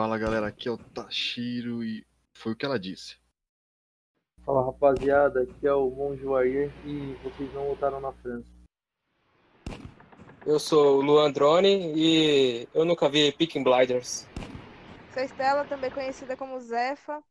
Fala 0.00 0.16
galera, 0.16 0.46
aqui 0.46 0.66
é 0.66 0.70
o 0.70 0.78
Tashiro 0.78 1.84
e 1.84 2.06
foi 2.32 2.52
o 2.52 2.56
que 2.56 2.64
ela 2.64 2.78
disse. 2.78 3.18
Fala 4.46 4.64
rapaziada, 4.64 5.42
aqui 5.42 5.66
é 5.66 5.74
o 5.74 5.90
Monge 5.90 6.24
Warrior 6.24 6.70
e 6.86 7.14
vocês 7.22 7.52
não 7.52 7.66
votaram 7.66 8.00
na 8.00 8.10
França. 8.12 8.48
Eu 10.46 10.58
sou 10.58 10.98
o 10.98 11.02
Luan 11.02 11.30
Drone 11.30 11.92
e 11.94 12.66
eu 12.72 12.86
nunca 12.86 13.10
vi 13.10 13.30
Picking 13.30 13.62
Blinders. 13.62 14.26
Sou 15.12 15.22
Estela, 15.22 15.66
também 15.66 15.90
conhecida 15.90 16.34
como 16.34 16.58
Zefa. 16.60 17.22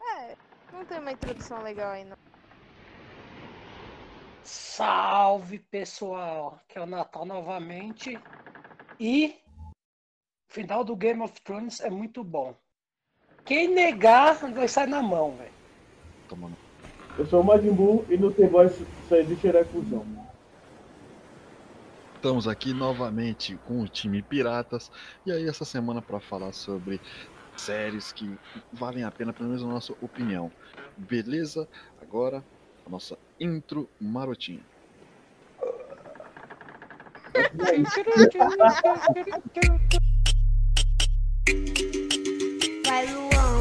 É, 0.00 0.36
não 0.72 0.86
tem 0.86 0.98
uma 0.98 1.12
introdução 1.12 1.62
legal 1.62 1.92
aí, 1.92 2.04
não. 2.06 2.16
Salve 4.46 5.58
pessoal, 5.58 6.60
que 6.68 6.78
é 6.78 6.80
o 6.80 6.86
Natal 6.86 7.26
novamente. 7.26 8.16
E 9.00 9.34
o 10.48 10.54
final 10.54 10.84
do 10.84 10.94
Game 10.94 11.20
of 11.20 11.34
Thrones 11.42 11.80
é 11.80 11.90
muito 11.90 12.22
bom. 12.22 12.54
Quem 13.44 13.66
negar 13.66 14.36
vai 14.36 14.68
sair 14.68 14.86
na 14.86 15.02
mão, 15.02 15.36
velho. 15.36 15.50
Eu 17.18 17.26
sou 17.26 17.40
o 17.40 17.44
Majin 17.44 17.72
Buu 17.72 18.06
e 18.08 18.16
no 18.16 18.32
T-Boy 18.32 18.68
saí 19.08 19.26
de 19.26 19.34
tirar 19.34 19.64
cuzão. 19.64 20.06
Estamos 22.14 22.46
aqui 22.46 22.72
novamente 22.72 23.58
com 23.66 23.80
o 23.80 23.88
time 23.88 24.22
Piratas 24.22 24.92
e 25.24 25.32
aí 25.32 25.48
essa 25.48 25.64
semana 25.64 26.00
para 26.00 26.20
falar 26.20 26.52
sobre 26.52 27.00
séries 27.56 28.12
que 28.12 28.38
valem 28.72 29.02
a 29.02 29.10
pena, 29.10 29.32
pelo 29.32 29.48
menos 29.48 29.64
na 29.64 29.72
nossa 29.72 29.92
opinião. 30.00 30.52
Beleza? 30.96 31.68
Agora 32.00 32.44
a 32.86 32.88
nossa 32.88 33.18
intro. 33.38 33.88
Vai, 42.86 43.12
Luan. 43.12 43.58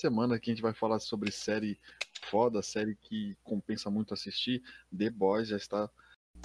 Semana 0.00 0.38
que 0.38 0.50
a 0.50 0.54
gente 0.54 0.62
vai 0.62 0.74
falar 0.74 0.98
sobre 0.98 1.30
série 1.30 1.78
foda, 2.30 2.62
série 2.62 2.96
que 2.96 3.36
compensa 3.42 3.90
muito 3.90 4.12
assistir. 4.12 4.62
The 4.96 5.10
Boys 5.10 5.48
já 5.48 5.56
está, 5.56 5.90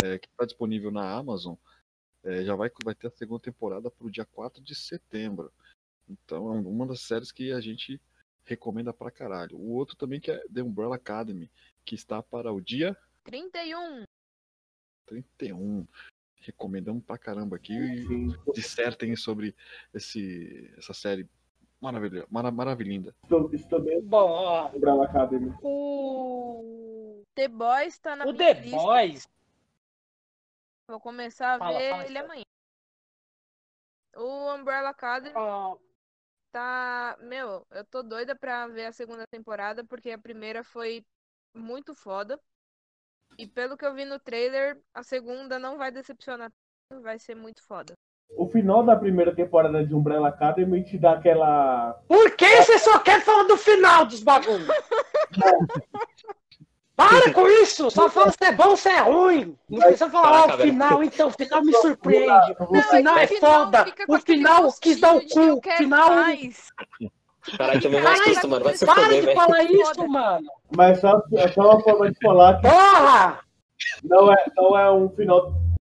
é, 0.04 0.18
que 0.18 0.28
está 0.28 0.46
disponível 0.46 0.92
na 0.92 1.12
Amazon. 1.12 1.56
É, 2.24 2.44
já 2.44 2.56
vai, 2.56 2.70
vai 2.84 2.96
ter 2.96 3.08
a 3.08 3.12
segunda 3.12 3.42
temporada 3.42 3.90
para 3.90 4.08
o 4.08 4.12
dia 4.12 4.26
4 4.26 4.64
de 4.64 4.76
setembro. 4.76 5.52
Então 6.08 6.48
é 6.48 6.60
uma 6.60 6.86
das 6.88 7.02
séries 7.02 7.32
que 7.32 7.52
a 7.52 7.60
gente 7.62 8.02
recomenda 8.50 8.92
pra 8.92 9.12
caralho. 9.12 9.56
O 9.58 9.76
outro 9.76 9.96
também 9.96 10.20
que 10.20 10.32
é 10.32 10.40
The 10.52 10.64
Umbrella 10.64 10.96
Academy, 10.96 11.52
que 11.86 11.94
está 11.94 12.22
para 12.24 12.52
o 12.52 12.60
dia 12.60 12.98
31. 13.24 14.04
31. 15.06 15.88
Recomendamos 16.42 17.04
pra 17.04 17.18
caramba 17.18 17.58
aqui 17.58 17.74
e 17.74 18.52
dissertem 18.54 19.16
sobre 19.16 19.56
esse, 19.94 20.74
essa 20.78 20.94
série 20.94 21.30
maravilhosa, 21.80 22.26
mara, 22.32 22.50
maravilhinda. 22.50 23.14
Estou 23.54 23.82
bem 23.82 24.02
Bom, 24.02 24.30
ó, 24.32 24.70
Umbrella 24.70 25.06
Academy. 25.06 25.54
O 25.62 27.24
The 27.36 27.48
Boys 27.50 28.00
tá 28.00 28.16
na 28.16 28.26
o 28.26 28.34
minha 28.34 28.38
The 28.56 28.62
lista. 28.62 28.78
Boys, 28.78 29.28
Vou 30.88 31.00
começar 31.00 31.54
a 31.56 31.60
Fala, 31.60 31.78
ver 31.78 31.90
fala, 31.92 32.04
ele 32.06 32.14
Estela. 32.14 32.26
amanhã. 32.26 32.44
O 34.16 34.56
Umbrella 34.56 34.90
Academy 34.90 35.36
ó, 35.36 35.78
tá. 36.52 37.18
Meu, 37.22 37.66
eu 37.72 37.86
tô 37.86 38.04
doida 38.04 38.36
pra 38.36 38.68
ver 38.68 38.86
a 38.86 38.92
segunda 38.92 39.26
temporada, 39.28 39.84
porque 39.84 40.12
a 40.12 40.18
primeira 40.18 40.64
foi 40.64 41.04
muito 41.56 41.96
foda. 41.96 42.40
E 43.38 43.48
pelo 43.48 43.78
que 43.78 43.86
eu 43.86 43.94
vi 43.94 44.06
no 44.06 44.20
trailer, 44.20 44.82
a 44.94 45.04
segunda 45.04 45.60
não 45.60 45.78
vai 45.78 45.92
decepcionar. 45.92 46.52
Vai 47.02 47.20
ser 47.20 47.36
muito 47.36 47.64
foda. 47.64 47.94
O 48.32 48.48
final 48.48 48.84
da 48.84 48.96
primeira 48.96 49.34
temporada 49.36 49.86
de 49.86 49.94
Umbrella 49.94 50.30
Academy 50.30 50.84
te 50.84 50.98
dá 50.98 51.14
aquela. 51.14 51.94
por 52.08 52.36
que 52.36 52.64
você 52.64 52.78
só 52.80 53.00
quer 53.00 53.22
falar 53.22 53.44
do 53.44 53.58
final 53.58 54.06
dos 54.06 54.24
bagulhos? 54.24 54.68
Para 57.08 57.34
com 57.34 57.48
isso! 57.48 57.90
Só 57.90 58.10
fala 58.10 58.32
se 58.32 58.44
é 58.44 58.52
bom 58.52 58.70
ou 58.70 58.78
se 58.78 58.90
é 58.90 59.00
ruim! 59.00 59.56
Não 59.70 59.80
precisa 59.80 60.10
falar 60.10 60.50
ah, 60.52 60.56
o 60.56 60.58
final, 60.58 61.04
então, 61.04 61.28
o 61.30 61.32
final 61.32 61.64
me 61.64 61.74
surpreende. 61.74 62.56
O 62.60 62.82
final 62.82 63.18
é 63.18 63.28
foda! 63.28 63.86
fica 63.86 64.06
com 64.06 64.14
O 64.16 64.20
final 64.20 64.74
quis 64.82 65.00
dar 65.00 65.16
o 65.16 65.22
cu! 65.28 65.40
O 65.54 65.62
final. 65.78 66.10
mais. 66.16 66.68
Caralho, 67.58 67.92
mais 67.92 68.04
Caralho, 68.04 68.24
susto, 68.34 68.48
mano. 68.50 68.66
Vai 68.66 68.76
se 68.76 68.86
Para 68.86 68.96
foder, 69.04 69.20
de 69.22 69.26
velho. 69.28 69.38
falar 69.40 69.64
isso, 69.64 69.96
Foda. 69.96 70.08
mano! 70.08 70.48
Mas 70.76 71.00
só, 71.00 71.24
é 71.34 71.48
só 71.48 71.62
uma 71.62 71.80
forma 71.82 72.12
de 72.12 72.20
falar 72.22 72.56
que 72.62 72.68
Porra! 72.70 73.40
não 74.04 74.32
é, 74.34 74.46
não 74.58 74.78
é 74.78 74.92
um 74.92 75.10
final 75.10 75.54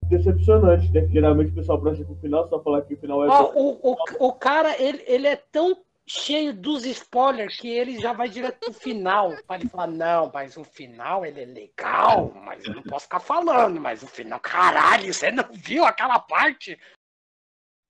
decepcionante, 0.09 0.91
né? 0.91 1.01
Que 1.01 1.13
geralmente 1.13 1.51
o 1.51 1.55
pessoal 1.55 1.79
presta 1.79 2.03
pro 2.03 2.15
final, 2.15 2.47
só 2.49 2.59
falar 2.61 2.81
que 2.81 2.95
o 2.95 2.97
final 2.97 3.23
é 3.25 3.27
Ó, 3.29 3.51
bom. 3.51 3.79
o, 3.83 3.91
o, 3.91 4.27
o 4.27 4.33
cara, 4.33 4.75
ele, 4.81 5.03
ele 5.07 5.27
é 5.27 5.35
tão 5.51 5.77
cheio 6.07 6.53
dos 6.53 6.85
spoilers 6.85 7.59
que 7.59 7.67
ele 7.67 7.99
já 7.99 8.13
vai 8.13 8.29
direto 8.29 8.59
pro 8.59 8.73
final. 8.73 9.35
Pra 9.47 9.55
ele 9.57 9.67
falar, 9.69 9.87
não, 9.87 10.31
mas 10.33 10.55
o 10.57 10.63
final 10.63 11.25
ele 11.25 11.41
é 11.41 11.45
legal, 11.45 12.31
mas 12.31 12.63
eu 12.65 12.75
não 12.75 12.83
posso 12.83 13.05
ficar 13.05 13.19
falando, 13.19 13.79
mas 13.81 14.03
o 14.03 14.07
final, 14.07 14.39
caralho, 14.39 15.13
você 15.13 15.31
não 15.31 15.45
viu 15.51 15.85
aquela 15.85 16.19
parte? 16.19 16.79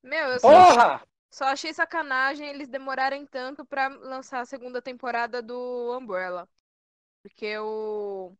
Meu, 0.03 0.29
eu 0.29 0.39
só, 0.39 0.47
Porra! 0.47 1.01
só 1.31 1.45
achei 1.45 1.73
sacanagem 1.73 2.47
eles 2.47 2.67
demorarem 2.67 3.25
tanto 3.25 3.65
pra 3.65 3.87
lançar 3.87 4.39
a 4.41 4.45
segunda 4.45 4.81
temporada 4.81 5.41
do 5.41 5.97
Umbrella. 5.97 6.47
Porque 7.23 7.57
o. 7.57 8.33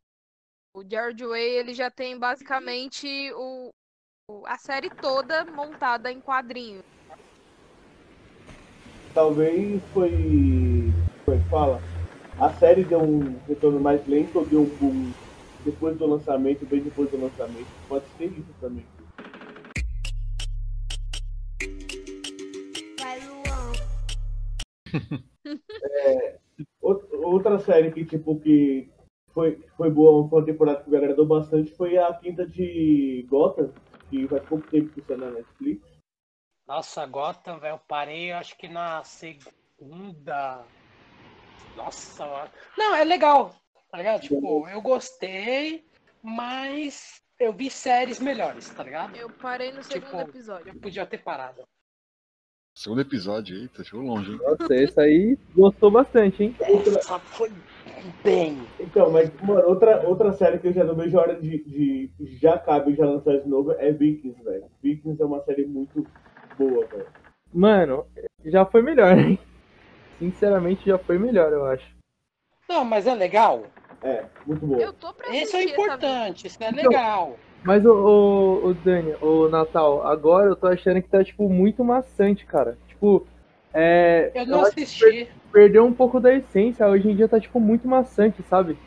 O 0.77 0.83
George 0.87 1.25
Way, 1.25 1.51
ele 1.51 1.73
já 1.73 1.89
tem 1.89 2.19
basicamente 2.19 3.31
o, 3.33 3.69
o- 4.29 4.45
a 4.45 4.57
série 4.57 4.89
toda 4.89 5.45
montada 5.45 6.11
em 6.11 6.19
quadrinhos. 6.19 6.83
Talvez 9.15 9.81
foi. 9.93 10.11
Como 11.23 11.37
é 11.37 11.41
que 11.41 11.49
fala? 11.49 11.81
A 12.37 12.49
série 12.55 12.83
deu 12.83 12.99
um 12.99 13.39
retorno 13.47 13.79
mais 13.79 14.05
lento 14.05 14.37
ou 14.37 14.45
deu 14.45 14.63
um 14.63 14.65
boom 14.65 15.13
depois 15.63 15.97
do 15.97 16.05
lançamento, 16.05 16.65
bem 16.65 16.81
depois 16.81 17.09
do 17.09 17.21
lançamento. 17.21 17.65
Pode 17.87 18.03
ser 18.17 18.25
isso 18.25 18.53
também. 18.59 18.85
Out- 26.83 27.07
Outra 27.13 27.57
série 27.59 27.91
que, 27.91 28.03
tipo, 28.03 28.37
que 28.41 28.89
foi, 29.33 29.63
foi 29.77 29.89
boa, 29.89 30.27
foi 30.27 30.39
uma 30.39 30.45
temporada 30.45 30.83
que 30.83 30.89
me 30.89 30.97
agradou 30.97 31.25
bastante, 31.25 31.71
foi 31.71 31.97
a 31.97 32.13
quinta 32.13 32.45
de 32.45 33.25
Gotham, 33.29 33.71
que 34.09 34.27
faz 34.27 34.43
pouco 34.43 34.69
tempo 34.69 34.89
que 34.89 34.99
está 34.99 35.15
na 35.15 35.31
Netflix. 35.31 35.94
Nossa, 36.67 37.05
Gotham, 37.05 37.59
velho, 37.59 37.75
eu 37.75 37.79
parei, 37.87 38.31
eu 38.31 38.37
acho 38.37 38.57
que 38.57 38.67
na 38.67 39.03
segunda. 39.03 40.63
Nossa, 41.75 42.25
mano. 42.25 42.49
Não, 42.75 42.95
é 42.95 43.03
legal, 43.03 43.55
tá 43.91 43.97
ligado? 43.97 44.21
Tipo, 44.21 44.67
eu 44.67 44.81
gostei, 44.81 45.85
mas 46.23 47.21
eu 47.39 47.53
vi 47.53 47.69
séries 47.69 48.19
melhores, 48.19 48.67
tá 48.69 48.83
ligado? 48.83 49.15
Eu 49.15 49.29
parei 49.29 49.71
no 49.71 49.83
segundo 49.83 50.17
Tipo, 50.17 50.29
episódio. 50.29 50.69
Eu 50.69 50.79
podia 50.79 51.05
ter 51.05 51.19
parado. 51.19 51.63
Segundo 52.73 53.01
episódio, 53.01 53.55
eita, 53.55 53.83
chegou 53.83 54.01
longe, 54.01 54.31
hein? 54.31 54.39
Nossa, 54.41 54.75
esse 54.75 54.99
aí 54.99 55.37
gostou 55.55 55.91
bastante, 55.91 56.43
hein? 56.43 56.55
Essa 56.59 57.19
foi 57.19 57.49
bem. 58.23 58.57
Então, 58.79 59.11
mas, 59.11 59.31
mano, 59.41 59.65
outra, 59.67 60.05
outra 60.05 60.33
série 60.33 60.59
que 60.59 60.67
eu 60.67 60.73
já 60.73 60.83
não 60.83 60.95
vejo 60.95 61.17
a 61.17 61.21
hora 61.21 61.39
de, 61.39 61.63
de 61.63 62.11
já 62.37 62.57
cabe 62.57 62.95
já 62.95 63.05
lançar 63.05 63.37
de 63.39 63.47
novo 63.47 63.71
é 63.73 63.91
Vikings, 63.93 64.43
velho. 64.43 64.65
Vikings 64.83 65.21
é 65.21 65.25
uma 65.25 65.41
série 65.43 65.65
muito 65.65 66.05
boa, 66.57 66.85
velho. 66.87 67.07
Mano, 67.53 68.05
já 68.43 68.65
foi 68.65 68.81
melhor, 68.81 69.17
hein? 69.17 69.39
Sinceramente, 70.19 70.85
já 70.85 70.97
foi 70.97 71.17
melhor, 71.17 71.51
eu 71.51 71.65
acho. 71.65 71.85
Não, 72.67 72.83
mas 72.83 73.05
é 73.07 73.13
legal. 73.13 73.63
É, 74.01 74.23
muito 74.45 74.65
boa. 74.65 74.81
Eu 74.81 74.93
tô 74.93 75.13
pra 75.13 75.27
Esse 75.35 75.55
é 75.55 75.63
essa 75.63 75.71
importante, 75.71 76.47
isso 76.47 76.63
é 76.63 76.69
Então, 76.69 76.83
legal. 76.83 77.37
Mas 77.63 77.85
o, 77.85 77.91
o, 77.91 78.67
o 78.67 78.73
Dani, 78.73 79.15
o 79.21 79.49
Natal, 79.49 80.05
agora 80.05 80.47
eu 80.47 80.55
tô 80.55 80.67
achando 80.67 81.01
que 81.01 81.09
tá, 81.09 81.23
tipo, 81.23 81.49
muito 81.49 81.83
maçante, 81.83 82.45
cara. 82.45 82.77
Tipo, 82.87 83.25
é. 83.73 84.31
Eu 84.35 84.45
não 84.45 84.61
que 84.63 84.83
assisti. 84.83 85.27
perdeu 85.51 85.83
um 85.85 85.93
pouco 85.93 86.19
da 86.19 86.33
essência. 86.33 86.87
Hoje 86.87 87.09
em 87.09 87.15
dia 87.15 87.27
tá, 87.27 87.39
tipo, 87.39 87.59
muito 87.59 87.87
maçante, 87.87 88.43
sabe? 88.43 88.77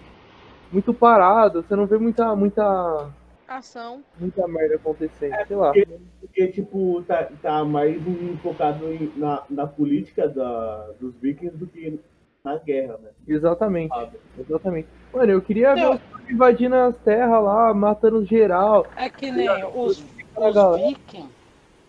Muito 0.71 0.95
parado, 0.95 1.63
você 1.63 1.75
não 1.75 1.87
vê 1.87 1.99
muita, 1.99 2.37
muita, 2.37 3.11
ação. 3.49 4.05
muita 4.19 4.47
merda 4.47 4.77
acontecendo, 4.77 5.35
sei 5.47 5.57
lá. 5.57 5.73
Porque, 5.73 5.99
porque, 6.21 6.49
tipo, 6.49 7.03
tá, 7.03 7.25
tá 7.43 7.65
mais 7.65 7.97
focado 8.43 8.93
em- 8.93 9.13
na, 9.17 9.43
na 9.49 9.67
política 9.67 10.29
da, 10.29 10.93
dos 11.01 11.15
Vikings 11.17 11.57
do 11.57 11.67
que 11.67 11.99
na 12.45 12.57
guerra, 12.59 12.99
né? 12.99 13.11
Exatamente, 13.27 13.95
Sabe? 13.95 14.19
exatamente. 14.39 14.89
Mano, 15.13 15.33
eu 15.33 15.43
queria 15.43 15.75
ver 15.75 15.89
os 15.91 16.01
invadindo 16.31 16.75
as 16.75 16.97
terras 16.99 17.43
lá, 17.43 17.73
matando 17.73 18.25
geral. 18.25 18.87
É 18.97 19.09
que 19.09 19.31
nem 19.31 19.49
os, 19.75 19.99
os 20.37 20.77
vikings. 20.77 21.29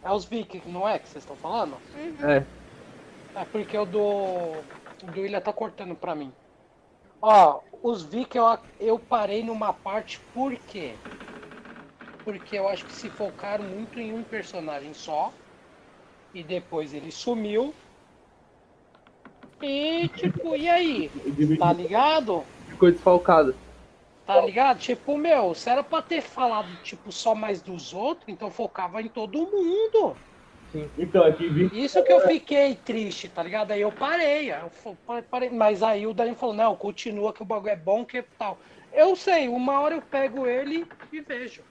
É 0.01 0.11
os 0.11 0.25
vikings, 0.25 0.69
não 0.69 0.87
é 0.87 0.97
que 0.97 1.09
vocês 1.09 1.23
estão 1.23 1.35
falando? 1.35 1.75
É. 2.23 2.43
É 3.35 3.45
porque 3.51 3.77
o 3.77 3.85
do. 3.85 3.99
O 3.99 5.11
do 5.13 5.25
Ilha 5.25 5.39
tá 5.39 5.53
cortando 5.53 5.95
pra 5.95 6.15
mim. 6.15 6.31
Ó, 7.21 7.59
os 7.83 8.03
Vic 8.03 8.35
eu, 8.35 8.45
eu 8.79 8.97
parei 8.97 9.43
numa 9.43 9.73
parte 9.73 10.19
por 10.33 10.53
quê? 10.55 10.93
Porque 12.31 12.59
eu 12.59 12.69
acho 12.69 12.85
que 12.85 12.93
se 12.93 13.09
focaram 13.09 13.63
muito 13.63 13.99
em 13.99 14.13
um 14.13 14.21
personagem 14.21 14.93
só. 14.93 15.33
E 16.31 16.43
depois 16.43 16.93
ele 16.93 17.11
sumiu. 17.11 17.73
E 19.59 20.07
tipo, 20.09 20.55
e 20.55 20.69
aí? 20.69 21.09
Tá 21.57 21.73
ligado? 21.73 22.43
Ficou 22.67 22.91
desfalcado. 22.91 23.55
Tá 24.27 24.39
ligado? 24.41 24.77
Tipo, 24.77 25.17
meu, 25.17 25.55
se 25.55 25.71
era 25.71 25.81
pra 25.83 26.03
ter 26.03 26.21
falado, 26.21 26.67
tipo, 26.83 27.11
só 27.11 27.33
mais 27.33 27.63
dos 27.63 27.95
outros, 27.95 28.29
então 28.29 28.51
focava 28.51 29.01
em 29.01 29.07
todo 29.07 29.39
mundo. 29.39 30.15
Então, 30.99 31.23
aqui 31.23 31.49
vi. 31.49 31.83
Isso 31.83 32.03
que 32.03 32.13
eu 32.13 32.21
fiquei 32.27 32.75
triste, 32.75 33.27
tá 33.27 33.41
ligado? 33.41 33.71
Aí 33.71 33.81
eu 33.81 33.91
parei, 33.91 34.51
eu 34.51 34.69
parei. 35.31 35.49
Mas 35.49 35.81
aí 35.81 36.05
o 36.05 36.13
Dani 36.13 36.35
falou, 36.35 36.53
não, 36.53 36.75
continua 36.75 37.33
que 37.33 37.41
o 37.41 37.45
bagulho 37.45 37.71
é 37.71 37.75
bom, 37.75 38.05
que 38.05 38.21
tal. 38.37 38.59
Eu 38.93 39.15
sei, 39.15 39.47
uma 39.47 39.79
hora 39.79 39.95
eu 39.95 40.01
pego 40.03 40.45
ele 40.45 40.85
e 41.11 41.21
vejo. 41.21 41.63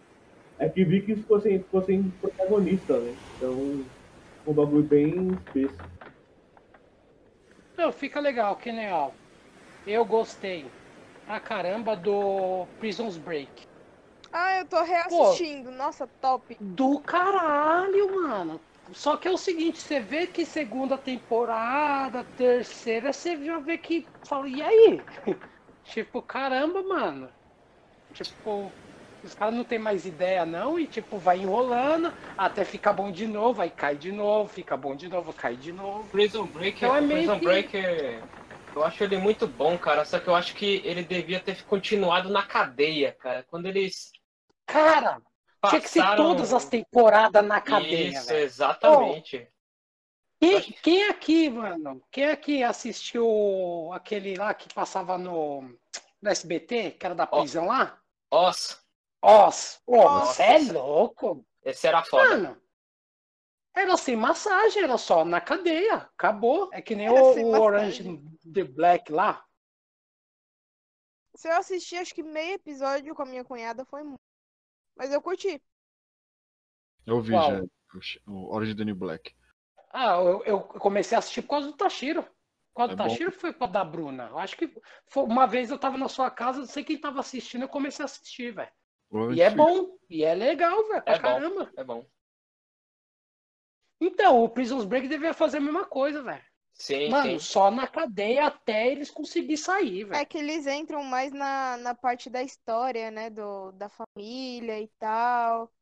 É 0.58 0.69
que 0.69 0.84
vi 0.84 1.05
que 1.06 1.14
ficou 1.14 1.40
sem, 1.40 1.58
ficou 1.58 1.82
sem 1.82 2.02
protagonista, 2.10 3.00
né? 3.00 3.16
Então, 3.37 3.87
um 4.46 4.52
bagulho 4.52 4.82
bem 4.82 5.32
espesso. 5.34 5.88
Não, 7.76 7.93
fica 7.93 8.19
legal, 8.19 8.56
que 8.56 8.72
nem 8.72 8.90
ó. 8.93 9.10
Eu 9.87 10.05
gostei 10.05 10.66
pra 11.25 11.38
caramba 11.38 11.96
do 11.96 12.66
Prison's 12.81 13.16
Break. 13.16 13.62
Ah, 14.32 14.58
eu 14.58 14.66
tô 14.66 14.82
reassistindo. 14.82 15.70
Nossa, 15.70 16.06
top. 16.20 16.56
Do 16.60 17.00
caralho, 17.00 18.14
mano. 18.16 18.60
Só 18.93 19.16
que 19.16 19.28
é 19.28 19.31
o 19.31 19.37
seguinte, 19.37 19.78
você 19.81 20.00
vê 20.00 20.26
que 20.26 20.44
segunda 20.44 20.96
temporada, 20.96 22.25
terceira, 22.37 23.12
você 23.12 23.43
já 23.44 23.58
vê 23.58 23.76
que 23.76 24.06
fala, 24.26 24.49
e 24.49 24.62
aí? 24.62 25.00
tipo, 25.84 26.22
caramba, 26.22 26.82
mano. 26.82 27.31
Tipo, 28.14 28.72
os 29.25 29.35
caras 29.35 29.55
não 29.55 29.65
tem 29.65 29.79
mais 29.79 30.06
ideia 30.06 30.44
não 30.47 30.79
e 30.79 30.87
tipo, 30.87 31.19
vai 31.19 31.38
enrolando 31.38 32.12
até 32.37 32.65
ficar 32.65 32.93
bom 32.93 33.11
de 33.11 33.26
novo, 33.26 33.61
aí 33.62 33.70
cai 33.70 33.97
de 33.97 34.12
novo, 34.12 34.49
fica 34.49 34.76
bom 34.76 34.94
de 34.94 35.09
novo, 35.09 35.32
cai 35.32 35.56
de 35.56 35.73
novo. 35.73 36.09
Prison 36.11 36.47
Break, 36.47 36.76
Então 36.85 36.94
é 36.97 37.00
meio 37.00 37.19
Prison 37.20 37.38
que- 37.38 37.44
Break 37.44 37.76
é- 37.76 38.23
eu 38.75 38.85
acho 38.85 39.03
ele 39.03 39.17
muito 39.19 39.47
bom, 39.47 39.76
cara. 39.76 40.05
Só 40.05 40.19
que 40.20 40.29
eu 40.29 40.35
acho 40.37 40.55
que 40.55 40.81
ele 40.85 41.03
devia 41.03 41.41
ter 41.41 41.65
continuado 41.65 42.29
na 42.31 42.43
cadeia, 42.44 43.12
cara. 43.12 43.43
Quando 43.50 43.67
eles 43.67 44.12
Cara, 44.67 45.20
tinha 45.69 45.81
que 45.81 45.88
ser 45.88 46.00
passaram- 46.00 46.25
todas 46.25 46.53
as 46.53 46.65
temporadas 46.67 47.44
na 47.44 47.61
cadeia, 47.61 48.11
Isso, 48.19 48.29
velho. 48.29 48.44
exatamente. 48.44 49.49
Quem, 50.41 50.61
quem 50.82 51.05
aqui, 51.09 51.50
mano, 51.50 52.00
quem 52.12 52.26
aqui 52.26 52.62
assistiu 52.62 53.91
aquele 53.93 54.37
lá 54.37 54.55
que 54.55 54.73
passava 54.73 55.19
no, 55.19 55.62
no 56.23 56.31
SBT, 56.31 56.93
que 56.93 57.05
era 57.05 57.15
da 57.15 57.26
prisão 57.26 57.67
lá? 57.67 57.99
Nossa, 58.31 58.79
Nossa. 59.23 59.81
você 59.87 60.43
é 60.43 60.73
louco? 60.73 61.44
esse 61.62 61.87
era 61.87 62.03
foda. 62.03 62.29
Mano, 62.29 62.62
era 63.75 63.97
sem 63.97 64.17
massagem, 64.17 64.82
era 64.82 64.99
só 64.99 65.25
na 65.25 65.41
cadeia. 65.41 65.97
Acabou. 65.97 66.69
É 66.73 66.82
que 66.82 66.97
nem 66.97 67.06
Era 67.06 67.23
o, 67.23 67.38
o 67.38 67.61
Orange 67.61 68.20
the 68.53 68.65
Black 68.65 69.12
lá. 69.12 69.44
Se 71.35 71.49
eu 71.49 71.53
assistir, 71.55 71.97
acho 71.97 72.15
que 72.15 72.23
meio 72.23 72.55
episódio 72.55 73.15
com 73.15 73.23
a 73.23 73.26
minha 73.26 73.44
cunhada 73.44 73.85
foi 73.85 74.03
muito. 74.03 74.20
Mas 74.97 75.12
eu 75.12 75.23
curti. 75.23 75.62
Eu 77.06 77.20
vi 77.20 77.32
Qual? 77.32 77.50
já 77.53 77.65
o 78.26 78.53
Orange 78.53 78.75
the 78.75 78.85
New 78.85 78.97
Black. 78.97 79.35
Ah, 79.93 80.17
eu, 80.17 80.44
eu 80.44 80.61
comecei 80.61 81.17
a 81.17 81.20
assistir 81.20 81.43
por 81.43 81.50
causa 81.50 81.69
do 81.69 81.76
Tashiro. 81.76 82.23
Por 82.23 82.76
causa 82.76 82.93
É 82.93 82.97
do 82.97 83.03
bom. 83.03 83.09
Tashiro 83.09 83.32
foi 83.32 83.53
por 83.53 83.61
causa 83.61 83.73
da 83.73 83.85
Bruna. 83.85 84.29
Eu 84.29 84.38
acho 84.38 84.56
que 84.56 84.73
foi, 85.06 85.23
uma 85.23 85.47
vez 85.47 85.70
eu 85.70 85.79
tava 85.79 85.97
na 85.97 86.09
sua 86.09 86.31
casa, 86.31 86.59
não 86.59 86.67
sei 86.67 86.85
quem 86.85 87.00
tava 87.00 87.20
assistindo, 87.20 87.62
eu 87.62 87.69
comecei 87.69 88.03
a 88.03 88.06
assistir, 88.06 88.53
velho. 88.53 88.73
E 89.34 89.40
é 89.40 89.50
bom, 89.50 89.96
e 90.08 90.25
é 90.25 90.34
legal, 90.34 90.76
velho, 90.88 91.02
pra 91.02 91.14
É 91.14 91.19
bom. 91.19 91.22
caramba. 91.22 91.72
É 91.76 91.84
bom. 91.84 92.05
Então, 94.00 94.44
o 94.44 94.49
Prison's 94.49 94.84
Break 94.84 95.08
devia 95.08 95.34
fazer 95.34 95.58
a 95.58 95.60
mesma 95.60 95.84
coisa, 95.84 96.22
velho. 96.22 96.44
Sim, 96.75 97.08
Mano, 97.10 97.31
sim. 97.32 97.38
só 97.40 97.70
na 97.72 97.88
cadeia 97.88 98.46
até 98.46 98.87
eles 98.93 99.10
conseguirem 99.10 99.56
sair, 99.56 100.05
É 100.05 100.06
velho. 100.08 100.26
que 100.26 100.38
eles 100.38 100.66
entram 100.66 101.02
mais 101.02 101.32
na, 101.32 101.76
na 101.78 101.94
parte 101.94 102.31
da 102.31 102.40
história, 102.43 103.10
né? 103.10 103.28
Do, 103.31 103.72
da 103.72 103.88
família 103.88 104.81
e 104.81 104.87
tal. 104.99 105.72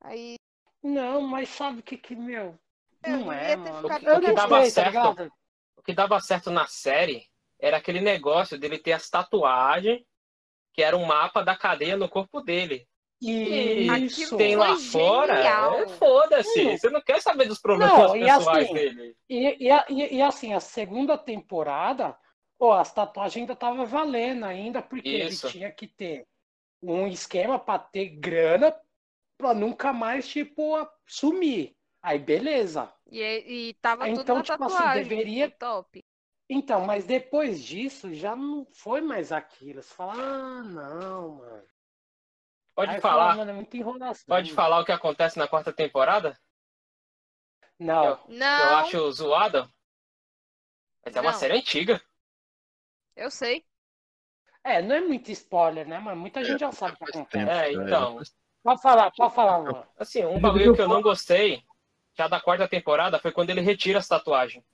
Aí. 0.00 0.36
Não, 0.82 1.20
mas 1.22 1.48
sabe 1.48 1.80
o 1.80 1.82
que 1.82 1.96
que, 1.96 2.14
meu? 2.14 2.56
Eu 3.02 3.18
Não 3.18 3.32
é, 3.32 3.56
mano. 3.56 3.88
ficado 3.88 4.06
Eu 4.08 4.16
O 4.18 4.20
que 4.20 4.32
dava 4.32 4.62
sei, 4.62 4.72
tá 4.72 4.82
certo- 4.82 4.86
ligado? 4.86 5.32
O 5.76 5.82
que 5.82 5.94
dava 5.94 6.20
certo 6.20 6.50
na 6.50 6.66
série 6.68 7.26
era 7.58 7.78
aquele 7.78 8.00
negócio 8.00 8.56
dele 8.58 8.78
ter 8.78 8.92
as 8.92 9.10
tatuagens, 9.10 10.02
que 10.76 10.82
era 10.82 10.96
um 10.96 11.06
mapa 11.06 11.42
da 11.42 11.56
cadeia 11.56 11.96
no 11.96 12.08
corpo 12.08 12.40
dele. 12.42 12.86
E 13.20 13.86
Isso. 14.04 14.36
tem 14.36 14.56
lá 14.56 14.76
fora, 14.76 15.38
é, 15.42 15.88
foda-se. 15.88 16.66
Hum. 16.66 16.76
Você 16.76 16.90
não 16.90 17.00
quer 17.00 17.22
saber 17.22 17.48
dos 17.48 17.58
problemas 17.58 17.96
Não, 17.96 18.14
e 18.16 18.20
pessoais 18.26 18.64
assim, 18.66 18.74
dele. 18.74 19.16
E, 19.26 19.68
e, 19.68 19.70
e- 19.88 20.14
e 20.16 20.22
assim, 20.22 20.52
a 20.52 20.60
segunda 20.60 21.16
temporada, 21.16 22.14
pô, 22.58 22.72
as 22.74 22.92
tatuagens 22.92 23.36
ainda 23.40 23.56
tava 23.56 23.86
valendo 23.86 24.44
ainda, 24.44 24.82
porque 24.82 25.08
Isso. 25.08 25.46
ele 25.46 25.52
tinha 25.52 25.72
que 25.72 25.86
ter 25.88 26.26
um 26.82 27.06
esquema 27.06 27.58
pra 27.58 27.78
ter 27.78 28.10
grana 28.10 28.76
pra 29.38 29.54
nunca 29.54 29.94
mais, 29.94 30.28
tipo, 30.28 30.76
sumir. 31.06 31.74
Aí, 32.02 32.18
beleza. 32.18 32.92
E, 33.10 33.22
e 33.70 33.74
tava 33.80 34.04
Ah, 34.04 34.08
tudo 34.08 34.20
então, 34.20 34.36
na 34.36 34.42
tipo 34.42 34.62
assim, 34.62 34.76
tatuagem. 34.76 35.04
deveria- 35.08 35.46
tipo, 35.48 35.58
top. 35.58 36.04
Então, 36.48 36.84
mas 36.84 37.04
depois 37.06 37.62
disso 37.64 38.12
já 38.14 38.34
não 38.36 38.64
foi 38.64 39.00
mais 39.00 39.30
aquilo. 39.32 39.82
Você 39.82 39.94
fala, 39.94 40.14
ah, 40.14 40.62
não, 40.62 41.36
mano. 41.36 41.62
Pode 42.76 42.90
Aí 42.90 42.98
eu 42.98 43.02
falar, 43.02 43.34
falo, 43.34 43.38
mano, 43.38 43.50
é 43.50 43.54
muita 43.54 43.76
enrolação. 43.76 44.24
pode 44.28 44.52
falar 44.52 44.80
o 44.80 44.84
que 44.84 44.92
acontece 44.92 45.36
na 45.38 45.48
quarta 45.48 45.72
temporada? 45.72 46.38
Não. 47.78 48.18
Eu 48.56 48.68
Não, 48.68 48.74
acho 48.74 49.10
zoado. 49.12 49.68
Mas 51.04 51.16
é 51.16 51.20
uma 51.22 51.32
Não. 51.32 51.38
série 51.38 51.54
antiga. 51.56 52.02
eu 53.16 53.30
sei. 53.30 53.64
É, 54.64 54.82
não 54.82 54.96
é 54.96 55.00
muito 55.00 55.30
spoiler, 55.30 55.86
né, 55.88 55.98
mano? 55.98 56.20
Muita 56.20 56.44
gente 56.44 56.60
já 56.60 56.72
sabe 56.72 56.94
o 56.94 56.98
que 56.98 57.04
acontece. 57.04 57.38
tempo, 57.38 57.50
É, 57.50 57.72
então. 57.72 58.16
faz- 58.16 58.34
Pode 58.62 58.82
falar, 58.82 59.10
pode 59.12 59.34
falar, 59.34 59.62
mano. 59.62 59.86
Assim, 59.96 60.24
um 60.24 60.40
bagulho 60.40 60.64
eu 60.64 60.74
que 60.74 60.80
eu 60.80 60.88
não 60.88 61.00
gostei, 61.02 61.62
já 62.16 62.26
da 62.28 62.40
quarta 62.40 62.66
temporada, 62.68 63.18
foi 63.20 63.30
quando 63.32 63.50
ele 63.50 63.60
retira 63.60 63.98
as 64.00 64.08
tatuagens. 64.08 64.64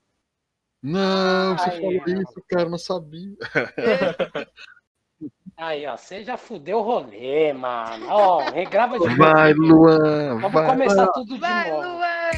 Não, 0.82 1.56
você 1.56 1.70
Ai, 1.70 1.76
falou 1.80 1.92
mano. 2.06 2.22
isso, 2.22 2.42
cara, 2.48 2.68
não 2.68 2.78
sabia. 2.78 3.34
Aí, 5.56 5.86
ó, 5.86 5.96
você 5.96 6.24
já 6.24 6.36
fudeu 6.36 6.78
o 6.78 6.82
rolê, 6.82 7.52
mano. 7.52 8.06
Ó, 8.08 8.50
regrava 8.50 8.98
de 8.98 9.14
Vai, 9.14 9.54
novo. 9.54 9.72
Luan, 9.74 10.34
Vamos 10.40 10.52
vai. 10.52 10.66
começar 10.66 11.06
tudo 11.08 11.34
de 11.34 11.40
Vai, 11.40 11.70
novo. 11.70 11.82
Luan! 11.88 12.30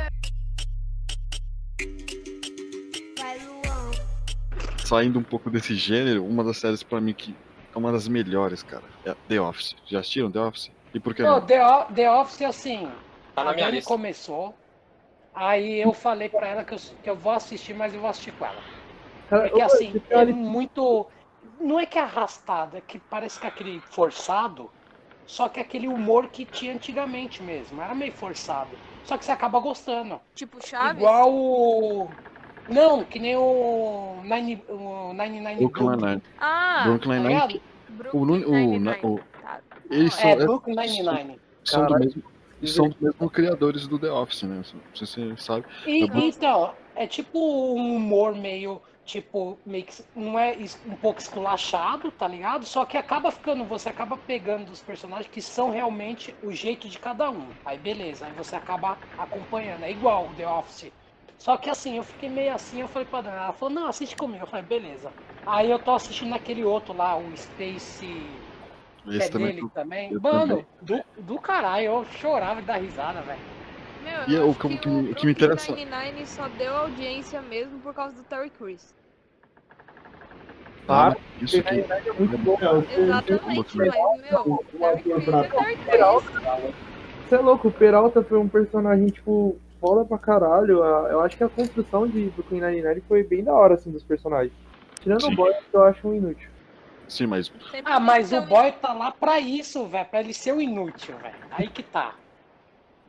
Saindo 4.84 5.18
um 5.18 5.22
pouco 5.22 5.50
desse 5.50 5.74
gênero, 5.74 6.24
uma 6.26 6.44
das 6.44 6.58
séries 6.58 6.82
pra 6.82 7.00
mim 7.00 7.14
que 7.14 7.34
é 7.74 7.78
uma 7.78 7.90
das 7.90 8.06
melhores, 8.06 8.62
cara, 8.62 8.84
é 9.04 9.14
The 9.28 9.40
Office. 9.40 9.74
Já 9.86 10.00
assistiram 10.00 10.30
The 10.30 10.40
Office? 10.40 10.70
E 10.92 11.00
por 11.00 11.14
que 11.14 11.22
Não, 11.22 11.40
não? 11.40 11.46
The, 11.46 11.64
O- 11.66 11.84
The 11.86 12.10
Office, 12.10 12.42
assim, 12.42 12.88
Tá 13.34 13.42
na 13.44 13.50
a 13.50 13.54
minha 13.54 13.70
lista. 13.70 13.88
começou, 13.88 14.54
aí 15.34 15.80
eu 15.80 15.92
falei 15.92 16.28
pra 16.28 16.46
ela 16.46 16.64
que 16.64 16.74
eu, 16.74 16.78
que 17.02 17.10
eu 17.10 17.16
vou 17.16 17.32
assistir, 17.32 17.74
mas 17.74 17.92
eu 17.92 18.00
vou 18.00 18.08
assistir 18.08 18.32
com 18.32 18.46
ela. 18.46 18.62
Porque, 19.28 19.60
assim, 19.60 20.00
é 20.10 20.24
muito... 20.24 21.06
Não 21.60 21.78
é 21.78 21.86
que 21.86 21.98
é 21.98 22.02
arrastado, 22.02 22.76
é 22.76 22.80
que 22.80 22.98
parece 22.98 23.38
que 23.38 23.46
é 23.46 23.48
aquele 23.48 23.80
forçado, 23.80 24.70
só 25.26 25.48
que 25.48 25.58
é 25.58 25.62
aquele 25.62 25.88
humor 25.88 26.28
que 26.28 26.44
tinha 26.44 26.72
antigamente 26.74 27.42
mesmo. 27.42 27.80
Era 27.82 27.94
meio 27.94 28.12
forçado. 28.12 28.70
Só 29.04 29.18
que 29.18 29.24
você 29.24 29.32
acaba 29.32 29.58
gostando. 29.58 30.20
Tipo, 30.34 30.64
Chaves? 30.66 30.96
Igual 31.02 31.32
o... 31.32 32.08
Não, 32.68 33.04
que 33.04 33.18
nem 33.18 33.36
o... 33.36 34.20
Nine, 34.22 34.62
o 34.68 35.12
99 35.12 35.56
Brooklyn 35.60 35.86
Brooklyn, 35.86 36.10
Nine. 36.10 36.22
Ah, 36.38 36.82
Brooklyn 36.84 37.22
tá 37.22 37.28
Nine. 37.28 37.62
Brooklyn 37.90 38.44
O, 38.44 39.08
o, 39.08 39.16
o, 39.16 39.20
Tá. 39.44 39.60
eles 39.90 40.14
são, 40.14 40.30
É, 40.30 40.32
é- 40.32 40.36
Brooklyn 40.36 40.74
Nine-Nine. 40.76 41.40
são, 41.64 41.86
do 41.86 41.98
mesmo, 41.98 42.22
são 42.66 42.88
dos 42.88 42.98
mesmos 43.00 43.32
criadores 43.32 43.86
do 43.88 43.98
The 43.98 44.10
Office, 44.10 44.42
né? 44.42 44.56
Não 44.56 44.64
sei 44.94 45.06
se 45.06 45.34
você 45.34 45.36
sabe. 45.36 45.66
E, 45.86 46.04
É 46.04 46.06
então, 46.28 46.76
é 46.94 47.06
tipo 47.06 47.38
um 47.76 47.96
humor 47.96 48.34
meio, 48.34 48.82
tipo, 49.04 49.60
meio 49.64 49.84
que, 49.84 50.02
não 50.14 50.38
é 50.38 50.56
um 50.86 50.96
pouco 50.96 51.20
esculachado, 51.20 52.10
tá 52.12 52.26
ligado? 52.28 52.64
Só 52.66 52.84
que 52.86 52.96
acaba 52.96 53.30
ficando, 53.32 53.64
você 53.64 53.88
acaba 53.88 54.16
pegando 54.16 54.66
dos 54.66 54.82
personagens 54.82 55.28
que 55.30 55.42
são 55.42 55.70
realmente 55.70 56.36
o 56.42 56.52
jeito 56.52 56.88
de 56.88 56.98
cada 56.98 57.30
um. 57.30 57.56
Aí 57.64 57.78
beleza, 57.78 58.26
aí 58.26 58.32
você 58.32 58.56
acaba 58.56 58.98
acompanhando. 59.16 59.84
É 59.84 59.90
igual 59.90 60.30
o 60.30 60.34
The 60.34 60.48
Office. 60.48 60.92
Só 61.38 61.56
que 61.56 61.68
assim, 61.68 61.96
eu 61.96 62.04
fiquei 62.04 62.28
meio 62.28 62.54
assim, 62.54 62.80
eu 62.80 62.88
falei 62.88 63.06
pra 63.08 63.20
Dana, 63.20 63.36
ela 63.36 63.52
falou, 63.52 63.74
não, 63.74 63.86
assiste 63.88 64.16
comigo. 64.16 64.44
Eu 64.44 64.48
falei, 64.48 64.64
beleza. 64.64 65.14
Aí 65.44 65.70
eu 65.70 65.78
tô 65.78 65.92
assistindo 65.92 66.34
aquele 66.34 66.64
outro 66.64 66.94
lá, 66.94 67.16
o 67.16 67.36
Space, 67.36 68.43
Esse 69.06 69.22
é 69.22 69.28
também. 69.28 69.54
dele 69.54 69.68
também. 69.74 70.12
eu 70.12 70.20
Mano, 70.20 70.66
do, 70.80 71.00
do 71.18 71.38
caralho, 71.38 71.84
eu 71.86 72.04
chorava 72.06 72.60
de 72.60 72.66
dar 72.66 72.76
risada, 72.76 73.20
velho. 73.22 73.40
Meu, 74.02 74.12
eu 74.12 74.28
E 74.28 74.36
é 74.36 74.40
o 74.40 74.50
acho 74.50 74.58
que- 74.60 74.78
que, 74.78 74.88
o 74.88 74.92
me- 74.92 75.14
que 75.14 75.26
me 75.26 75.32
interessa- 75.32 75.72
Nine-Nine 75.74 76.26
só 76.26 76.48
deu 76.48 76.74
audiência 76.76 77.40
mesmo 77.42 77.78
por 77.80 77.94
causa 77.94 78.14
do 78.14 78.22
Terry 78.24 78.50
Crews. 78.50 78.94
Ah, 80.86 81.14
isso 81.40 81.62
que 81.62 81.68
É 81.68 82.12
muito 82.18 82.36
bom. 82.38 82.58
Não, 82.60 82.80
Exatamente, 82.82 83.76
mas, 83.76 84.30
meu, 84.30 84.62
Place, 84.78 86.24
Você 87.26 87.34
é 87.34 87.38
louco, 87.38 87.68
o 87.68 87.72
Peralta 87.72 88.22
foi 88.22 88.38
um 88.38 88.48
personagem, 88.48 89.06
tipo, 89.08 89.56
foda 89.80 90.04
pra 90.04 90.18
caralho. 90.18 90.82
A- 90.82 91.08
Eu 91.10 91.20
acho 91.22 91.36
que 91.38 91.44
a 91.44 91.48
construção 91.48 92.06
de, 92.06 92.26
do 92.30 92.42
Queen 92.42 92.60
Nine 92.60 93.00
foi 93.08 93.22
bem 93.22 93.42
da 93.42 93.54
hora, 93.54 93.74
assim, 93.74 93.90
dos 93.90 94.02
personagens. 94.02 94.52
Tirando 95.00 95.22
Sim. 95.22 95.32
o 95.32 95.36
boy, 95.36 95.52
que 95.54 95.74
eu 95.76 95.82
acho 95.84 96.06
um 96.06 96.14
inútil. 96.14 96.50
Sim, 97.08 97.26
mas 97.26 97.50
Ah, 97.84 97.98
mas 98.00 98.32
o 98.32 98.40
boy 98.42 98.72
tá 98.72 98.92
lá 98.92 99.10
pra 99.12 99.38
isso, 99.40 99.86
velho. 99.86 100.06
Pra 100.06 100.20
ele 100.20 100.32
ser 100.34 100.52
o 100.54 100.60
inútil, 100.60 101.16
velho. 101.18 101.34
Aí 101.50 101.68
que 101.68 101.82
tá. 101.82 102.14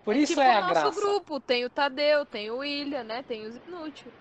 Por 0.03 0.13
ter- 0.13 0.21
isso 0.21 0.33
tipo 0.33 0.41
é 0.41 0.55
o 0.55 0.57
a 0.57 0.61
nosso 0.61 0.73
graça. 0.73 1.01
grupo, 1.01 1.39
tem 1.39 1.65
o 1.65 1.69
Tadeu, 1.69 2.25
tem 2.25 2.51
o 2.51 2.57
William, 2.57 3.03
né? 3.03 3.23
Tem 3.27 3.45
os 3.47 3.55
inúteis. 3.67 4.13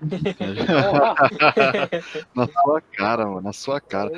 Na 2.34 2.46
sua 2.46 2.80
cara, 2.80 3.26
mano, 3.26 3.40
na 3.42 3.52
sua 3.52 3.78
cara. 3.80 4.10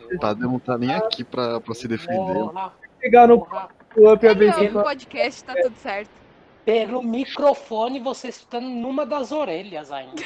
O 0.00 0.18
Tadeu 0.18 0.48
não 0.50 0.58
tá 0.58 0.76
nem 0.78 0.92
aqui 0.94 1.22
pra, 1.22 1.60
pra 1.60 1.74
se 1.74 1.86
defender. 1.86 2.34
Pegar 2.98 3.28
no 3.28 3.34
up 3.36 3.68
no 4.72 4.82
podcast 4.82 5.44
tá 5.44 5.54
tudo 5.54 5.76
certo. 5.76 6.10
Pelo 6.64 7.02
microfone 7.02 8.00
você 8.00 8.28
escutando 8.28 8.66
numa 8.68 9.04
das 9.04 9.32
orelhas 9.32 9.92
ainda. 9.92 10.22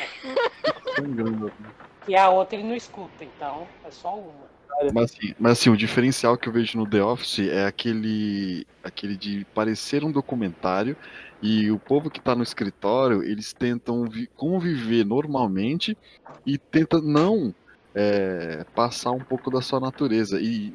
E 2.08 2.14
a 2.16 2.30
outra 2.30 2.56
ele 2.56 2.68
não 2.68 2.76
escuta, 2.76 3.25
então 3.25 3.66
é 3.84 3.90
só 3.90 4.14
uma. 4.16 4.56
Mas 4.92 5.04
assim, 5.04 5.34
mas 5.38 5.52
assim, 5.52 5.70
o 5.70 5.76
diferencial 5.76 6.36
que 6.36 6.48
eu 6.48 6.52
vejo 6.52 6.76
no 6.76 6.88
The 6.88 7.02
Office 7.02 7.38
é 7.48 7.64
aquele, 7.66 8.66
aquele 8.84 9.16
de 9.16 9.46
parecer 9.54 10.04
um 10.04 10.12
documentário 10.12 10.94
e 11.42 11.70
o 11.70 11.78
povo 11.78 12.10
que 12.10 12.20
tá 12.20 12.34
no 12.34 12.42
escritório, 12.42 13.22
eles 13.22 13.54
tentam 13.54 14.04
vi- 14.04 14.28
conviver 14.36 15.04
normalmente 15.04 15.96
e 16.44 16.58
tentam 16.58 17.00
não 17.00 17.54
é, 17.94 18.66
passar 18.75 19.12
um 19.12 19.18
pouco 19.18 19.50
da 19.50 19.62
sua 19.62 19.80
natureza. 19.80 20.38
E 20.38 20.75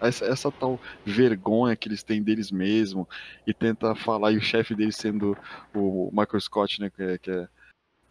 essa, 0.00 0.24
essa 0.26 0.52
tal 0.52 0.80
vergonha 1.04 1.74
que 1.74 1.88
eles 1.88 2.04
têm 2.04 2.22
deles 2.22 2.52
mesmos 2.52 3.06
e 3.44 3.52
tenta 3.52 3.96
falar, 3.96 4.30
e 4.30 4.36
o 4.36 4.40
chefe 4.42 4.76
deles 4.76 4.94
sendo 4.96 5.36
o 5.74 6.08
Michael 6.12 6.40
Scott, 6.40 6.80
né, 6.80 6.88
que, 6.88 7.02
é- 7.02 7.18
que, 7.18 7.30
é- 7.32 7.48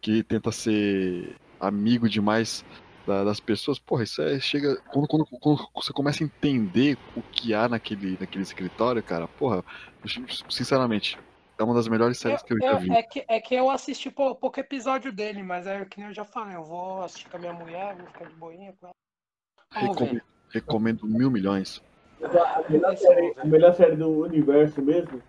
que 0.02 0.22
tenta 0.22 0.52
ser 0.52 1.34
amigo 1.60 2.08
demais 2.08 2.64
da- 3.06 3.24
das 3.24 3.38
pessoas, 3.40 3.78
porra, 3.78 4.02
isso 4.04 4.20
é, 4.22 4.40
chega. 4.40 4.76
Quando, 4.92 5.06
quando, 5.06 5.26
quando 5.26 5.68
você 5.74 5.92
começa 5.92 6.22
a 6.24 6.26
entender 6.26 6.96
o 7.16 7.22
que 7.22 7.52
há 7.54 7.68
naquele, 7.68 8.16
naquele 8.18 8.42
escritório, 8.42 9.02
cara, 9.02 9.28
porra, 9.28 9.64
sinceramente, 10.48 11.18
é 11.58 11.62
uma 11.62 11.74
das 11.74 11.88
melhores 11.88 12.18
séries 12.18 12.42
que 12.42 12.52
eu 12.54 12.58
já 12.58 12.72
Eu- 12.72 12.78
vi. 12.78 12.90
é, 12.92 13.02
que, 13.02 13.24
é 13.28 13.40
que 13.40 13.54
eu 13.54 13.70
assisti 13.70 14.10
pou- 14.10 14.34
pouco 14.34 14.58
episódio 14.60 15.12
dele, 15.12 15.42
mas 15.42 15.66
é 15.66 15.84
que 15.84 15.98
nem 15.98 16.08
eu 16.08 16.14
já 16.14 16.24
falei, 16.24 16.56
eu 16.56 16.64
vou 16.64 17.02
assistir 17.02 17.28
com 17.28 17.36
a 17.36 17.40
minha 17.40 17.52
mulher, 17.52 17.94
vou 17.96 18.06
ficar 18.06 18.24
de 18.26 18.34
boinha 18.34 18.74
com 18.80 18.86
ela. 18.86 18.94
Recomendo, 19.72 20.22
recomendo 20.52 21.06
mil 21.06 21.30
milhões. 21.30 21.82
A 22.22 22.70
melhor, 22.70 22.96
série, 22.96 23.34
a 23.38 23.44
melhor 23.44 23.74
série 23.74 23.96
do 23.96 24.08
universo 24.24 24.82
mesmo, 24.82 25.22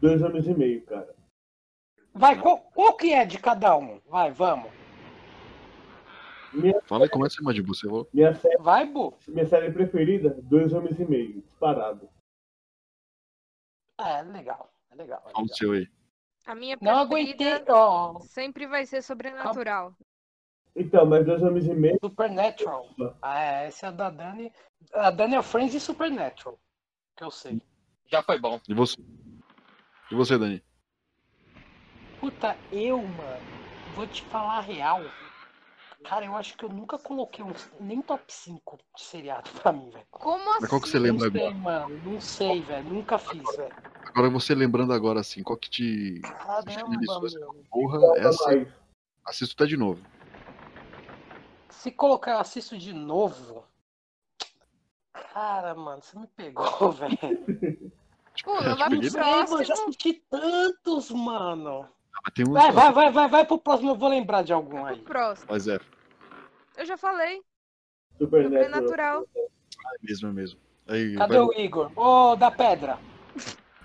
dois 0.00 0.22
homens 0.22 0.46
e 0.46 0.54
meio, 0.54 0.82
cara. 0.82 1.12
Vai, 2.14 2.38
qual, 2.40 2.58
qual 2.58 2.96
que 2.96 3.12
é 3.12 3.24
de 3.24 3.38
cada 3.38 3.76
um? 3.76 4.00
Vai, 4.08 4.30
vamos. 4.30 4.70
Minha, 6.52 6.80
Fala 6.82 7.04
aí, 7.04 7.08
começa 7.10 7.40
aí, 7.40 7.44
Madibu, 7.44 7.74
você 7.74 7.86
minha, 8.12 8.34
série, 8.34 8.56
Vai, 8.58 8.86
Bu. 8.86 9.14
minha 9.28 9.46
série 9.46 9.70
preferida, 9.72 10.30
dois 10.42 10.72
homens 10.72 10.98
e 10.98 11.04
meio, 11.04 11.40
disparado. 11.42 12.08
É, 13.98 14.22
legal. 14.22 14.72
É 14.90 14.94
legal. 14.94 15.22
É 15.36 15.40
o 15.40 15.48
seu 15.48 15.72
aí. 15.72 15.88
A 16.46 16.54
minha 16.54 16.76
Não 16.80 16.98
aguentei, 16.98 17.62
ó. 17.68 18.18
sempre 18.20 18.66
vai 18.66 18.86
ser 18.86 19.02
sobrenatural. 19.02 19.94
Então, 20.74 21.04
mas 21.04 21.26
dois 21.26 21.42
homens 21.42 21.66
e 21.66 21.74
meio, 21.74 21.98
Supernatural. 22.02 22.88
Ah, 23.20 23.40
é, 23.40 23.66
essa 23.66 23.86
é 23.86 23.88
a 23.88 23.92
da 23.92 24.10
Dani. 24.10 24.52
A 24.94 25.10
Dani 25.10 25.36
é 25.36 25.42
Friends 25.42 25.74
e 25.74 25.80
Supernatural. 25.80 26.58
Que 27.16 27.24
eu 27.24 27.30
sei. 27.30 27.60
Já 28.06 28.22
foi 28.22 28.38
bom. 28.38 28.60
E 28.68 28.74
você? 28.74 28.96
E 30.10 30.14
você, 30.14 30.38
Dani? 30.38 30.62
Puta, 32.18 32.56
eu, 32.72 32.98
mano, 32.98 33.40
vou 33.94 34.06
te 34.06 34.22
falar 34.24 34.58
a 34.58 34.60
real. 34.60 35.02
Cara, 36.04 36.24
eu 36.24 36.34
acho 36.34 36.56
que 36.56 36.64
eu 36.64 36.68
nunca 36.68 36.98
coloquei 36.98 37.44
um, 37.44 37.52
nem 37.78 38.00
top 38.00 38.24
5 38.32 38.78
de 38.96 39.02
seriado 39.02 39.50
pra 39.62 39.72
mim, 39.72 39.90
velho. 39.90 40.06
Como 40.10 40.50
assim? 40.50 40.58
Mas 40.60 40.70
qual 40.70 40.80
que 40.80 40.88
você 40.88 40.98
Não 40.98 41.04
lembra 41.04 41.30
sei, 41.30 41.40
agora? 41.46 41.54
mano. 41.54 41.98
Não 42.02 42.20
sei, 42.20 42.62
velho. 42.62 42.88
Nunca 42.88 43.18
fiz, 43.18 43.56
velho. 43.56 43.74
Agora 44.06 44.30
você 44.30 44.54
lembrando 44.54 44.92
agora, 44.92 45.20
assim, 45.20 45.42
qual 45.42 45.58
que 45.58 45.68
te. 45.70 46.20
Caramba, 46.22 46.66
finalizou? 46.66 47.20
meu. 47.22 47.64
Porra, 47.70 47.98
essa. 48.18 48.46
mais. 48.46 48.68
Assisto 49.26 49.54
até 49.54 49.66
de 49.68 49.76
novo. 49.76 50.02
Se 51.68 51.90
colocar, 51.90 52.32
eu 52.32 52.38
assisto 52.38 52.76
de 52.76 52.92
novo. 52.92 53.64
Cara, 55.12 55.74
mano, 55.74 56.02
você 56.02 56.18
me 56.18 56.26
pegou, 56.26 56.64
velho. 56.92 57.18
Pô, 58.42 58.60
não 58.62 58.74
te 58.74 58.78
vai 58.78 58.88
pro 58.88 58.96
Não 58.96 59.02
sei, 59.10 59.22
mano, 59.22 59.58
eu 59.60 59.64
já 59.64 59.74
assisti 59.74 60.14
tantos, 60.28 61.10
mano. 61.10 61.88
Ah, 62.14 62.20
mas 62.24 62.34
tem 62.34 62.46
um. 62.48 62.52
Vai, 62.52 62.72
vai, 62.72 62.92
vai, 62.92 63.10
vai, 63.12 63.28
vai 63.28 63.46
pro 63.46 63.58
próximo, 63.58 63.90
eu 63.90 63.94
vou 63.96 64.08
lembrar 64.08 64.42
de 64.42 64.52
algum 64.52 64.84
aí. 64.84 64.96
Pro 64.96 65.04
próximo. 65.12 65.46
Mas 65.50 65.68
é, 65.68 65.78
Eu 66.76 66.86
já 66.86 66.96
falei. 66.96 67.42
Supernatural. 68.18 68.62
Sobrenatural. 68.72 69.26
é 69.36 69.48
mesmo, 70.02 70.28
é 70.28 70.32
mesmo. 70.32 70.60
Aí, 70.88 71.14
Cadê 71.16 71.38
vai- 71.38 71.46
o 71.46 71.52
Igor? 71.54 71.92
Ô, 71.96 72.36
da 72.36 72.50
pedra. 72.50 72.98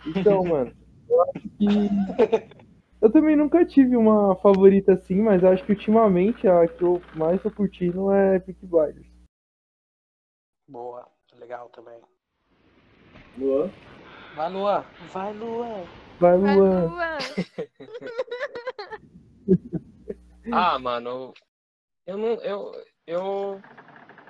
Então, 0.05 0.44
mano, 0.44 0.75
eu 1.10 1.22
acho 1.24 1.50
que. 1.58 2.65
Eu 3.01 3.12
também 3.12 3.36
nunca 3.36 3.63
tive 3.65 3.96
uma 3.96 4.36
favorita 4.38 4.94
assim, 4.94 5.22
mas 5.22 5.44
acho 5.44 5.63
que 5.63 5.74
ultimamente 5.74 6.48
a 6.48 6.67
que 6.67 6.82
eu 6.82 7.00
mais 7.13 7.39
tô 7.41 7.51
curtindo 7.51 8.12
é 8.12 8.39
Peak 8.39 8.65
Blinders. 8.65 9.05
Boa, 10.67 11.08
legal 11.36 11.70
também. 11.70 12.00
Luan. 13.38 13.70
Vai, 14.36 14.50
Luan. 14.51 14.84
Vai, 15.12 15.34
Luan. 15.34 15.84
Vai, 16.19 16.38
Luan. 16.38 16.93
Ah, 20.51 20.77
mano, 20.77 21.34
eu 22.05 22.17
não, 22.17 22.34
eu, 22.36 22.86
eu 23.07 23.62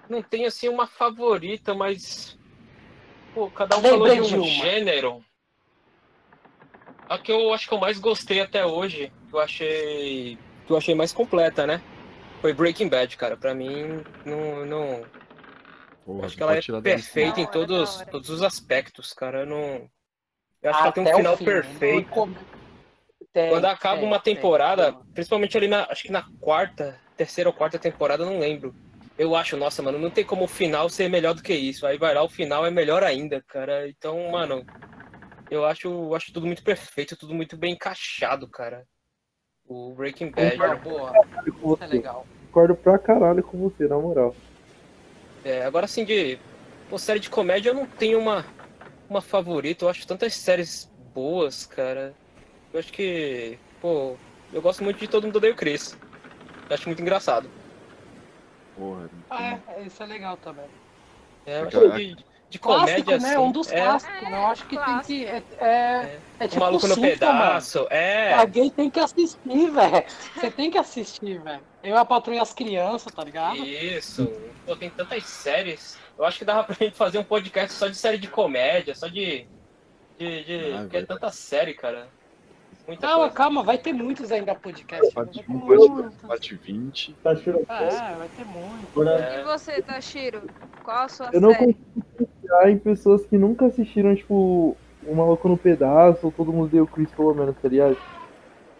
não 0.09 0.21
tenho 0.23 0.47
assim 0.47 0.69
uma 0.69 0.87
favorita, 0.87 1.73
mas 1.73 2.39
pô, 3.33 3.51
cada 3.51 3.77
um 3.77 3.81
falou 3.81 4.09
de 4.09 4.21
um 4.21 4.37
uma. 4.37 4.45
gênero. 4.45 5.23
A 7.09 7.17
que 7.17 7.31
eu 7.31 7.53
acho 7.53 7.67
que 7.67 7.73
eu 7.73 7.79
mais 7.79 7.99
gostei 7.99 8.39
até 8.39 8.65
hoje, 8.65 9.11
que 9.29 9.35
eu 9.35 9.39
achei, 9.39 10.37
que 10.65 10.71
eu 10.71 10.77
achei 10.77 10.95
mais 10.95 11.11
completa, 11.11 11.67
né? 11.67 11.81
Foi 12.41 12.53
Breaking 12.53 12.87
Bad, 12.87 13.17
cara. 13.17 13.35
Pra 13.35 13.53
mim, 13.53 14.01
não, 14.25 14.65
não 14.65 15.05
Porra, 16.05 16.27
acho 16.27 16.37
que 16.37 16.43
ela 16.43 16.53
é 16.53 16.55
da 16.55 16.61
lista. 16.61 16.81
perfeita 16.81 17.41
em 17.41 17.47
todos, 17.47 18.03
todos 18.11 18.29
os 18.29 18.41
aspectos, 18.41 19.11
cara. 19.11 19.41
Eu 19.41 19.45
não, 19.47 19.89
eu 20.65 20.71
acho 20.71 20.79
que 20.79 20.83
ela 20.85 20.91
tem 20.91 21.03
um 21.03 21.07
Até 21.07 21.15
final 21.17 21.37
fim. 21.37 21.45
perfeito. 21.45 22.29
Tem, 23.31 23.49
Quando 23.49 23.65
acaba 23.65 23.99
tem, 23.99 24.07
uma 24.07 24.19
tem, 24.19 24.35
temporada, 24.35 24.93
tem. 24.93 25.01
principalmente 25.13 25.57
ali 25.57 25.67
na, 25.67 25.85
acho 25.89 26.03
que 26.03 26.11
na 26.11 26.25
quarta, 26.39 26.99
terceira 27.15 27.49
ou 27.49 27.53
quarta 27.53 27.77
temporada, 27.77 28.23
eu 28.23 28.27
não 28.27 28.39
lembro. 28.39 28.73
Eu 29.17 29.35
acho, 29.35 29.55
nossa, 29.55 29.81
mano, 29.83 29.99
não 29.99 30.09
tem 30.09 30.25
como 30.25 30.45
o 30.45 30.47
final 30.47 30.89
ser 30.89 31.09
melhor 31.09 31.35
do 31.35 31.43
que 31.43 31.53
isso. 31.53 31.85
Aí 31.85 31.97
vai 31.97 32.13
lá, 32.13 32.23
o 32.23 32.29
final 32.29 32.65
é 32.65 32.71
melhor 32.71 33.03
ainda, 33.03 33.41
cara. 33.47 33.87
Então, 33.87 34.31
mano, 34.31 34.65
eu 35.51 35.65
acho, 35.65 36.13
acho 36.15 36.33
tudo 36.33 36.47
muito 36.47 36.63
perfeito, 36.63 37.15
tudo 37.15 37.33
muito 37.33 37.55
bem 37.55 37.73
encaixado, 37.73 38.47
cara. 38.47 38.85
O 39.67 39.93
Breaking 39.93 40.31
Bad. 40.31 40.57
Boa, 40.57 40.75
boa. 40.75 41.11
Concordo 41.11 41.73
Isso 41.75 41.83
é 41.83 41.87
legal. 41.87 42.25
Concordo 42.47 42.75
pra 42.75 42.97
caralho 42.97 43.43
com 43.43 43.57
você, 43.57 43.87
na 43.87 43.97
moral. 43.97 44.35
É, 45.43 45.63
agora 45.63 45.85
assim, 45.85 46.03
de 46.03 46.39
pô, 46.89 46.97
série 46.97 47.19
de 47.19 47.29
comédia, 47.29 47.69
eu 47.69 47.73
não 47.75 47.85
tenho 47.85 48.17
uma, 48.19 48.45
uma 49.09 49.21
favorita. 49.21 49.85
Eu 49.85 49.89
acho 49.89 50.05
tantas 50.07 50.35
séries 50.35 50.89
boas, 51.13 51.65
cara. 51.65 52.13
Eu 52.73 52.79
acho 52.79 52.91
que, 52.91 53.57
pô, 53.81 54.15
eu 54.51 54.61
gosto 54.61 54.83
muito 54.83 54.99
de 54.99 55.07
Todo 55.07 55.25
Mundo 55.25 55.37
Odeia 55.37 55.53
o 55.53 55.55
Chris. 55.55 55.97
Eu 56.69 56.73
acho 56.75 56.87
muito 56.89 57.01
engraçado. 57.01 57.49
Porra, 58.75 59.09
Ah, 59.29 59.57
é, 59.77 59.83
isso 59.83 60.01
é 60.03 60.05
legal 60.05 60.37
também. 60.37 60.65
É, 61.45 61.61
eu 61.61 61.67
acho 61.67 61.79
que 61.79 61.89
de, 62.15 62.25
de 62.49 62.59
comédia, 62.59 63.03
Clássico, 63.03 63.11
né? 63.21 63.29
assim, 63.35 63.37
Um 63.37 63.51
dos 63.51 63.71
é, 63.71 63.81
clássicos. 63.81 64.21
né? 64.23 64.31
Eu 64.37 64.47
acho 64.47 64.65
que 64.65 64.77
tem 64.77 64.99
que. 65.01 65.25
É, 65.25 65.43
é, 65.59 66.19
é 66.39 66.45
O 66.45 66.47
tipo 66.49 66.59
Maluco 66.59 66.87
no 66.87 66.95
Simpsons, 66.95 67.19
mano. 67.19 67.37
Pedaço, 67.37 67.87
é. 67.89 68.33
Alguém 68.33 68.69
tem 68.69 68.89
que 68.89 68.99
assistir, 68.99 69.37
velho. 69.71 70.03
Você 70.35 70.51
tem 70.51 70.71
que 70.71 70.77
assistir, 70.77 71.39
velho. 71.41 71.63
Eu 71.85 71.97
a 71.97 72.03
patrulha 72.05 72.41
as 72.41 72.53
crianças, 72.53 73.13
tá 73.13 73.23
ligado? 73.23 73.57
Isso. 73.57 74.31
Pô, 74.65 74.75
tem 74.75 74.89
tantas 74.89 75.23
séries. 75.25 75.97
Eu 76.17 76.25
acho 76.25 76.39
que 76.39 76.45
dava 76.45 76.63
pra 76.63 76.75
gente 76.75 76.95
fazer 76.95 77.19
um 77.19 77.23
podcast 77.23 77.73
só 77.73 77.87
de 77.87 77.95
série 77.95 78.17
de 78.17 78.27
comédia, 78.27 78.95
só 78.95 79.07
de. 79.07 79.45
de, 80.17 80.43
de 80.43 80.73
Ah, 80.73 80.79
porque 80.81 80.97
é 80.97 81.05
tanta 81.05 81.29
série, 81.31 81.73
cara. 81.73 82.07
Muita 82.87 83.01
Calma, 83.07 83.19
coisa. 83.23 83.35
calma, 83.35 83.63
vai 83.63 83.77
ter 83.79 83.93
muitos 83.93 84.31
ainda 84.31 84.53
podcast. 84.53 85.11
parte 85.13 85.43
Vai 85.47 85.57
1, 85.57 85.59
ter 85.59 85.67
parte, 85.67 85.89
muitos. 85.89 86.21
parte 86.27 86.55
20. 86.55 87.13
Tá 87.23 87.35
cheirando. 87.35 87.65
Ah, 87.67 87.83
é, 87.83 88.15
vai 88.15 88.29
ter 88.29 88.45
muito. 88.45 89.09
É. 89.09 89.41
E 89.41 89.43
você, 89.43 89.81
Tashiro? 89.81 90.43
Qual 90.83 90.97
a 90.97 91.07
sua 91.09 91.29
Eu 91.33 91.41
não 91.41 91.51
série? 91.51 91.73
consigo 91.73 92.05
confiar 92.17 92.69
em 92.69 92.77
pessoas 92.77 93.25
que 93.25 93.37
nunca 93.39 93.65
assistiram, 93.65 94.15
tipo, 94.15 94.77
O 95.03 95.15
Maluco 95.15 95.47
no 95.49 95.57
Pedaço 95.57 96.19
ou 96.27 96.31
Todo 96.31 96.53
Mundo 96.53 96.69
Deu 96.69 96.85
Chris, 96.85 97.09
pelo 97.11 97.33
menos, 97.33 97.55
tá 97.59 97.67
ligado? 97.67 97.97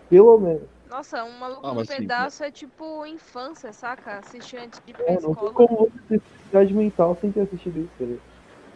Pelo 0.08 0.38
menos. 0.40 0.75
Nossa, 0.96 1.26
um 1.26 1.38
maluco 1.38 1.62
Ah, 1.68 1.72
no 1.72 1.76
mas 1.76 1.90
sim, 1.90 1.98
pedaço 1.98 2.42
é 2.42 2.50
tipo 2.50 3.06
infância, 3.06 3.74
saca? 3.74 4.18
Assistir 4.20 4.56
antes 4.56 4.80
de 4.86 4.92
ir 4.92 4.94
pra 4.94 5.06
É, 5.08 5.14
não 5.16 5.20
tem 5.20 5.30
escola. 5.30 5.54
como 5.54 5.78
você 5.92 6.00
ter 6.08 6.22
felicidade 6.22 6.74
mental 6.74 7.18
sem 7.20 7.34
ter 7.34 7.42
assistido 7.42 7.80
isso? 7.80 8.22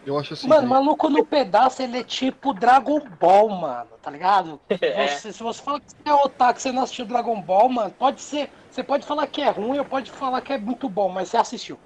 Eu 0.04 0.18
acho 0.18 0.34
assim. 0.34 0.48
Mano, 0.48 0.64
que- 0.64 0.68
maluco 0.68 1.08
no 1.08 1.24
pedaço, 1.24 1.80
ele 1.82 1.96
é 1.98 2.04
tipo 2.04 2.52
Dragon 2.52 3.00
Ball, 3.18 3.48
mano, 3.48 3.96
tá 4.02 4.10
ligado? 4.10 4.60
É. 4.82 5.06
Você- 5.06 5.32
se 5.32 5.42
você 5.42 5.62
fala 5.62 5.80
que 5.80 5.86
você 5.90 6.10
é 6.10 6.14
otaku, 6.14 6.60
você 6.60 6.72
não 6.72 6.82
assistiu 6.82 7.06
Dragon 7.06 7.40
Ball, 7.40 7.70
mano, 7.70 7.94
pode 7.94 8.20
ser. 8.20 8.50
Você 8.68 8.84
pode 8.84 9.06
falar 9.06 9.26
que 9.26 9.40
é 9.40 9.48
ruim, 9.50 9.78
ou 9.78 9.84
pode 9.86 10.10
falar 10.10 10.42
que 10.42 10.52
é 10.52 10.58
muito 10.58 10.90
bom, 10.90 11.08
mas 11.08 11.30
você 11.30 11.38
assistiu. 11.38 11.80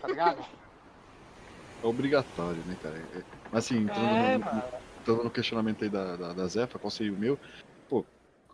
Tá 0.00 0.08
ligado? 0.08 0.40
É 1.82 1.86
obrigatório, 1.86 2.64
né, 2.64 2.76
cara? 2.76 2.98
É- 2.98 3.24
Mas 3.52 3.64
assim, 3.66 3.76
entrando, 3.82 4.16
É, 4.16 4.38
no, 4.38 4.42
entrando 5.00 5.24
no 5.24 5.30
questionamento 5.30 5.84
aí 5.84 5.90
da, 5.90 6.16
da, 6.16 6.34
da 6.34 6.48
Zefa, 6.48 6.78
qual 6.78 6.90
seria 6.90 7.14
o 7.14 7.18
meu? 7.18 7.38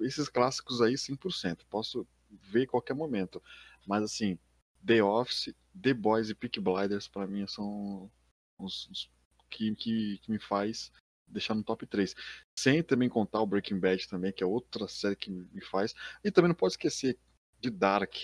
Esses 0.05 0.29
clássicos 0.29 0.81
aí, 0.81 0.95
100%. 0.95 1.65
Posso 1.69 2.07
ver 2.31 2.65
em 2.65 2.67
qualquer 2.67 2.95
momento. 2.95 3.43
Mas 3.87 4.03
assim, 4.03 4.39
The 4.85 5.03
Office, 5.03 5.55
The 5.81 5.95
Boys 5.95 6.31
e 6.31 6.35
Peak 6.35 6.61
Blinders, 6.61 7.09
pra 7.09 7.27
mim, 7.27 7.47
são 7.47 8.11
os, 8.59 8.89
os 8.89 9.11
que, 9.51 9.75
que, 9.75 10.19
que 10.19 10.31
me 10.31 10.39
faz 10.39 10.93
deixar 11.27 11.55
no 11.55 11.65
top 11.65 11.87
3. 11.87 12.15
Sem 12.59 12.83
também 12.83 13.09
contar 13.09 13.41
o 13.41 13.47
Breaking 13.47 13.81
Bad 13.81 14.09
também, 14.09 14.33
que 14.33 14.43
é 14.43 14.47
outra 14.47 14.87
série 14.89 15.17
que 15.17 15.31
me 15.31 15.61
faz. 15.65 15.95
E 16.23 16.31
também 16.31 16.49
não 16.49 16.55
pode 16.55 16.75
esquecer 16.75 17.19
de 17.61 17.71
Dark, 17.71 18.15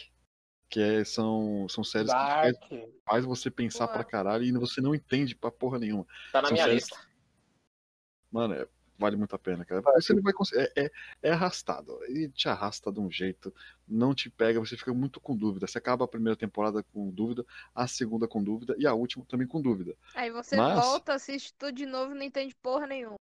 que 0.68 0.80
é, 0.80 1.04
são, 1.04 1.66
são 1.68 1.82
séries 1.82 2.10
que 2.10 2.16
faz, 2.16 2.58
Dark. 2.58 2.72
faz 3.04 3.24
você 3.24 3.50
pensar 3.50 3.86
Boa. 3.86 3.94
pra 3.94 4.04
caralho 4.04 4.44
e 4.44 4.52
você 4.52 4.80
não 4.80 4.94
entende 4.94 5.34
pra 5.34 5.50
porra 5.50 5.78
nenhuma. 5.78 6.06
Tá 6.30 6.42
na 6.42 6.48
São 6.48 6.54
minha 6.54 6.66
séries 6.66 6.84
lista. 6.84 7.08
Mano, 8.30 8.54
é- 8.54 8.68
vale 9.00 9.16
muito 9.16 9.34
a 9.34 9.38
pena, 9.38 9.64
cara. 9.64 9.80
Você 9.96 10.12
não 10.12 10.22
vai 10.22 10.32
conseguir. 10.32 10.70
É, 10.76 10.84
é, 10.84 10.90
é 11.22 11.30
arrastado. 11.32 11.98
E 12.08 12.28
te 12.28 12.48
arrasta 12.48 12.92
de 12.92 13.00
um 13.00 13.10
jeito. 13.10 13.52
Não 13.88 14.14
te 14.14 14.28
pega, 14.30 14.60
você 14.60 14.76
fica 14.76 14.92
muito 14.92 15.18
com 15.20 15.34
dúvida. 15.34 15.66
Você 15.66 15.78
acaba 15.78 16.04
a 16.04 16.08
primeira 16.08 16.36
temporada 16.36 16.82
com 16.92 17.10
dúvida, 17.10 17.44
a 17.74 17.88
segunda 17.88 18.28
com 18.28 18.44
dúvida 18.44 18.76
e 18.78 18.86
a 18.86 18.92
última 18.94 19.24
também 19.24 19.46
com 19.48 19.60
dúvida. 19.60 19.96
Aí 20.14 20.30
você 20.30 20.54
Mas- 20.56 20.78
volta, 20.84 21.14
assiste 21.14 21.54
tudo 21.58 21.72
de 21.72 21.86
novo 21.86 22.12
e 22.14 22.18
não 22.18 22.22
entende 22.22 22.54
porra 22.54 22.86
nenhuma. 22.86 23.16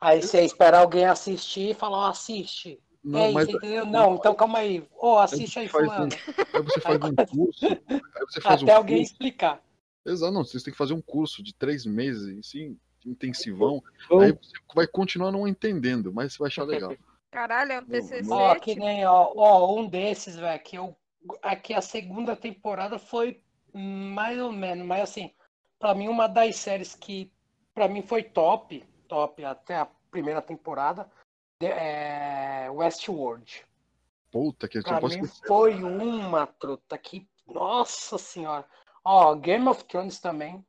Aí 0.00 0.22
você 0.22 0.42
espera 0.42 0.78
alguém 0.78 1.04
assistir 1.06 1.70
e 1.70 1.74
fala, 1.74 1.96
ó, 1.96 2.06
assiste. 2.10 2.78
Não, 3.02 3.20
é 3.20 3.32
mas 3.32 3.48
isso, 3.48 3.56
entendeu? 3.56 3.86
Não, 3.86 4.14
então 4.16 4.34
calma 4.34 4.58
aí. 4.58 4.86
Ô, 4.98 5.18
assiste 5.18 5.58
aí, 5.58 5.68
faz 5.68 5.84
um- 5.84 5.90
fulano. 5.90 6.12
aí 6.52 6.62
você 6.62 6.80
faz 6.80 6.98
um 7.02 7.14
curso. 7.26 7.66
Aí 7.66 8.26
você 8.28 8.40
faz 8.40 8.62
Até 8.62 8.72
um 8.74 8.76
alguém 8.76 8.96
curso. 8.98 9.12
explicar. 9.12 9.62
Exato, 10.04 10.32
não. 10.32 10.44
Você 10.44 10.60
tem 10.62 10.72
que 10.72 10.78
fazer 10.78 10.92
um 10.94 11.00
curso 11.00 11.42
de 11.42 11.52
três 11.54 11.84
meses, 11.86 12.38
assim, 12.38 12.78
intensivão. 13.06 13.82
Aí 14.20 14.32
você 14.32 14.52
vai 14.74 14.86
continuar 14.86 15.32
não 15.32 15.46
entendendo, 15.46 16.12
mas 16.12 16.32
você 16.32 16.38
vai 16.38 16.48
achar 16.48 16.64
legal. 16.64 16.94
Caralho, 17.30 17.72
é 17.72 17.80
um 17.80 17.84
TCC. 17.84 18.30
Ó, 18.30 18.54
que 18.54 18.74
nem, 18.76 19.04
ó, 19.04 19.32
ó, 19.36 19.78
um 19.78 19.86
desses, 19.86 20.36
velho, 20.36 20.62
que 20.62 20.76
eu. 20.76 20.96
Aqui 21.42 21.74
a 21.74 21.80
segunda 21.80 22.36
temporada 22.36 22.98
foi 22.98 23.40
mais 23.74 24.40
ou 24.40 24.52
menos, 24.52 24.86
mas 24.86 25.02
assim, 25.02 25.32
pra 25.78 25.94
mim 25.94 26.08
uma 26.08 26.28
das 26.28 26.56
séries 26.56 26.94
que 26.94 27.30
pra 27.74 27.88
mim 27.88 28.00
foi 28.00 28.22
top, 28.22 28.82
top 29.08 29.44
até 29.44 29.76
a 29.76 29.88
primeira 30.10 30.40
temporada, 30.40 31.10
é 31.60 32.70
Westworld. 32.70 33.64
Puta 34.30 34.68
que 34.68 34.78
eu 34.78 34.82
Pra 34.82 35.00
posso 35.00 35.18
mim 35.18 35.26
foi 35.46 35.74
uma 35.82 36.46
truta 36.46 36.96
que. 36.96 37.28
Nossa 37.46 38.18
senhora. 38.18 38.64
Ó, 39.04 39.34
Game 39.34 39.68
of 39.68 39.84
Thrones 39.84 40.18
também. 40.18 40.64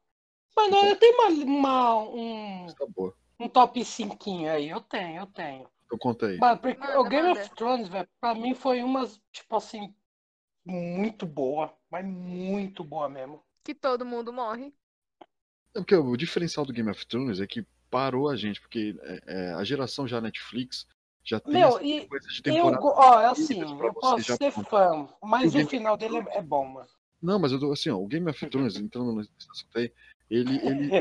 Mano, 0.57 0.75
eu 0.87 0.95
tenho 0.97 1.13
uma, 1.15 1.27
uma- 1.29 1.99
um, 2.09 2.67
boa. 2.95 3.13
um 3.39 3.47
top 3.47 3.85
5 3.85 4.17
aí, 4.49 4.69
eu 4.69 4.81
tenho, 4.81 5.21
eu 5.21 5.27
tenho. 5.27 5.69
Então 5.85 5.97
conta 5.97 6.25
aí. 6.25 6.37
Mano, 6.37 6.59
porque 6.59 6.77
Manda, 6.79 6.99
o 6.99 7.03
Game 7.09 7.27
manda. 7.29 7.41
of 7.41 7.49
Thrones, 7.55 7.87
velho, 7.87 8.09
pra 8.19 8.33
mim 8.35 8.53
foi 8.55 8.81
uma, 8.83 9.07
tipo 9.31 9.55
assim, 9.55 9.93
muito 10.65 11.25
boa. 11.25 11.73
Mas 11.89 12.03
muito 12.05 12.83
boa 12.83 13.07
mesmo. 13.07 13.41
Que 13.63 13.73
todo 13.73 14.05
mundo 14.05 14.33
morre. 14.33 14.73
É 15.75 15.79
porque 15.79 15.95
o 15.95 16.17
diferencial 16.17 16.65
do 16.65 16.73
Game 16.73 16.89
of 16.89 17.05
Thrones 17.05 17.39
é 17.39 17.47
que 17.47 17.65
parou 17.89 18.29
a 18.29 18.35
gente, 18.35 18.59
porque 18.59 18.95
é, 19.01 19.21
é, 19.27 19.53
a 19.53 19.63
geração 19.63 20.07
já 20.07 20.19
Netflix 20.19 20.87
já 21.23 21.39
tem 21.39 21.53
Meu, 21.61 21.69
essa 21.69 21.83
e 21.83 22.07
coisa 22.07 22.27
de 22.27 22.41
eu, 22.43 22.53
temporada. 22.53 22.81
go- 22.81 22.93
ó, 22.95 23.21
é 23.21 23.25
assim, 23.27 23.61
eu 23.61 23.93
posso 23.93 24.21
já 24.21 24.35
ser 24.35 24.51
fã, 24.51 25.07
mas 25.21 25.53
o 25.53 25.59
o 25.59 25.67
final 25.67 25.95
dele 25.97 26.17
é, 26.17 26.37
é 26.37 26.41
bom, 26.41 26.65
mano. 26.65 26.87
Não, 27.21 27.39
mas 27.39 27.51
eu 27.51 27.59
tô 27.59 27.71
assim, 27.71 27.89
ó, 27.89 27.97
o 27.97 28.07
Game 28.07 28.29
of 28.29 28.49
Thrones, 28.49 28.75
entrando 28.75 29.13
nesse 29.13 29.29
assunto 29.51 29.77
aí, 29.77 29.91
ele, 30.29 30.55
ele, 30.65 30.91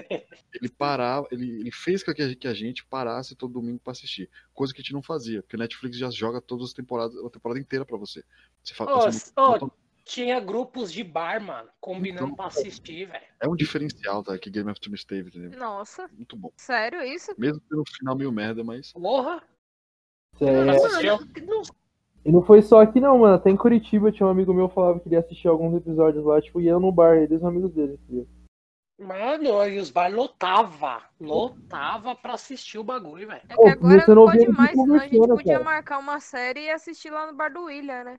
ele 0.54 0.68
parava, 0.68 1.26
ele, 1.30 1.60
ele 1.60 1.70
fez 1.72 2.02
com 2.02 2.12
que 2.14 2.22
a, 2.22 2.34
que 2.34 2.48
a 2.48 2.54
gente 2.54 2.84
parasse 2.86 3.34
todo 3.34 3.52
domingo 3.52 3.80
pra 3.82 3.92
assistir. 3.92 4.30
Coisa 4.54 4.72
que 4.72 4.80
a 4.80 4.82
gente 4.82 4.92
não 4.92 5.02
fazia, 5.02 5.42
porque 5.42 5.56
o 5.56 5.58
Netflix 5.58 5.98
já 5.98 6.10
joga 6.10 6.40
todas 6.40 6.66
as 6.66 6.72
temporadas, 6.72 7.16
a 7.24 7.30
temporada 7.30 7.60
inteira 7.60 7.84
pra 7.84 7.96
você. 7.96 8.22
Você 8.62 8.74
fala, 8.74 8.92
ó, 9.36 9.58
não- 9.60 9.70
Tinha 10.04 10.38
grupos 10.38 10.92
de 10.92 11.02
bar, 11.02 11.42
mano, 11.42 11.68
combinando 11.80 12.26
Então, 12.26 12.36
pra 12.36 12.46
assistir, 12.46 13.06
velho. 13.08 13.24
é 13.40 13.48
um 13.48 13.56
diferencial, 13.56 14.22
tá? 14.22 14.38
Que 14.38 14.48
Game 14.48 14.70
of 14.70 14.78
Thrones 14.80 15.04
teve, 15.04 15.30
entendeu? 15.30 15.58
Nossa, 15.58 16.06
Muito 16.12 16.36
bom. 16.36 16.52
sério 16.56 17.02
isso? 17.02 17.34
Mesmo 17.36 17.60
pelo 17.68 17.82
final 17.84 18.16
meio 18.16 18.30
merda, 18.30 18.62
mas. 18.62 18.92
Porra! 18.92 19.42
é? 20.40 20.62
Não 21.44 21.62
E 22.24 22.30
não 22.32 22.42
foi 22.42 22.62
só 22.62 22.80
aqui 22.82 23.00
não, 23.00 23.18
mano. 23.18 23.34
Até 23.34 23.50
em 23.50 23.56
Curitiba 23.56 24.12
tinha 24.12 24.26
um 24.26 24.30
amigo 24.30 24.54
meu 24.54 24.68
que 24.68 24.74
falava 24.74 24.98
que 24.98 25.04
queria 25.04 25.20
assistir 25.20 25.48
alguns 25.48 25.74
episódios 25.76 26.24
lá, 26.24 26.40
tipo, 26.40 26.60
ia 26.60 26.78
no 26.78 26.92
bar, 26.92 27.16
ele 27.16 27.34
e 27.34 27.36
os 27.36 27.44
amigos 27.44 27.72
dele. 27.72 27.94
entendeu? 28.04 28.28
Mano, 28.98 29.68
e 29.68 29.78
os 29.78 29.90
bar 29.90 30.10
lotava. 30.10 31.02
Lotava 31.20 32.14
pra 32.14 32.32
assistir 32.32 32.78
o 32.78 32.84
bagulho, 32.84 33.28
velho. 33.28 33.42
É 33.48 33.54
que 33.54 33.68
agora 33.68 34.04
não 34.08 34.14
não 34.14 34.22
ouvia 34.22 34.46
pode 34.46 34.56
mais, 34.56 34.70
senão 34.70 34.94
a 34.94 34.98
gente 35.06 35.28
podia 35.28 35.52
cara. 35.52 35.64
marcar 35.64 35.98
uma 35.98 36.18
série 36.18 36.60
e 36.60 36.70
assistir 36.70 37.10
lá 37.10 37.26
no 37.26 37.36
bar 37.36 37.52
do 37.52 37.64
William, 37.64 38.04
né? 38.04 38.16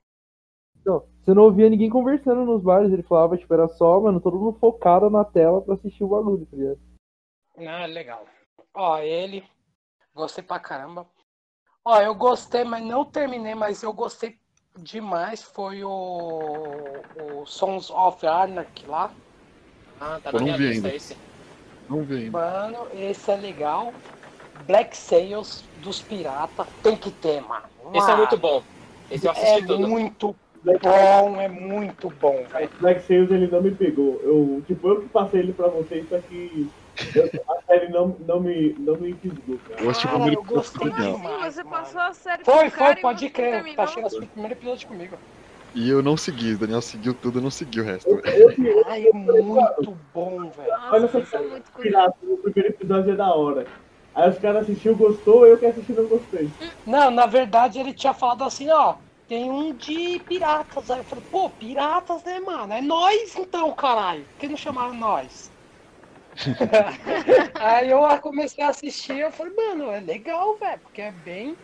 Então, 0.80 1.04
você 1.20 1.34
não 1.34 1.42
ouvia 1.42 1.68
ninguém 1.68 1.90
conversando 1.90 2.44
nos 2.44 2.62
bares, 2.62 2.92
ele 2.92 3.02
falava, 3.02 3.36
tipo, 3.36 3.52
era 3.52 3.66
só, 3.68 4.00
mano, 4.00 4.20
todo 4.20 4.38
mundo 4.38 4.58
focado 4.58 5.10
na 5.10 5.24
tela 5.24 5.60
pra 5.60 5.74
assistir 5.74 6.04
o 6.04 6.08
bagulho, 6.08 6.46
tá 6.46 6.56
ligado? 6.56 6.80
Ah, 7.58 7.86
legal. 7.86 8.24
Ó, 8.72 8.98
ele. 8.98 9.44
Gostei 10.14 10.44
pra 10.44 10.60
caramba. 10.60 11.06
Ó, 11.84 12.00
eu 12.00 12.14
gostei, 12.14 12.62
mas 12.62 12.84
não 12.84 13.04
terminei, 13.04 13.54
mas 13.56 13.82
eu 13.82 13.92
gostei 13.92 14.38
demais. 14.78 15.42
Foi 15.42 15.82
o, 15.82 16.70
o 17.34 17.46
Sons 17.46 17.90
of 17.90 18.24
Anarchy 18.24 18.86
lá. 18.86 19.12
Ah, 20.00 20.18
tá 20.22 20.30
Eu 20.30 20.34
não 20.38 20.44
minha 20.44 20.56
vi 20.56 20.68
lista 20.68 20.86
ainda. 20.86 20.96
esse. 20.96 21.16
Não 21.88 22.02
vi 22.02 22.14
ainda. 22.16 22.30
Mano, 22.30 22.86
esse 22.94 23.30
é 23.30 23.36
legal. 23.36 23.92
Black 24.66 24.96
Sails 24.96 25.64
dos 25.82 26.00
piratas. 26.00 26.66
Tem 26.82 26.96
que 26.96 27.10
ter, 27.10 27.40
mano. 27.42 27.62
Esse 27.94 27.98
é 27.98 28.10
Mano, 28.10 28.16
muito 28.18 28.36
bom. 28.36 28.62
Esse 29.10 29.26
eu 29.26 29.32
É 29.32 29.34
assisti 29.34 29.66
tudo. 29.66 29.88
muito 29.88 30.36
bom, 30.64 31.40
é 31.40 31.48
muito 31.48 32.10
bom, 32.20 32.44
velho. 32.52 32.70
Black 32.80 33.02
Sails 33.06 33.30
ele 33.30 33.46
não 33.46 33.62
me 33.62 33.70
pegou. 33.70 34.20
Eu, 34.22 34.62
tipo, 34.66 34.88
eu 34.88 35.00
que 35.02 35.08
passei 35.08 35.40
ele 35.40 35.52
pra 35.52 35.68
vocês, 35.68 36.06
só 36.08 36.18
que 36.18 36.68
a 37.48 37.62
série 37.66 37.88
não, 37.90 38.16
não, 38.26 38.40
me, 38.40 38.74
não 38.78 38.96
me 38.96 39.14
fisgou, 39.14 39.58
cara. 39.68 39.80
Eu 39.80 39.90
assisti 39.90 40.06
o 40.08 40.10
Cara, 40.18 40.32
eu 40.34 40.42
gostei 40.44 40.90
demais, 40.90 41.54
Você 41.54 41.62
mano. 41.62 41.76
passou 41.76 42.00
a 42.00 42.12
série 42.12 42.44
Foi, 42.44 42.70
foi, 42.70 42.96
pode 42.96 43.30
crer. 43.30 43.74
Tá 43.76 43.86
chegando 43.86 44.12
o 44.18 44.26
primeiro 44.26 44.54
episódio 44.54 44.88
comigo. 44.88 45.16
E 45.78 45.90
eu 45.90 46.02
não 46.02 46.16
segui, 46.16 46.54
o 46.54 46.58
Daniel 46.58 46.82
seguiu 46.82 47.14
tudo, 47.14 47.38
eu 47.38 47.42
não 47.42 47.52
segui 47.52 47.80
o 47.80 47.84
resto. 47.84 48.10
Eu, 48.10 48.50
eu, 48.50 48.84
Ai, 48.88 49.06
é 49.06 49.12
muito 49.12 49.96
bom, 50.12 50.50
velho. 50.50 50.72
Olha 50.90 51.06
só, 51.06 51.18
é 51.18 51.40
muito 51.40 51.70
curioso. 51.70 51.96
pirata, 51.96 52.16
o 52.22 52.36
primeiro 52.38 52.74
episódio 52.74 53.12
é 53.12 53.16
da 53.16 53.32
hora. 53.32 53.64
Aí 54.12 54.28
os 54.28 54.38
caras 54.38 54.64
assistiram, 54.64 54.96
gostou, 54.96 55.46
eu 55.46 55.56
que 55.56 55.66
assisti 55.66 55.92
não 55.92 56.08
gostei. 56.08 56.50
Não, 56.84 57.12
na 57.12 57.26
verdade 57.26 57.78
ele 57.78 57.94
tinha 57.94 58.12
falado 58.12 58.42
assim, 58.42 58.68
ó. 58.70 58.96
Tem 59.28 59.48
um 59.48 59.72
de 59.76 60.18
piratas. 60.26 60.90
Aí 60.90 60.98
eu 60.98 61.04
falei, 61.04 61.24
pô, 61.30 61.50
piratas, 61.50 62.24
né, 62.24 62.40
mano? 62.40 62.72
É 62.72 62.80
nós 62.80 63.36
então, 63.36 63.72
caralho. 63.72 64.24
Por 64.24 64.38
que 64.38 64.48
não 64.48 64.56
chamaram 64.56 64.94
nós? 64.94 65.52
Aí 67.54 67.90
eu 67.90 68.00
comecei 68.20 68.64
a 68.64 68.70
assistir, 68.70 69.18
eu 69.18 69.30
falei, 69.30 69.52
mano, 69.54 69.92
é 69.92 70.00
legal, 70.00 70.58
velho, 70.58 70.80
porque 70.82 71.02
é 71.02 71.12
bem, 71.12 71.56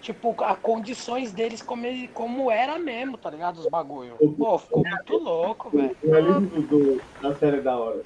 tipo, 0.00 0.34
as 0.42 0.58
condições 0.58 1.32
deles 1.32 1.62
como, 1.62 1.86
ele- 1.86 2.08
como 2.08 2.50
era 2.50 2.78
mesmo, 2.78 3.18
tá 3.18 3.30
ligado? 3.30 3.58
Os 3.58 3.66
bagulho. 3.66 4.16
Pô, 4.38 4.58
ficou 4.58 4.82
muito 4.84 5.16
louco, 5.16 5.70
velho. 5.70 5.96
O 6.02 6.10
realismo 6.10 6.62
do, 6.62 7.02
da 7.20 7.34
série 7.34 7.60
da 7.60 7.78
hora. 7.78 8.02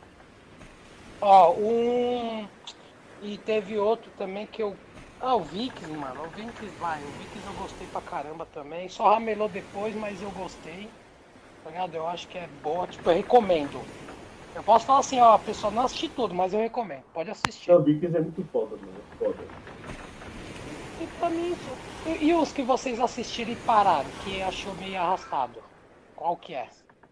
Ó, 1.21 1.55
um. 1.59 2.49
E 3.21 3.39
teve 3.39 3.79
outro 3.79 4.11
também 4.11 4.47
que 4.47 4.63
eu. 4.63 4.79
Ah, 5.19 5.37
o 5.37 5.45
Vikings, 5.45 5.91
mano. 5.91 6.25
O 6.25 6.31
Vikings 6.31 6.77
vai. 6.77 7.05
O 7.07 7.13
Vikings 7.13 7.47
eu 7.47 7.55
gostei 7.55 7.87
pra 7.87 8.03
caramba 8.03 8.45
também. 8.45 8.89
Só 8.89 9.09
ramelou 9.09 9.49
depois, 9.49 9.95
mas 9.95 10.21
eu 10.21 10.31
gostei. 10.31 10.93
Tá 11.63 11.71
ligado? 11.71 11.95
Eu 11.95 12.07
acho 12.07 12.29
que 12.29 12.37
é 12.37 12.47
boa. 12.47 12.87
Tipo, 12.87 13.09
eu 13.11 13.15
recomendo. 13.17 13.87
Eu 14.55 14.63
posso 14.63 14.85
falar 14.87 14.99
assim, 15.01 15.19
ó, 15.19 15.33
a 15.33 15.39
pessoa 15.39 15.73
não 15.73 15.83
assistir 15.83 16.11
tudo, 16.11 16.35
mas 16.35 16.53
eu 16.53 16.61
recomendo. 16.61 17.05
Pode 17.15 17.31
assistir. 17.31 17.71
Não, 17.71 17.83
Vikings 17.83 18.17
é 18.17 18.21
muito 18.21 18.45
foda, 18.53 18.77
mano. 18.77 19.03
Foda. 19.19 19.49
E 21.01 21.07
pra 21.07 21.31
mim. 21.31 21.55
E, 22.07 22.27
e 22.27 22.35
os 22.35 22.53
que 22.53 22.63
vocês 22.63 23.01
assistiram 23.01 23.53
e 23.53 23.57
pararam, 23.57 24.09
que 24.25 24.43
achou 24.43 24.75
meio 24.75 24.99
arrastado? 24.99 25.59
Qual 26.15 26.37
que 26.37 26.55
é? 26.55 26.69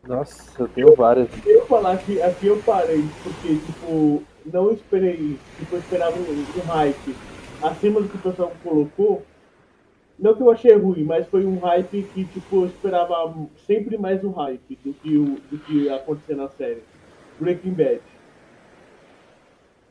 Nossa, 0.07 0.62
eu 0.62 0.68
tenho 0.68 0.94
várias. 0.96 1.28
Eu 1.46 1.64
falar 1.66 1.96
que 1.98 2.20
aqui 2.20 2.48
eu 2.48 2.61
parei, 2.62 3.05
porque, 3.22 3.57
tipo, 3.59 4.22
não 4.44 4.72
esperei, 4.72 5.38
tipo, 5.59 5.76
eu 5.76 5.78
esperava 5.78 6.16
um, 6.16 6.61
um 6.61 6.66
hype 6.66 7.16
acima 7.62 8.00
do 8.00 8.09
que 8.09 8.16
o 8.16 8.20
pessoal 8.20 8.52
colocou. 8.62 9.22
não 10.18 10.35
que 10.35 10.42
eu 10.42 10.50
achei 10.50 10.76
ruim, 10.76 11.05
mas 11.05 11.26
foi 11.28 11.46
um 11.46 11.59
hype 11.59 12.02
que, 12.12 12.24
tipo, 12.24 12.62
eu 12.62 12.66
esperava 12.66 13.33
sempre 13.66 13.96
mais 13.96 14.22
o 14.24 14.31
hype 14.31 14.78
do 14.85 14.92
que, 14.92 15.16
o, 15.16 15.40
do 15.50 15.59
que 15.59 15.88
acontecer 15.88 16.35
na 16.35 16.48
série. 16.48 16.83
Breaking 17.38 17.72
Bad. 17.72 18.00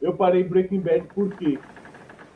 Eu 0.02 0.14
parei 0.14 0.44
Breaking 0.44 0.82
Bad 0.82 1.08
porque 1.14 1.58
o 1.58 1.81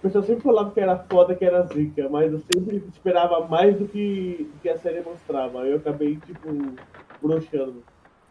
pessoal 0.06 0.24
sempre 0.24 0.44
falava 0.44 0.72
que 0.72 0.80
era 0.80 0.98
foda, 0.98 1.36
que 1.36 1.44
era 1.44 1.63
zica, 1.63 2.08
mas 2.10 2.32
eu 2.32 2.39
sempre 2.54 2.84
esperava 2.94 3.48
mais 3.48 3.76
do 3.78 3.88
que, 3.88 4.50
do 4.54 4.60
que 4.62 4.70
a 4.70 4.78
série 4.78 5.02
mostrava. 5.02 5.65
Eu 5.65 5.78
acabei, 5.78 6.18
tipo, 6.18 6.76
broxando. 7.22 7.84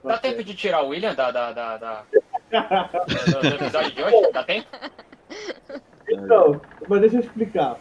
Dá 0.05 0.19
tempo 0.19 0.45
de 0.45 0.55
tirar 0.55 0.83
o 0.83 0.89
William 0.89 1.15
da, 1.15 1.31
da, 1.31 1.53
da, 1.53 1.77
da- 1.77 2.05
do, 3.41 3.49
episódio 3.49 3.91
de 3.91 4.03
hoje? 4.03 4.33
Dá 4.33 4.45
tempo? 4.45 4.69
Então, 6.09 6.61
mas 6.89 7.01
deixa 7.01 7.17
eu 7.17 7.21
explicar. 7.21 7.77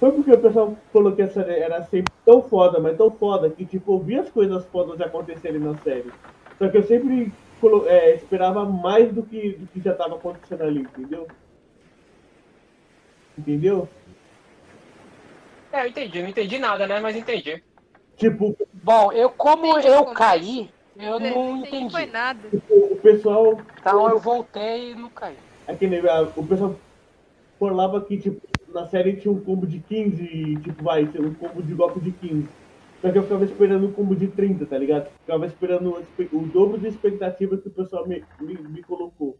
Foi 0.00 0.12
porque 0.12 0.32
o 0.32 0.38
pessoal 0.38 0.76
falou 0.92 1.12
que 1.12 1.22
a 1.22 1.28
série 1.28 1.58
era 1.58 1.82
sempre 1.82 2.12
tão 2.24 2.40
foda, 2.42 2.80
mas 2.80 2.96
tão 2.96 3.10
foda, 3.10 3.50
que 3.50 3.66
tipo, 3.66 3.94
eu 3.94 3.98
vi 3.98 4.18
as 4.18 4.30
coisas 4.30 4.64
fodas 4.66 5.00
acontecerem 5.00 5.60
na 5.60 5.76
série. 5.78 6.10
Só 6.58 6.68
que 6.68 6.78
eu 6.78 6.84
sempre 6.84 7.32
é, 7.86 8.14
esperava 8.14 8.64
mais 8.64 9.12
do 9.12 9.22
que, 9.22 9.50
do 9.52 9.66
que 9.66 9.80
já 9.80 9.92
estava 9.92 10.14
acontecendo 10.14 10.62
ali, 10.62 10.80
entendeu? 10.80 11.26
Entendeu? 13.38 13.88
É, 15.72 15.82
eu 15.82 15.88
entendi. 15.88 16.22
Não 16.22 16.28
entendi 16.28 16.58
nada, 16.58 16.86
né? 16.86 17.00
Mas 17.00 17.16
entendi. 17.16 17.62
Tipo, 18.16 18.56
Bom, 18.72 19.12
eu 19.12 19.30
como 19.30 19.66
Entendi 19.66 19.88
eu 19.88 20.04
como 20.04 20.14
caí, 20.14 20.70
eu 20.96 21.18
Não 21.18 21.30
não 21.30 21.56
entendi, 21.58 21.90
foi 21.90 22.06
nada. 22.06 22.50
o 22.70 22.96
pessoal. 22.96 23.64
Então 23.80 24.08
eu 24.08 24.18
voltei 24.18 24.92
e 24.92 24.94
não 24.94 25.10
caí. 25.10 25.38
É 25.66 25.74
que 25.74 25.86
a- 25.86 26.32
o 26.36 26.46
pessoal 26.46 26.80
falava 27.58 28.04
que 28.04 28.18
tipo, 28.18 28.40
na 28.68 28.86
série 28.86 29.16
tinha 29.16 29.32
um 29.32 29.42
combo 29.42 29.66
de 29.66 29.80
15, 29.80 30.24
e, 30.24 30.60
tipo, 30.60 30.82
vai, 30.82 31.04
um 31.20 31.34
combo 31.34 31.62
de 31.62 31.74
golpe 31.74 32.00
de 32.00 32.12
15. 32.12 32.52
Só 33.00 33.10
que 33.12 33.18
eu 33.18 33.22
ficava 33.22 33.44
esperando 33.44 33.86
um 33.88 33.92
combo 33.92 34.16
de 34.16 34.28
30, 34.28 34.66
tá 34.66 34.78
ligado? 34.78 35.10
Ficava 35.20 35.46
esperando 35.46 35.92
o 35.92 36.00
espe- 36.00 36.28
o 36.32 36.46
dobro 36.46 36.78
de 36.80 36.88
expectativa 36.88 37.58
que 37.58 37.68
o 37.68 37.72
pessoal 37.74 38.06
me, 38.08 38.26
me, 38.38 38.62
me 38.62 38.82
colocou. 38.84 39.38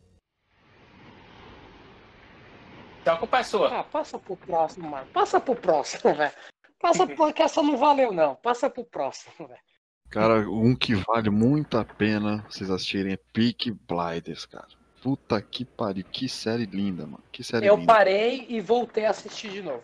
Então 3.05 3.17
a 3.17 3.19
culpa 3.19 3.38
é 3.40 3.43
sua. 3.43 3.81
Ah, 3.81 3.85
passa 3.85 4.19
pro 4.19 4.35
próximo, 4.35 4.88
mano. 4.88 5.07
Passa 5.12 5.38
pro 5.38 5.55
próximo, 5.55 6.01
velho. 6.17 6.33
Passa 6.81 7.07
porque 7.07 7.43
essa 7.43 7.62
não 7.62 7.77
valeu, 7.77 8.14
não. 8.14 8.35
Passa 8.37 8.71
pro 8.71 8.83
próximo, 8.83 9.47
velho. 9.47 9.61
Cara, 10.09 10.49
um 10.49 10.75
que 10.75 10.95
vale 10.95 11.29
muito 11.29 11.77
a 11.77 11.85
pena 11.85 12.43
vocês 12.49 12.71
assistirem 12.71 13.12
é 13.12 13.19
Peak 13.31 13.71
Blinders, 13.73 14.47
cara. 14.47 14.69
Puta 15.03 15.43
que 15.43 15.67
pariu, 15.67 16.03
que 16.11 16.31
série 16.31 16.64
linda, 16.64 17.05
mano. 17.05 17.23
Que 17.31 17.45
série 17.45 17.67
Eu 17.67 17.77
linda. 17.77 17.93
parei 17.93 18.47
e 18.49 18.59
voltei 18.59 19.05
a 19.05 19.11
assistir 19.11 19.51
de 19.51 19.61
novo. 19.61 19.83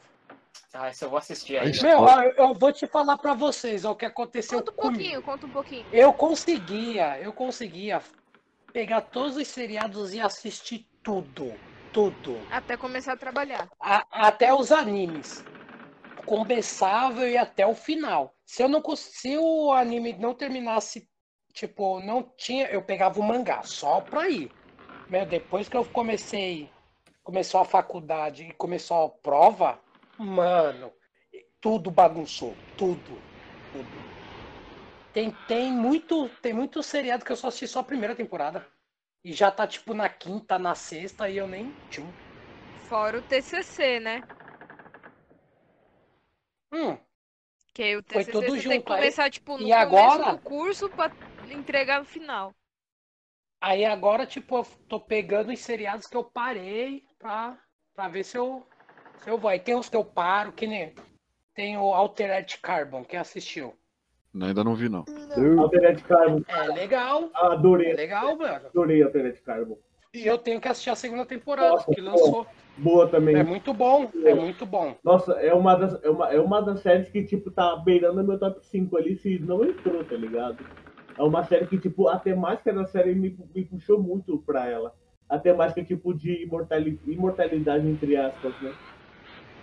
Ah, 0.73 0.89
esse 0.89 1.05
eu 1.05 1.11
vou 1.11 1.19
assistir 1.19 1.59
Aí. 1.59 1.73
Meu, 1.83 1.99
ó, 2.01 2.23
eu, 2.23 2.33
eu 2.33 2.55
vou 2.55 2.73
te 2.73 2.87
falar 2.87 3.19
pra 3.19 3.35
vocês 3.35 3.85
ó, 3.85 3.91
o 3.91 3.95
que 3.97 4.07
aconteceu 4.07 4.61
Conta 4.61 4.71
um 4.71 4.75
comigo. 4.77 4.99
pouquinho, 4.99 5.23
conta 5.23 5.47
um 5.47 5.51
pouquinho. 5.51 5.85
Eu 5.93 6.11
conseguia, 6.15 7.19
eu 7.21 7.35
conseguia 7.35 8.01
pegar 8.73 9.03
todos 9.03 9.37
os 9.37 9.47
seriados 9.47 10.15
e 10.15 10.21
assistir 10.21 10.87
tudo. 11.03 11.53
Tudo. 11.93 12.47
Até 12.51 12.77
começar 12.77 13.15
a 13.15 13.17
trabalhar. 13.17 13.69
A- 13.81 14.07
até 14.29 14.53
os 14.55 14.71
animes. 14.71 15.45
Começava 16.27 17.27
e 17.29 17.37
até 17.37 17.67
o 17.67 17.75
final. 17.75 18.35
Se 18.45 18.63
eu 18.63 18.69
não 18.69 18.83
se 18.97 19.37
o 19.37 19.73
anime 19.73 20.13
não 20.15 20.35
terminasse, 20.35 21.09
tipo, 21.53 22.01
não 22.01 22.23
tinha, 22.37 22.67
eu 22.69 22.83
pegava 22.83 23.19
o 23.21 23.23
mangá 23.23 23.63
só 23.63 24.01
pra 24.01 24.29
ir. 24.29 24.51
Meu, 25.09 25.27
depois 25.27 25.69
que 25.69 25.77
eu 25.77 25.85
comecei, 25.85 26.69
começou 27.23 27.61
a 27.61 27.65
faculdade 27.65 28.45
e 28.45 28.53
começou 28.55 29.05
a 29.05 29.09
prova, 29.09 29.81
mano, 30.19 30.93
tudo 31.61 31.91
bagunçou, 31.91 32.55
tudo, 32.77 33.17
tudo. 33.73 34.21
Tem, 35.13 35.31
tem 35.49 35.73
muito, 35.73 36.29
tem 36.41 36.53
muito 36.53 36.83
seriado 36.83 37.25
que 37.25 37.33
eu 37.33 37.37
só 37.37 37.49
assisti 37.49 37.67
só 37.67 37.81
a 37.81 37.85
primeira 37.85 38.15
temporada. 38.15 38.65
E 39.25 39.33
já 39.33 39.51
tá 39.51 39.67
tipo 39.67 39.93
na 39.93 40.09
quinta, 40.09 40.59
na 40.59 40.75
sexta 40.75 41.29
e 41.29 41.37
eu 41.37 41.47
nem 41.47 41.71
tchum. 41.91 42.07
Fora 42.89 43.19
o 43.19 43.23
TCC, 43.23 44.01
né? 44.01 44.23
Hum, 46.73 46.97
Que 47.75 47.97
o 47.97 48.03
Foi 48.03 48.25
TCC 48.25 48.33
tudo 48.33 48.47
você 48.47 48.51
tem 48.51 48.63
que 48.63 48.67
junto, 48.77 48.93
aí- 48.93 48.99
começar, 49.01 49.31
tipo, 49.31 49.59
no 49.59 49.67
e 49.67 49.73
agora? 49.73 50.33
do 50.33 50.39
curso 50.41 50.89
pra 50.91 51.11
entregar 51.51 51.99
no 52.01 52.05
final. 52.07 52.55
Aí 53.61 53.85
agora, 53.85 54.27
tipo, 54.27 54.57
eu 54.59 54.65
tô 54.89 54.99
pegando 55.01 55.53
os 55.53 55.61
seriados 55.61 56.07
que 56.07 56.17
eu 56.17 56.25
parei 56.25 57.05
pra, 57.19 57.59
pra 57.95 58.09
ver 58.09 58.25
se 58.25 58.37
eu, 58.39 58.67
se 59.23 59.29
eu 59.31 59.37
vou. 59.39 59.51
Aí 59.51 59.61
tem 59.61 59.75
os 59.75 59.89
que 59.89 59.97
eu 59.97 60.05
paro, 60.05 60.53
que 60.53 60.67
nem. 60.67 60.95
Tem 61.55 61.77
o 61.77 61.93
Altered 61.93 62.59
Carbon, 62.59 63.05
quem 63.05 63.19
assistiu? 63.19 63.79
Não, 64.33 64.47
ainda 64.47 64.63
não 64.63 64.75
vi, 64.75 64.89
não. 64.89 65.05
Altered 65.59 66.03
Carbon, 66.05 66.43
É 66.47 66.63
legal, 66.69 67.25
é 67.35 67.47
adorei, 67.47 67.93
legal, 67.95 68.37
mano. 68.37 68.67
adorei 68.67 69.03
Altered 69.03 69.41
Carbon. 69.43 69.77
E 70.13 70.27
eu 70.27 70.39
tenho 70.39 70.61
que 70.61 70.69
assistir 70.69 70.91
a 70.91 70.97
segunda 70.97 71.25
temporada, 71.25 71.71
Nossa, 71.71 71.93
que 71.93 72.01
lançou. 72.01 72.47
Boa 72.77 73.09
também. 73.09 73.37
É 73.37 73.43
muito 73.45 73.73
bom, 73.75 74.09
é 74.25 74.35
muito 74.35 74.65
bom. 74.67 74.97
Nossa, 75.05 75.33
é 75.35 75.53
uma, 75.55 75.77
das, 75.77 76.03
é, 76.03 76.11
uma, 76.11 76.33
é 76.33 76.41
uma 76.41 76.61
das 76.63 76.81
séries 76.81 77.09
que, 77.09 77.23
tipo, 77.25 77.51
tá 77.51 77.77
beirando 77.77 78.25
meu 78.25 78.39
top 78.39 78.65
5 78.65 78.97
ali, 78.97 79.17
se 79.17 79.39
não 79.39 79.65
entrou, 79.65 80.03
tá 80.05 80.17
ligado? 80.17 80.65
É 81.17 81.23
uma 81.23 81.45
série 81.45 81.67
que, 81.67 81.79
tipo, 81.79 82.09
a 82.09 82.19
temática 82.19 82.73
da 82.73 82.87
série 82.87 83.15
me, 83.15 83.37
me 83.55 83.65
puxou 83.65 84.03
muito 84.03 84.39
pra 84.39 84.67
ela. 84.67 84.95
A 85.29 85.39
temática, 85.39 85.85
tipo, 85.85 86.13
de 86.15 86.43
imortali 86.43 86.99
imortalidade, 87.07 87.87
entre 87.87 88.17
aspas, 88.17 88.53
né? 88.63 88.73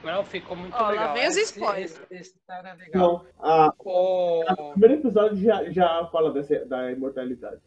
Não, 0.07 0.23
ficou 0.23 0.55
muito 0.55 0.73
lá 0.73 0.89
legal. 0.89 1.13
vem 1.13 1.27
os 1.27 1.35
Esse- 1.37 1.51
spoilers. 1.59 1.91
Esse, 2.09 2.21
esse 2.21 2.39
cara 2.47 2.69
é 2.69 2.73
legal. 2.73 3.25
Então, 3.25 3.25
a, 3.39 3.73
O... 3.79 4.41
o 4.41 4.71
primeiro 4.71 4.95
episódio 4.95 5.37
já, 5.37 5.69
já 5.69 6.07
fala 6.11 6.31
dessa, 6.31 6.65
da 6.65 6.91
imortalidade. 6.91 7.61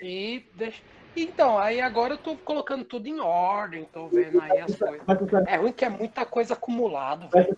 E 0.00 0.44
deixa... 0.54 0.82
Então, 1.14 1.58
aí 1.58 1.80
agora 1.80 2.14
eu 2.14 2.18
tô 2.18 2.36
colocando 2.36 2.84
tudo 2.84 3.06
em 3.06 3.20
ordem, 3.20 3.84
tô 3.84 4.08
vendo 4.08 4.40
aí 4.40 4.60
as 4.60 4.74
coisas. 4.74 5.02
É 5.46 5.56
ruim 5.56 5.72
que 5.72 5.84
é 5.84 5.88
muita 5.90 6.24
coisa 6.24 6.54
acumulada, 6.54 7.28
velho. 7.28 7.54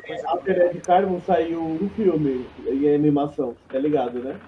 coisa 0.00 0.28
Altered 0.28 0.80
Carbon 0.82 1.20
saiu 1.20 1.60
um 1.62 1.90
filme 1.90 2.46
em 2.68 2.94
animação, 2.94 3.56
tá 3.68 3.78
ligado, 3.78 4.22
né? 4.22 4.40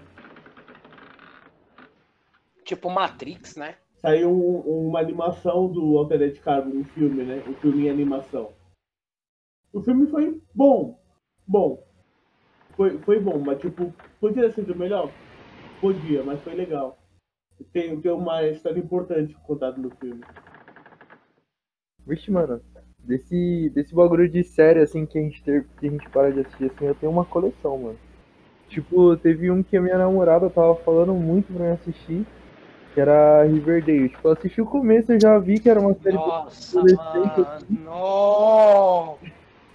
Tipo 2.64 2.88
Matrix, 2.90 3.56
né? 3.56 3.74
Saiu 4.04 4.30
um- 4.30 4.88
uma 4.88 5.00
animação 5.00 5.66
do 5.66 5.96
Altered 5.96 6.38
Carbon, 6.40 6.76
um 6.76 6.84
filme, 6.84 7.24
né? 7.24 7.42
Um 7.48 7.54
filme 7.54 7.86
em 7.86 7.90
animação. 7.90 8.52
O 9.72 9.80
filme 9.80 10.06
foi 10.08 10.42
bom. 10.54 11.00
Bom. 11.46 11.82
Foi, 12.76 12.98
foi 12.98 13.18
bom, 13.18 13.38
mas 13.38 13.58
tipo, 13.62 13.94
podia 14.20 14.42
ter 14.42 14.52
sido 14.56 14.76
melhor? 14.76 15.10
Podia, 15.80 16.22
mas 16.22 16.38
foi 16.42 16.54
legal. 16.54 16.98
Tem, 17.72 17.98
tem 17.98 18.12
uma 18.12 18.42
história 18.42 18.78
importante 18.78 19.34
contada 19.46 19.80
no 19.80 19.88
filme. 19.92 20.22
Vixe, 22.06 22.30
mano, 22.30 22.60
desse, 22.98 23.70
desse 23.70 23.94
bagulho 23.94 24.28
de 24.28 24.44
série, 24.44 24.80
assim, 24.80 25.06
que 25.06 25.18
a 25.18 25.22
gente 25.22 25.42
ter, 25.42 25.64
que 25.80 25.86
a 25.86 25.90
gente 25.90 26.10
para 26.10 26.30
de 26.30 26.40
assistir, 26.40 26.70
assim, 26.70 26.84
eu 26.84 26.94
tenho 26.94 27.10
uma 27.10 27.24
coleção, 27.24 27.78
mano. 27.78 27.98
Tipo, 28.68 29.16
teve 29.16 29.50
um 29.50 29.62
que 29.62 29.78
a 29.78 29.80
minha 29.80 29.96
namorada 29.96 30.50
tava 30.50 30.74
falando 30.76 31.14
muito 31.14 31.50
pra 31.54 31.64
mim 31.64 31.72
assistir, 31.72 32.26
que 32.94 33.00
era 33.00 33.42
Riverdale. 33.42 34.08
Tipo, 34.08 34.28
eu 34.28 34.32
assisti 34.32 34.62
o 34.62 34.66
começo, 34.66 35.12
eu 35.12 35.20
já 35.20 35.36
vi 35.38 35.58
que 35.58 35.68
era 35.68 35.80
uma 35.80 35.94
série... 35.94 36.14
Nossa, 36.14 36.78
adolescente. 36.78 37.66
Não. 37.84 39.18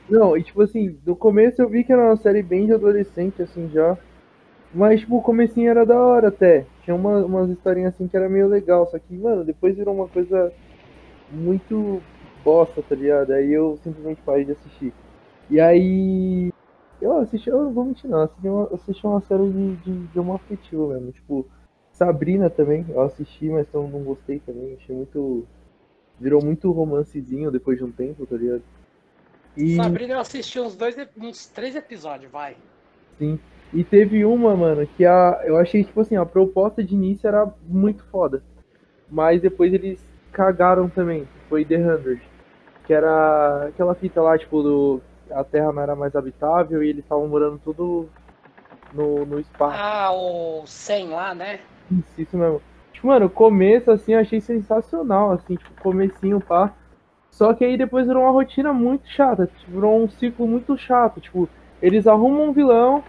Não, 0.09 0.37
e 0.37 0.41
tipo 0.41 0.61
assim, 0.61 0.97
no 1.05 1.15
começo 1.15 1.61
eu 1.61 1.69
vi 1.69 1.83
que 1.83 1.91
era 1.91 2.01
uma 2.01 2.15
série 2.15 2.41
bem 2.41 2.65
de 2.65 2.73
adolescente, 2.73 3.41
assim, 3.41 3.69
já. 3.71 3.97
Mas, 4.73 5.01
tipo, 5.01 5.17
o 5.17 5.21
comecinho 5.21 5.69
era 5.69 5.85
da 5.85 5.99
hora 5.99 6.29
até. 6.29 6.65
Tinha 6.83 6.95
uma, 6.95 7.17
umas 7.25 7.49
historinhas 7.49 7.93
assim 7.93 8.07
que 8.07 8.15
era 8.15 8.29
meio 8.29 8.47
legal. 8.47 8.87
Só 8.89 8.97
que, 8.97 9.13
mano, 9.15 9.43
depois 9.43 9.75
virou 9.75 9.93
uma 9.93 10.07
coisa 10.07 10.51
muito 11.31 12.01
bosta, 12.43 12.81
tá 12.81 12.95
ligado? 12.95 13.31
Aí 13.31 13.51
eu 13.51 13.77
simplesmente 13.83 14.21
parei 14.25 14.45
de 14.45 14.53
assistir. 14.53 14.93
E 15.49 15.59
aí. 15.59 16.51
Eu 17.01 17.17
assisti, 17.19 17.49
eu 17.49 17.63
não 17.63 17.71
vou 17.71 17.85
mentir 17.85 18.09
não, 18.09 18.23
assisti 18.23 18.47
uma, 18.47 18.73
assisti 18.73 19.07
uma 19.07 19.21
série 19.21 19.49
de, 19.49 19.75
de, 19.77 20.07
de 20.07 20.19
uma 20.19 20.35
afetiva 20.35 20.87
mesmo. 20.87 21.11
Tipo, 21.13 21.47
Sabrina 21.99 22.49
também, 22.49 22.85
eu 22.89 23.01
assisti, 23.01 23.49
mas 23.49 23.67
eu 23.73 23.87
não 23.89 24.03
gostei 24.03 24.39
também. 24.39 24.75
Achei 24.75 24.95
muito. 24.95 25.45
Virou 26.17 26.41
muito 26.43 26.71
romancezinho 26.71 27.51
depois 27.51 27.77
de 27.77 27.83
um 27.83 27.91
tempo, 27.91 28.25
tá 28.25 28.37
ligado? 28.37 28.63
E, 29.57 29.75
Sabrina, 29.75 30.13
eu 30.13 30.19
assisti 30.19 30.59
uns 30.59 30.75
dois, 30.75 30.95
uns 31.17 31.47
três 31.47 31.75
episódios, 31.75 32.31
vai. 32.31 32.55
sim. 33.17 33.39
E 33.73 33.83
teve 33.83 34.25
uma, 34.25 34.55
mano, 34.55 34.87
que 34.87 35.05
a, 35.05 35.41
eu 35.45 35.57
achei, 35.57 35.83
tipo 35.83 36.01
assim, 36.01 36.15
a 36.15 36.25
proposta 36.25 36.83
de 36.83 36.95
início 36.95 37.27
era 37.27 37.53
muito 37.61 38.03
foda. 38.05 38.41
Mas 39.07 39.41
depois 39.41 39.73
eles 39.73 39.99
cagaram 40.31 40.89
também. 40.89 41.27
Foi 41.47 41.65
The 41.65 41.77
Hundred. 41.77 42.21
Que 42.85 42.93
era 42.93 43.67
aquela 43.67 43.95
fita 43.95 44.21
lá, 44.21 44.37
tipo, 44.37 44.63
do. 44.63 45.01
A 45.31 45.43
Terra 45.43 45.71
não 45.71 45.81
era 45.81 45.95
mais 45.95 46.15
habitável 46.15 46.83
e 46.83 46.89
eles 46.89 47.03
estavam 47.03 47.27
morando 47.27 47.59
tudo 47.63 48.09
no, 48.93 49.25
no 49.25 49.39
espaço. 49.39 49.77
Ah, 49.79 50.11
o 50.11 50.65
100 50.65 51.09
lá, 51.09 51.35
né? 51.35 51.59
Isso, 52.17 52.37
mesmo. 52.37 52.61
Tipo, 52.93 53.07
mano, 53.07 53.25
o 53.27 53.29
começo, 53.29 53.91
assim, 53.91 54.13
eu 54.13 54.19
achei 54.19 54.41
sensacional, 54.41 55.31
assim, 55.31 55.55
tipo, 55.55 55.71
comecinho, 55.81 56.39
pá. 56.39 56.73
Só 57.31 57.53
que 57.53 57.63
aí 57.63 57.77
depois 57.77 58.07
virou 58.07 58.23
uma 58.23 58.31
rotina 58.31 58.73
muito 58.73 59.07
chata, 59.07 59.47
tipo, 59.47 59.71
virou 59.71 60.03
um 60.03 60.09
ciclo 60.09 60.47
muito 60.47 60.77
chato. 60.77 61.21
Tipo, 61.21 61.47
eles 61.81 62.07
arrumam 62.07 62.49
um 62.49 62.53
vilão 62.53 63.03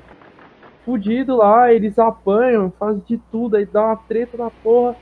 fudido 0.85 1.37
lá, 1.37 1.73
eles 1.73 1.99
apanham, 1.99 2.73
fazem 2.79 3.03
de 3.07 3.19
tudo, 3.31 3.57
aí 3.57 3.67
dá 3.67 3.85
uma 3.85 3.97
treta 3.97 4.37
da 4.37 4.51
porra. 4.51 4.97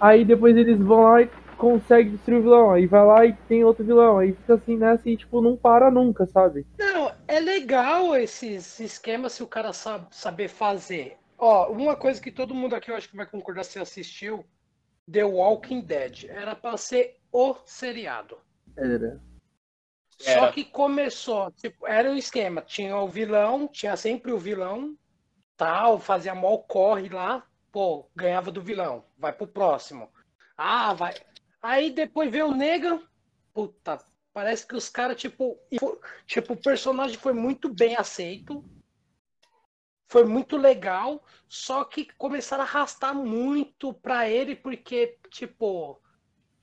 Aí 0.00 0.24
depois 0.24 0.56
eles 0.56 0.78
vão 0.78 1.02
lá 1.02 1.22
e 1.22 1.30
conseguem 1.58 2.12
destruir 2.12 2.38
o 2.38 2.42
vilão. 2.42 2.70
Aí 2.72 2.86
vai 2.86 3.04
lá 3.04 3.26
e 3.26 3.34
tem 3.48 3.62
outro 3.64 3.84
vilão. 3.84 4.18
Aí 4.18 4.32
fica 4.32 4.54
assim 4.54 4.76
nessa 4.76 5.08
e 5.08 5.16
tipo, 5.16 5.42
não 5.42 5.56
para 5.56 5.90
nunca, 5.90 6.26
sabe? 6.26 6.64
Não, 6.78 7.12
é 7.28 7.38
legal 7.38 8.16
esses 8.16 8.80
esquemas 8.80 9.32
se 9.32 9.42
o 9.42 9.46
cara 9.46 9.72
sabe, 9.72 10.06
saber 10.10 10.48
fazer. 10.48 11.19
Ó, 11.42 11.72
uma 11.72 11.96
coisa 11.96 12.20
que 12.20 12.30
todo 12.30 12.54
mundo 12.54 12.76
aqui 12.76 12.90
eu 12.90 12.94
acho 12.96 13.08
que 13.08 13.16
vai 13.16 13.24
concordar 13.24 13.64
se 13.64 13.78
assistiu, 13.78 14.44
The 15.10 15.24
Walking 15.24 15.80
Dead. 15.80 16.26
Era 16.28 16.54
pra 16.54 16.76
ser 16.76 17.18
o 17.32 17.56
seriado. 17.64 18.38
Era. 18.76 19.18
Só 20.18 20.30
Era. 20.30 20.52
que 20.52 20.64
começou, 20.64 21.50
tipo, 21.52 21.86
era 21.86 22.10
o 22.10 22.16
esquema. 22.16 22.60
Tinha 22.60 22.94
o 22.94 23.08
vilão, 23.08 23.66
tinha 23.66 23.96
sempre 23.96 24.32
o 24.32 24.38
vilão, 24.38 24.94
tal, 25.56 25.98
fazia 25.98 26.34
mal 26.34 26.58
corre 26.64 27.08
lá, 27.08 27.42
pô, 27.72 28.06
ganhava 28.14 28.50
do 28.52 28.60
vilão, 28.60 29.02
vai 29.16 29.32
pro 29.32 29.46
próximo. 29.46 30.10
Ah, 30.58 30.92
vai. 30.92 31.14
Aí 31.62 31.90
depois 31.90 32.30
veio 32.30 32.48
o 32.48 32.54
Negan, 32.54 33.00
puta, 33.54 33.98
parece 34.30 34.66
que 34.66 34.76
os 34.76 34.90
caras, 34.90 35.16
tipo, 35.16 35.58
tipo, 36.26 36.52
o 36.52 36.62
personagem 36.62 37.16
foi 37.16 37.32
muito 37.32 37.72
bem 37.72 37.96
aceito, 37.96 38.62
foi 40.10 40.24
muito 40.24 40.56
legal, 40.56 41.24
só 41.48 41.84
que 41.84 42.04
começaram 42.18 42.64
a 42.64 42.66
arrastar 42.66 43.14
muito 43.14 43.94
pra 43.94 44.28
ele, 44.28 44.56
porque, 44.56 45.16
tipo, 45.30 46.02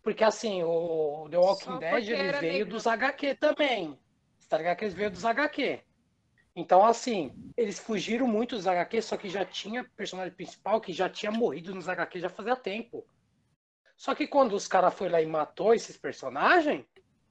porque 0.04 0.22
assim, 0.22 0.64
o 0.64 1.30
The 1.32 1.38
Walking 1.38 1.64
Só 1.64 1.78
Dead 1.78 2.10
ele 2.10 2.34
veio 2.34 2.66
dos 2.66 2.86
HQ 2.86 3.36
também. 3.36 3.98
Tá 4.50 4.58
ligado 4.58 4.76
que 4.76 4.84
eles 4.84 4.94
veio 4.94 5.10
dos 5.10 5.24
HQ. 5.24 5.80
Então, 6.58 6.86
assim, 6.86 7.32
eles 7.56 7.80
fugiram 7.80 8.28
muito 8.28 8.54
dos 8.54 8.68
HQ, 8.68 9.02
só 9.02 9.16
que 9.16 9.30
já 9.30 9.46
tinha 9.46 9.90
personagem 9.96 10.34
principal 10.34 10.82
que 10.82 10.92
já 10.92 11.08
tinha 11.10 11.32
morrido 11.32 11.74
nos 11.74 11.88
HQ 11.88 12.20
já 12.20 12.30
fazia 12.30 12.56
tempo. 12.58 13.08
Só 13.96 14.14
que 14.14 14.28
quando 14.28 14.58
os 14.58 14.68
caras 14.68 14.94
foram 14.94 15.14
lá 15.14 15.22
e 15.22 15.26
matou 15.26 15.74
esses 15.74 15.96
personagens, 15.96 16.84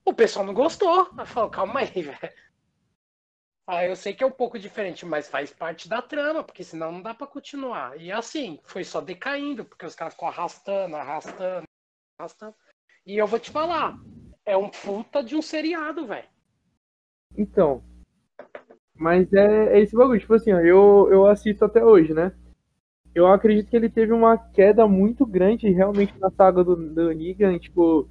o 0.03 0.15
pessoal 0.15 0.47
não 0.47 0.55
gostou. 0.55 1.11
Aí 1.19 1.27
falou, 1.27 1.51
calma 1.51 1.81
aí, 1.81 1.91
velho. 2.01 2.33
Ah, 3.67 3.85
eu 3.85 3.97
sei 3.97 4.15
que 4.15 4.23
é 4.23 4.27
um 4.27 4.31
pouco 4.31 4.59
diferente, 4.59 5.05
mas 5.05 5.29
faz 5.29 5.53
parte 5.53 5.89
da 5.89 6.01
trama, 6.01 6.45
porque 6.45 6.63
senão 6.63 6.93
não 6.93 7.03
dá 7.03 7.13
pra 7.13 7.27
continuar. 7.27 8.01
E 8.01 8.13
assim, 8.13 8.61
foi 8.63 8.85
só 8.85 9.01
decaindo, 9.01 9.65
porque 9.65 9.85
os 9.85 9.95
caras 9.95 10.15
ficam 10.15 10.29
arrastando, 10.29 10.95
arrastando, 10.95 11.67
arrastando. 12.17 12.55
E 13.05 13.17
eu 13.17 13.27
vou 13.27 13.41
te 13.41 13.51
falar, 13.51 13.99
é 14.45 14.57
um 14.57 14.69
puta 14.71 15.23
de 15.23 15.35
um 15.35 15.43
seriado, 15.43 16.07
velho. 16.07 16.29
Então. 17.37 17.83
Mas 18.95 19.33
é, 19.33 19.79
é 19.79 19.81
esse 19.81 19.97
bagulho, 19.97 20.21
tipo 20.21 20.35
assim, 20.35 20.53
ó, 20.53 20.61
eu, 20.61 21.09
eu 21.11 21.27
assisto 21.27 21.65
até 21.65 21.85
hoje, 21.85 22.15
né? 22.15 22.33
Eu 23.15 23.27
acredito 23.27 23.69
que 23.69 23.77
ele 23.77 23.89
teve 23.91 24.13
uma 24.13 24.39
queda 24.39 24.87
muito 24.87 25.27
grande 25.27 25.69
realmente 25.71 26.17
na 26.19 26.31
saga 26.31 26.63
do, 26.63 26.77
do 26.77 27.13
Negan, 27.13 27.59
tipo, 27.59 28.09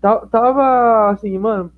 ta- 0.00 0.26
tava 0.26 1.10
assim, 1.10 1.36
mano, 1.38 1.72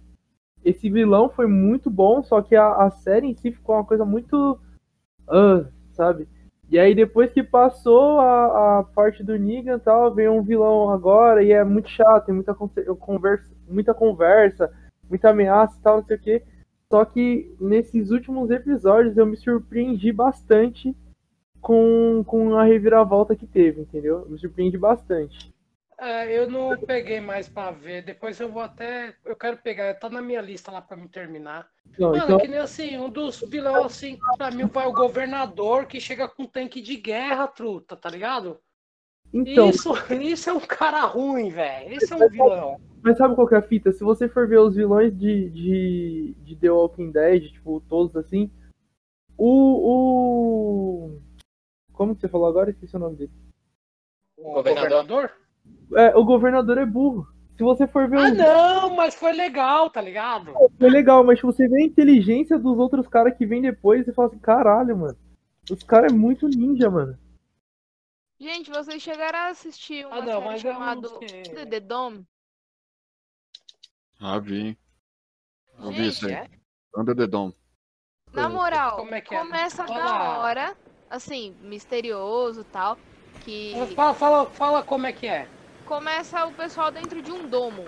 esse 0.64 0.88
vilão 0.88 1.28
foi 1.28 1.46
muito 1.46 1.90
bom, 1.90 2.22
só 2.22 2.40
que 2.40 2.56
a, 2.56 2.72
a 2.86 2.90
série 2.90 3.28
em 3.28 3.34
si 3.34 3.52
ficou 3.52 3.76
uma 3.76 3.84
coisa 3.84 4.04
muito. 4.04 4.58
ah, 5.28 5.66
sabe? 5.92 6.26
E 6.70 6.78
aí 6.78 6.94
depois 6.94 7.30
que 7.30 7.42
passou 7.42 8.18
a, 8.18 8.80
a 8.80 8.82
parte 8.82 9.22
do 9.22 9.38
Negan 9.38 9.76
e 9.76 9.80
tal, 9.80 10.14
veio 10.14 10.32
um 10.32 10.42
vilão 10.42 10.90
agora 10.90 11.42
e 11.42 11.52
é 11.52 11.62
muito 11.62 11.88
chato, 11.88 12.26
tem 12.26 12.34
muita 12.34 12.54
conversa, 12.54 13.50
muita 13.68 13.94
conversa, 13.94 14.72
muita 15.08 15.30
ameaça 15.30 15.76
e 15.78 15.82
tal, 15.82 15.98
não 15.98 16.04
sei 16.04 16.16
o 16.16 16.20
quê. 16.20 16.42
Só 16.90 17.04
que 17.04 17.54
nesses 17.60 18.10
últimos 18.10 18.50
episódios 18.50 19.16
eu 19.16 19.26
me 19.26 19.36
surpreendi 19.36 20.10
bastante 20.12 20.96
com, 21.60 22.22
com 22.26 22.56
a 22.56 22.64
reviravolta 22.64 23.36
que 23.36 23.46
teve, 23.46 23.82
entendeu? 23.82 24.22
Eu 24.24 24.30
me 24.30 24.38
surpreendi 24.38 24.76
bastante. 24.76 25.53
É, 26.04 26.38
eu 26.38 26.50
não 26.50 26.76
peguei 26.76 27.18
mais 27.18 27.48
pra 27.48 27.70
ver. 27.70 28.04
Depois 28.04 28.38
eu 28.38 28.52
vou 28.52 28.60
até. 28.60 29.14
Eu 29.24 29.34
quero 29.34 29.56
pegar, 29.56 29.94
tá 29.94 30.10
na 30.10 30.20
minha 30.20 30.42
lista 30.42 30.70
lá 30.70 30.82
pra 30.82 30.98
me 30.98 31.08
terminar. 31.08 31.66
Não, 31.98 32.10
Mano, 32.10 32.24
então, 32.24 32.38
que 32.38 32.46
nem 32.46 32.58
assim, 32.60 32.98
um 32.98 33.08
dos 33.08 33.40
vilões, 33.40 33.86
assim, 33.86 34.18
pra 34.36 34.50
mim 34.50 34.66
vai 34.66 34.86
o 34.86 34.92
governador 34.92 35.86
que 35.86 35.98
chega 35.98 36.28
com 36.28 36.44
tanque 36.44 36.82
de 36.82 36.96
guerra, 36.96 37.48
truta, 37.48 37.96
tá 37.96 38.10
ligado? 38.10 38.60
então 39.32 39.70
Isso, 39.70 39.92
isso 40.20 40.50
é 40.50 40.52
um 40.52 40.60
cara 40.60 41.06
ruim, 41.06 41.48
velho. 41.48 41.94
Esse 41.94 42.12
é 42.12 42.16
um 42.16 42.28
vilão. 42.28 42.78
mas 43.02 43.16
sabe 43.16 43.34
qual 43.34 43.48
que 43.48 43.54
é 43.54 43.58
a 43.58 43.62
fita? 43.62 43.90
Se 43.90 44.04
você 44.04 44.28
for 44.28 44.46
ver 44.46 44.58
os 44.58 44.74
vilões 44.74 45.16
de, 45.16 45.48
de, 45.48 46.34
de 46.38 46.56
The 46.56 46.70
Walking 46.70 47.12
Dead, 47.12 47.50
tipo, 47.50 47.80
todos 47.88 48.14
assim, 48.14 48.50
o, 49.38 51.08
o. 51.08 51.20
Como 51.94 52.14
que 52.14 52.20
você 52.20 52.28
falou 52.28 52.46
agora? 52.46 52.70
Esqueci 52.70 52.94
o 52.94 52.98
nome 52.98 53.16
dele. 53.16 53.32
O 54.36 54.52
Governador. 54.52 54.90
governador? 54.90 55.43
É, 55.94 56.16
o 56.16 56.24
governador 56.24 56.78
é 56.78 56.86
burro. 56.86 57.26
Se 57.56 57.62
você 57.62 57.86
for 57.86 58.08
ver 58.08 58.18
Ah, 58.18 58.22
os 58.32 58.36
não, 58.36 58.96
mas 58.96 59.14
foi 59.14 59.32
legal, 59.32 59.88
tá 59.88 60.00
ligado? 60.00 60.52
foi 60.78 60.90
legal, 60.90 61.22
mas 61.22 61.38
se 61.38 61.46
você 61.46 61.68
vê 61.68 61.82
a 61.82 61.86
inteligência 61.86 62.58
dos 62.58 62.78
outros 62.78 63.06
caras 63.06 63.36
que 63.36 63.46
vêm 63.46 63.62
depois, 63.62 64.04
você 64.04 64.12
fala 64.12 64.28
assim, 64.28 64.38
caralho, 64.40 64.96
mano. 64.96 65.16
Os 65.70 65.82
caras 65.84 66.12
é 66.12 66.14
muito 66.16 66.48
ninja, 66.48 66.90
mano. 66.90 67.16
Gente, 68.40 68.70
vocês 68.70 69.00
chegaram 69.00 69.38
a 69.38 69.46
assistir 69.48 70.04
uma 70.04 70.16
Ah, 70.16 70.20
não, 70.20 70.26
série 70.42 70.44
não 70.50 70.58
chamada. 70.58 71.08
The, 71.20 71.66
The 71.66 71.80
Dome? 71.80 72.26
Ah, 74.20 74.38
vi. 74.38 74.76
Eu 75.78 75.90
vi 75.92 76.08
isso 76.08 76.26
aí. 76.26 76.32
É? 76.32 76.50
Under 76.96 77.14
the 77.16 77.26
Dome. 77.26 77.54
Na 78.32 78.48
moral, 78.48 78.96
Como 78.96 79.14
é 79.14 79.20
que 79.20 79.34
é? 79.34 79.38
começa 79.38 79.86
Fala. 79.86 80.02
da 80.04 80.38
hora, 80.40 80.76
assim, 81.08 81.54
misterioso 81.62 82.62
e 82.62 82.64
tal, 82.64 82.98
que 83.44 83.74
Fala, 83.94 84.12
fala, 84.14 84.46
fala 84.50 84.82
como 84.82 85.06
é 85.06 85.12
que 85.12 85.26
é. 85.28 85.48
Começa 85.84 86.44
o 86.46 86.52
pessoal 86.52 86.90
dentro 86.90 87.20
de 87.22 87.30
um 87.30 87.46
domo. 87.48 87.84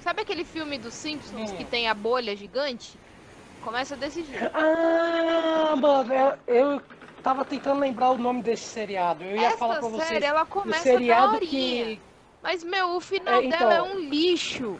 Sabe 0.00 0.22
aquele 0.22 0.44
filme 0.44 0.78
dos 0.78 0.94
Simpsons 0.94 1.50
Hum. 1.52 1.56
que 1.56 1.64
tem 1.64 1.88
a 1.88 1.94
bolha 1.94 2.36
gigante? 2.36 2.98
Começa 3.62 3.96
desse 3.96 4.22
jeito. 4.24 4.50
Ah, 4.54 5.74
mano, 5.76 6.12
eu, 6.46 6.82
tava 7.22 7.44
tentando 7.44 7.80
lembrar 7.80 8.10
o 8.10 8.18
nome 8.18 8.42
desse 8.42 8.64
seriado. 8.64 9.24
Eu 9.24 9.36
ia 9.36 9.56
falar 9.56 9.78
pra 9.78 9.86
Essa 9.88 9.96
vocês. 9.96 10.08
série, 10.08 10.24
ela 10.26 10.44
começa 10.44 10.82
seriado 10.82 11.40
que. 11.40 11.98
Mas, 12.42 12.62
meu, 12.62 12.96
o 12.96 13.00
final 13.00 13.40
É, 13.40 13.44
então- 13.46 13.58
dela 13.58 13.74
é 13.74 13.82
um 13.82 13.98
lixo. 13.98 14.78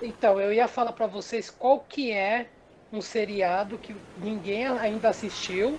Então, 0.00 0.40
eu 0.40 0.52
ia 0.52 0.68
falar 0.68 0.92
pra 0.92 1.08
vocês 1.08 1.50
qual 1.50 1.80
que 1.80 2.12
é 2.12 2.52
um 2.92 3.00
seriado 3.00 3.76
que 3.78 3.96
ninguém 4.16 4.68
ainda 4.68 5.08
assistiu 5.08 5.76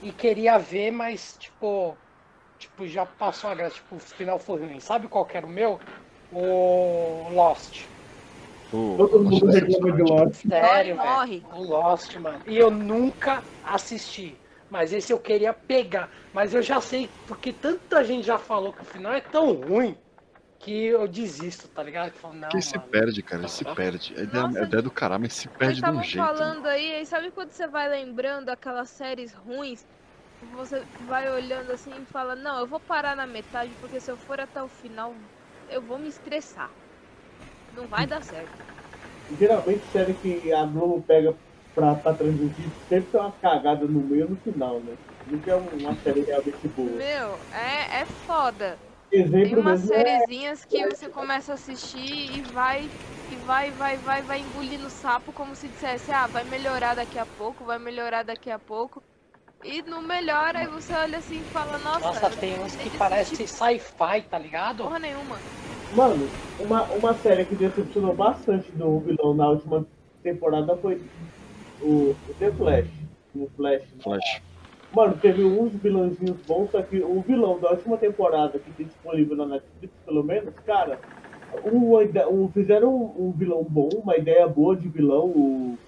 e 0.00 0.10
queria 0.10 0.56
ver, 0.58 0.90
mas 0.90 1.36
tipo, 1.38 1.98
tipo 2.64 2.86
já 2.86 3.06
passou 3.06 3.50
a 3.50 3.54
graça, 3.54 3.74
tipo, 3.76 3.96
o 3.96 3.98
final 4.00 4.38
foi 4.38 4.60
ruim. 4.60 4.80
Sabe 4.80 5.08
qual 5.08 5.24
que 5.24 5.36
era 5.36 5.46
o 5.46 5.50
meu? 5.50 5.78
O 6.32 7.28
Lost. 7.32 7.84
Todo 8.70 9.22
mundo 9.22 9.46
reclama 9.46 9.92
de 9.92 10.02
Lost. 10.02 10.48
Sério, 10.48 10.96
morre. 10.96 11.38
velho. 11.38 11.54
O 11.54 11.62
Lost, 11.62 12.16
mano. 12.16 12.40
E 12.46 12.56
eu 12.56 12.70
nunca 12.70 13.42
assisti. 13.64 14.36
Mas 14.70 14.92
esse 14.92 15.12
eu 15.12 15.18
queria 15.18 15.52
pegar. 15.52 16.10
Mas 16.32 16.52
eu 16.54 16.60
já 16.62 16.80
sei, 16.80 17.08
porque 17.28 17.52
tanta 17.52 18.02
gente 18.02 18.26
já 18.26 18.38
falou 18.38 18.72
que 18.72 18.82
o 18.82 18.84
final 18.84 19.12
é 19.12 19.20
tão 19.20 19.52
ruim 19.52 19.96
que 20.58 20.86
eu 20.86 21.06
desisto, 21.06 21.68
tá 21.68 21.82
ligado? 21.82 22.10
Que 22.10 22.16
eu 22.16 22.20
falo, 22.22 22.34
não, 22.34 22.48
Porque 22.48 22.62
se 22.62 22.76
mano. 22.76 22.88
perde, 22.90 23.22
cara, 23.22 23.42
ele 23.42 23.48
se 23.50 23.64
perde. 23.64 24.14
A 24.16 24.22
ideia, 24.22 24.42
Nossa. 24.46 24.58
a 24.58 24.62
ideia 24.62 24.82
do 24.82 24.90
caralho, 24.90 25.20
mas 25.20 25.34
se 25.34 25.46
perde 25.46 25.80
de 25.82 25.88
um 25.90 26.02
jeito. 26.02 26.16
né? 26.16 26.26
falando 26.26 26.66
aí, 26.66 26.94
aí 26.96 27.06
sabe 27.06 27.30
quando 27.30 27.50
você 27.50 27.68
vai 27.68 27.88
lembrando 27.88 28.48
aquelas 28.48 28.88
séries 28.88 29.32
ruins? 29.34 29.86
Você 30.50 30.86
vai 31.00 31.30
olhando 31.30 31.72
assim 31.72 32.02
e 32.02 32.06
fala, 32.06 32.34
não, 32.36 32.58
eu 32.60 32.66
vou 32.66 32.80
parar 32.80 33.16
na 33.16 33.26
metade, 33.26 33.74
porque 33.76 34.00
se 34.00 34.10
eu 34.10 34.18
for 34.18 34.40
até 34.40 34.62
o 34.62 34.68
final, 34.68 35.16
eu 35.68 35.82
vou 35.82 35.98
me 35.98 36.08
estressar. 36.08 36.74
Não 37.70 37.88
vai 37.88 38.06
dar 38.06 38.22
certo. 38.22 38.62
Geralmente 39.38 39.86
série 39.86 40.14
que 40.14 40.52
a 40.52 40.64
Globo 40.66 41.02
pega 41.02 41.36
pra, 41.74 41.94
pra 41.96 42.14
transmitir 42.14 42.72
sempre 42.88 43.10
tem 43.10 43.20
uma 43.20 43.32
cagada 43.32 43.86
no 43.86 44.06
meio 44.06 44.26
e 44.26 44.28
no 44.30 44.36
final, 44.36 44.82
né? 44.82 44.96
Nunca 45.26 45.50
é 45.50 45.54
uma 45.56 45.94
série 46.02 46.22
realmente 46.22 46.68
boa. 46.68 46.90
Meu, 46.98 47.42
é, 47.50 48.00
é 48.00 48.06
foda. 48.06 48.78
Exemplo 49.10 49.48
Tem 49.48 49.56
umas 49.56 49.80
é 49.80 49.86
sériezinhas 49.86 50.64
que 50.64 50.86
você 50.86 51.08
começa 51.08 51.52
a 51.52 51.54
assistir 51.54 51.98
e 52.32 52.42
vai, 52.42 52.90
e 53.26 53.36
vai, 53.38 53.72
vai, 53.72 53.98
vai, 53.98 54.22
vai 54.22 54.40
engolindo 54.40 54.90
sapo 54.90 55.32
como 55.32 55.54
se 55.56 55.68
dissesse, 55.68 56.10
ah, 56.12 56.26
vai 56.26 56.44
melhorar 56.44 56.94
daqui 56.94 57.18
a 57.18 57.26
pouco, 57.26 57.64
vai 57.64 57.78
melhorar 57.78 58.22
daqui 58.22 58.50
a 58.50 58.58
pouco. 58.58 59.02
E 59.64 59.82
não 59.82 60.00
melhora, 60.02 60.60
aí 60.60 60.68
você 60.68 60.94
olha 60.94 61.18
assim 61.18 61.40
e 61.40 61.44
fala, 61.44 61.76
nossa, 61.78 62.20
Nossa, 62.20 62.30
tem 62.30 62.60
uns 62.60 62.76
que 62.76 62.90
parece 62.90 63.46
sci-fi, 63.48 64.22
tá 64.28 64.38
ligado? 64.38 64.84
porra 64.84 64.98
nenhuma. 64.98 65.42
Mano, 65.90 66.36
uma, 66.58 66.92
uma 66.92 67.14
série 67.14 67.46
que 67.46 67.56
decepcionou 67.56 68.14
bastante 68.16 68.72
do 68.72 69.00
vilão 69.00 69.34
na 69.34 69.48
última 69.50 69.86
temporada 70.22 70.76
foi 70.78 71.10
o, 71.80 72.16
o 72.26 72.34
The 72.34 72.52
Flash. 72.52 72.90
O 73.34 73.48
Flash. 73.56 73.94
Flash. 74.02 74.42
Mano, 74.90 75.20
teve 75.20 75.44
uns 75.44 75.74
vilãozinhos 75.76 76.40
bons, 76.42 76.70
só 76.70 76.82
que 76.82 77.02
o 77.02 77.22
vilão 77.22 77.60
da 77.60 77.70
última 77.72 77.98
temporada 77.98 78.60
que 78.60 78.72
tem 78.72 78.86
disponível 78.86 79.36
na 79.36 79.46
Netflix, 79.46 79.96
pelo 80.04 80.22
menos, 80.22 80.58
cara, 80.60 81.02
uma 81.50 82.04
ide- 82.04 82.26
um- 82.26 82.50
fizeram 82.52 82.94
um, 82.94 83.28
um 83.28 83.32
vilão 83.32 83.64
bom, 83.64 84.00
uma 84.02 84.16
ideia 84.16 84.46
boa 84.48 84.76
de 84.76 84.88
vilão, 84.88 85.26
o, 85.34 85.80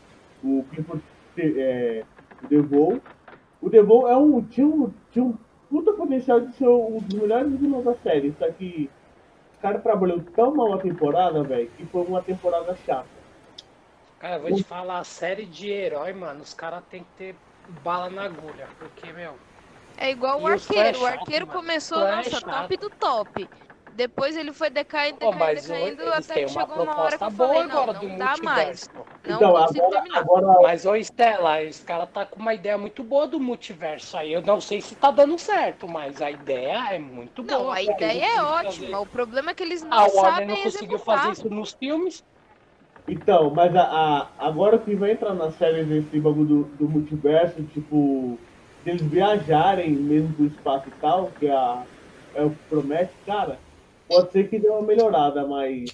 o 0.42 0.66
Clifford 0.68 1.04
é, 1.38 2.06
o 2.40 2.46
Devon. 2.48 3.02
O 3.60 3.68
Devon 3.70 4.08
é 4.08 4.16
um, 4.16 4.42
tinha, 4.42 4.66
um, 4.66 4.92
tinha 5.10 5.24
um 5.24 5.34
puta 5.70 5.92
potencial 5.92 6.40
de 6.40 6.52
ser 6.54 6.68
um 6.68 7.00
dos 7.00 7.18
melhores 7.20 7.50
vilões 7.58 7.84
da 7.84 7.94
série, 7.96 8.34
só 8.38 8.50
que 8.52 8.88
o 9.58 9.62
cara 9.62 9.78
trabalhou 9.78 10.20
tão 10.34 10.54
mal 10.54 10.74
a 10.74 10.78
temporada, 10.78 11.42
velho, 11.42 11.68
que 11.76 11.84
foi 11.86 12.02
uma 12.02 12.22
temporada 12.22 12.76
chata. 12.86 13.06
Cara, 14.18 14.36
eu 14.36 14.42
vou 14.42 14.54
te 14.54 14.62
falar, 14.62 14.98
a 15.00 15.04
série 15.04 15.44
de 15.46 15.70
herói, 15.70 16.12
mano, 16.12 16.40
os 16.42 16.54
caras 16.54 16.82
tem 16.90 17.02
que 17.02 17.10
ter 17.18 17.34
bala 17.82 18.08
na 18.08 18.22
agulha, 18.24 18.68
porque, 18.78 19.12
meu, 19.12 19.34
É 19.98 20.10
igual 20.10 20.40
o 20.40 20.48
E 20.48 20.50
o 20.50 20.52
arqueiro. 20.54 20.98
O 20.98 21.02
chato, 21.02 21.20
arqueiro 21.20 21.46
mano. 21.46 21.58
começou, 21.60 21.98
Flash 21.98 22.16
nossa, 22.26 22.40
chato. 22.40 22.68
top 22.68 22.76
do 22.76 22.90
top. 22.90 23.48
Depois 23.96 24.36
ele 24.36 24.52
foi 24.52 24.70
decaindo, 24.70 25.18
decaindo, 25.18 25.32
mas 25.32 25.68
decaindo, 25.68 26.02
eles 26.02 26.26
até 26.26 26.34
que 26.42 26.46
uma 26.46 26.64
chegou 26.64 26.76
uma 26.84 26.96
hora 27.00 27.18
que 27.18 27.26
eu 27.26 27.30
boa 27.30 27.60
falei, 27.60 27.64
não, 27.64 27.86
agora 27.86 27.92
não 27.92 28.00
do 28.00 28.08
dá 28.16 28.36
mais. 28.36 28.88
multiverso. 28.88 28.90
Não 29.24 29.38
então, 29.38 29.50
consigo 29.50 29.86
agora, 29.86 29.88
terminar. 29.88 30.20
agora 30.20 30.46
Mas, 30.62 30.86
ô 30.86 30.94
Stella, 30.96 31.62
esse 31.62 31.84
cara 31.84 32.06
tá 32.06 32.26
com 32.26 32.40
uma 32.40 32.54
ideia 32.54 32.78
muito 32.78 33.02
boa 33.02 33.26
do 33.26 33.40
multiverso 33.40 34.16
aí. 34.16 34.32
Eu 34.32 34.42
não 34.42 34.60
sei 34.60 34.80
se 34.80 34.96
tá 34.96 35.10
dando 35.10 35.38
certo, 35.38 35.88
mas 35.88 36.20
a 36.20 36.30
ideia 36.30 36.94
é 36.94 36.98
muito 36.98 37.42
boa. 37.42 37.58
Não, 37.58 37.70
a 37.72 37.82
ideia 37.82 38.24
eles 38.24 38.26
é 38.26 38.42
ótima. 38.42 38.98
fazer- 38.98 39.00
O 39.00 39.06
problema 39.06 39.50
é 39.50 39.54
que 39.54 39.62
eles 39.62 39.82
não 39.82 39.90
A 39.90 40.08
sabem 40.08 40.46
não 40.46 40.56
conseguiu 40.62 40.98
executar. 40.98 41.04
fazer 41.04 41.32
isso 41.32 41.48
nos 41.50 41.72
filmes. 41.72 42.22
Então, 43.06 43.54
mas 43.54 43.74
a, 43.74 43.82
a- 43.82 44.46
agora 44.48 44.78
que 44.84 44.96
vai 44.96 45.12
entrar 45.12 45.34
na 45.34 45.50
série 45.52 45.84
desse 45.84 46.20
bagulho 46.20 46.46
do, 46.48 46.76
do 46.76 46.88
multiverso, 46.88 47.64
tipo, 47.66 48.44
deles 48.82 49.06
viajarem 49.08 49.96
mesmo 49.96 50.34
pro 50.34 50.46
espaço 50.46 50.88
e 50.88 50.92
tal, 50.92 51.32
que 51.34 51.46
a, 51.48 51.86
é 52.34 52.44
o 52.44 52.56
que 52.56 52.64
promete, 52.68 53.16
cara, 53.24 53.62
pode 54.08 54.32
ser 54.32 54.48
que 54.48 54.58
dê 54.58 54.68
uma 54.68 54.82
melhorada, 54.82 55.46
mas 55.46 55.90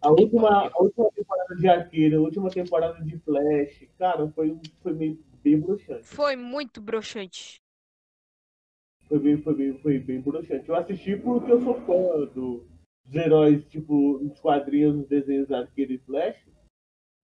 a 0.00 0.10
última, 0.10 0.68
a 0.68 0.82
última 0.82 1.10
temporada 1.12 1.56
de 1.56 1.68
Arqueiro, 1.68 2.18
a 2.18 2.20
última 2.22 2.50
temporada 2.50 3.02
de 3.04 3.18
Flash, 3.18 3.88
cara, 3.98 4.28
foi, 4.30 4.58
foi 4.82 4.92
meio 4.94 5.18
bem 5.42 5.58
bruxante. 5.60 6.04
Foi 6.04 6.36
muito 6.36 6.80
broxante. 6.80 7.60
Foi 9.08 9.18
bem, 9.20 9.36
foi 9.38 9.54
bem, 9.54 9.78
foi 9.78 9.98
bem 9.98 10.20
bruxante. 10.20 10.68
Eu 10.68 10.74
assisti 10.76 11.16
porque 11.16 11.52
eu 11.52 11.60
sou 11.62 11.74
fã 11.82 12.24
do, 12.34 12.66
dos 13.04 13.14
heróis, 13.14 13.64
tipo, 13.66 14.18
nos 14.18 14.40
quadrinhos, 14.40 14.96
nos 14.96 15.08
desenhos 15.08 15.50
Arqueiro 15.52 15.92
e 15.92 15.98
Flash, 15.98 16.36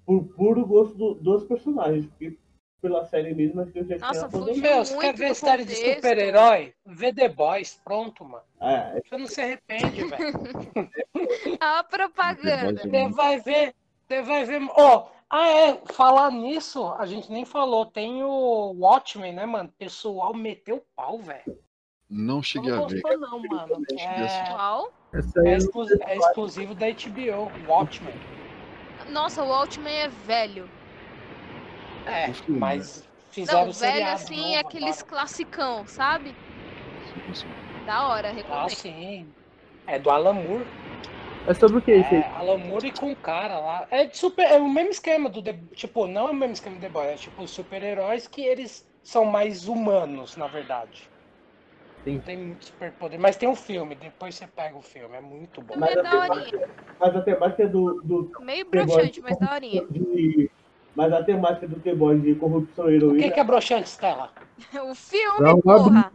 por 0.06 0.24
puro 0.34 0.64
gosto 0.64 0.94
do- 0.96 1.14
dos 1.14 1.44
personagens, 1.44 2.06
porque 2.06 2.38
pela 2.82 3.04
série 3.06 3.32
mesmo 3.32 3.60
acho 3.62 3.70
que 3.70 3.78
eu 3.78 3.86
já 3.86 3.96
Nossa, 3.98 4.28
tinha. 4.28 4.56
Meu, 4.56 4.84
você 4.84 4.98
quer 4.98 5.14
ver 5.14 5.34
série 5.36 5.64
de 5.64 5.76
super-herói? 5.76 6.74
Vê 6.84 7.14
The 7.14 7.28
Boys, 7.28 7.80
pronto, 7.84 8.24
mano. 8.24 8.44
É, 8.60 9.00
Você 9.00 9.16
não 9.16 9.26
se 9.26 9.40
arrepende, 9.40 10.02
velho. 10.10 10.34
A 11.60 11.84
propaganda. 11.84 12.82
Você 12.82 13.08
vai 13.08 13.38
ver, 13.40 13.74
você 14.08 14.22
vai 14.22 14.44
ver. 14.44 14.60
Ó, 14.76 15.08
ah, 15.30 15.48
é, 15.48 15.80
falar 15.92 16.30
nisso, 16.32 16.92
a 16.98 17.06
gente 17.06 17.30
nem 17.30 17.44
falou. 17.44 17.86
Tem 17.86 18.22
o 18.22 18.74
Watchmen, 18.76 19.32
né, 19.32 19.46
mano? 19.46 19.72
Pessoal 19.78 20.34
meteu 20.34 20.76
o 20.76 20.84
pau, 20.96 21.18
velho. 21.18 21.58
Não 22.10 22.42
cheguei 22.42 22.70
Não 22.70 22.84
a 22.84 22.86
ver. 22.88 23.00
gostou, 23.00 23.18
não, 23.18 23.38
mano. 23.38 23.76
a 23.76 23.92
É, 23.94 24.24
assistir. 24.24 24.46
Qual? 24.48 24.92
É, 25.44 25.54
exclu- 25.56 25.86
é 26.06 26.16
exclusivo 26.16 26.74
da 26.74 26.86
HBO, 26.86 27.50
Watchmen. 27.66 28.14
Nossa, 29.08 29.42
o 29.42 29.52
Altman 29.52 29.92
é 29.92 30.08
velho. 30.08 30.68
É, 32.06 32.30
O 32.30 32.34
filme, 32.34 32.60
mas 32.60 33.02
fizeram 33.30 33.66
Não, 33.66 33.72
velho 33.72 34.06
assim 34.08 34.36
novo 34.36 34.54
é 34.54 34.58
aqueles 34.58 34.96
agora. 34.96 35.08
classicão, 35.10 35.86
sabe? 35.86 36.36
Sim, 37.12 37.34
sim. 37.34 37.50
Da 37.84 38.06
hora, 38.06 38.28
Ah, 38.28 38.34
recomendo. 38.34 38.68
sim. 38.68 39.32
É 39.86 39.98
do 39.98 40.10
Alan 40.10 40.34
Moore. 40.34 40.66
É 41.48 41.54
sobre 41.54 41.78
o 41.78 41.82
que 41.82 41.92
isso 41.92 42.14
aí? 42.14 42.20
É, 42.20 42.28
Alan 42.38 42.58
Moore 42.58 42.88
e 42.88 42.92
com 42.92 43.10
o 43.12 43.16
cara 43.16 43.58
lá. 43.58 43.86
É, 43.90 44.08
super, 44.10 44.46
é 44.46 44.58
o 44.58 44.68
mesmo 44.68 44.90
esquema 44.90 45.28
do 45.28 45.42
The, 45.42 45.54
Tipo, 45.74 46.06
não 46.06 46.28
é 46.28 46.30
o 46.30 46.34
mesmo 46.34 46.52
esquema 46.54 46.76
do 46.76 46.82
The 46.82 46.88
Boys, 46.88 47.08
é 47.10 47.16
tipo 47.16 47.46
super-heróis 47.48 48.28
que 48.28 48.42
eles 48.42 48.86
são 49.02 49.24
mais 49.24 49.66
humanos, 49.66 50.36
na 50.36 50.46
verdade. 50.46 51.10
Sim. 52.04 52.16
Não 52.16 52.22
tem 52.22 52.36
muito 52.38 52.64
superpoder. 52.66 53.18
Mas 53.20 53.36
tem 53.36 53.48
um 53.48 53.56
filme, 53.56 53.94
depois 53.94 54.34
você 54.34 54.46
pega 54.46 54.76
o 54.76 54.82
filme, 54.82 55.16
é 55.16 55.20
muito 55.20 55.60
bom. 55.62 55.76
mas, 55.76 55.90
É 55.90 55.98
a 55.98 56.02
daorinha. 56.02 56.44
temática, 56.44 56.70
mas 57.00 57.16
a 57.16 57.22
temática 57.22 57.68
do, 57.68 58.00
do 58.02 58.30
Meio 58.44 58.68
broxante, 58.68 59.20
mas 59.20 59.36
daorinha. 59.38 59.82
de, 59.90 60.50
mas 60.94 61.12
a 61.12 61.22
temática 61.22 61.66
do 61.66 61.80
The 61.80 61.94
Boys 61.94 62.22
de 62.22 62.34
corrupção 62.34 62.90
e 62.90 62.94
O 62.94 62.96
heroína, 62.96 63.22
que, 63.22 63.30
que 63.30 63.40
é 63.40 63.44
broxante, 63.44 63.88
Stella? 63.88 64.30
O 64.84 64.94
filme, 64.94 65.38
uma 65.40 65.60
porra. 65.60 66.12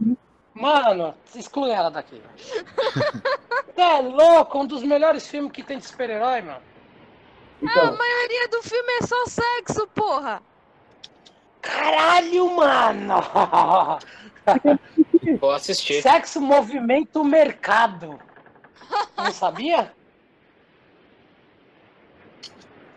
Mano, 0.54 1.14
exclui 1.34 1.70
ela 1.70 1.90
daqui. 1.90 2.20
Você 2.36 3.80
é 3.80 4.00
louco, 4.00 4.58
um 4.58 4.66
dos 4.66 4.82
melhores 4.82 5.26
filmes 5.28 5.52
que 5.52 5.62
tem 5.62 5.78
de 5.78 5.86
super-herói, 5.86 6.42
mano. 6.42 6.60
então, 7.62 7.88
A 7.88 7.92
maioria 7.92 8.48
do 8.48 8.62
filme 8.62 8.92
é 9.00 9.06
só 9.06 9.26
sexo, 9.26 9.86
porra. 9.88 10.42
Caralho, 11.60 12.56
mano! 12.56 13.14
Vou 15.40 15.52
assistir. 15.52 16.02
Sexo, 16.02 16.40
movimento, 16.40 17.22
mercado. 17.22 18.18
Não 19.16 19.30
sabia? 19.32 19.92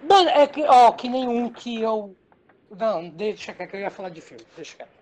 Mano, 0.07 0.29
é 0.29 0.47
que, 0.47 0.63
ó, 0.63 0.91
que 0.91 1.07
nem 1.09 1.27
um 1.27 1.49
que 1.49 1.81
eu. 1.81 2.15
Não, 2.69 3.09
deixa 3.09 3.53
que 3.53 3.75
eu 3.75 3.79
ia 3.79 3.91
falar 3.91 4.09
de 4.09 4.21
filme. 4.21 4.43
Deixa 4.55 4.77
quieto. 4.77 5.01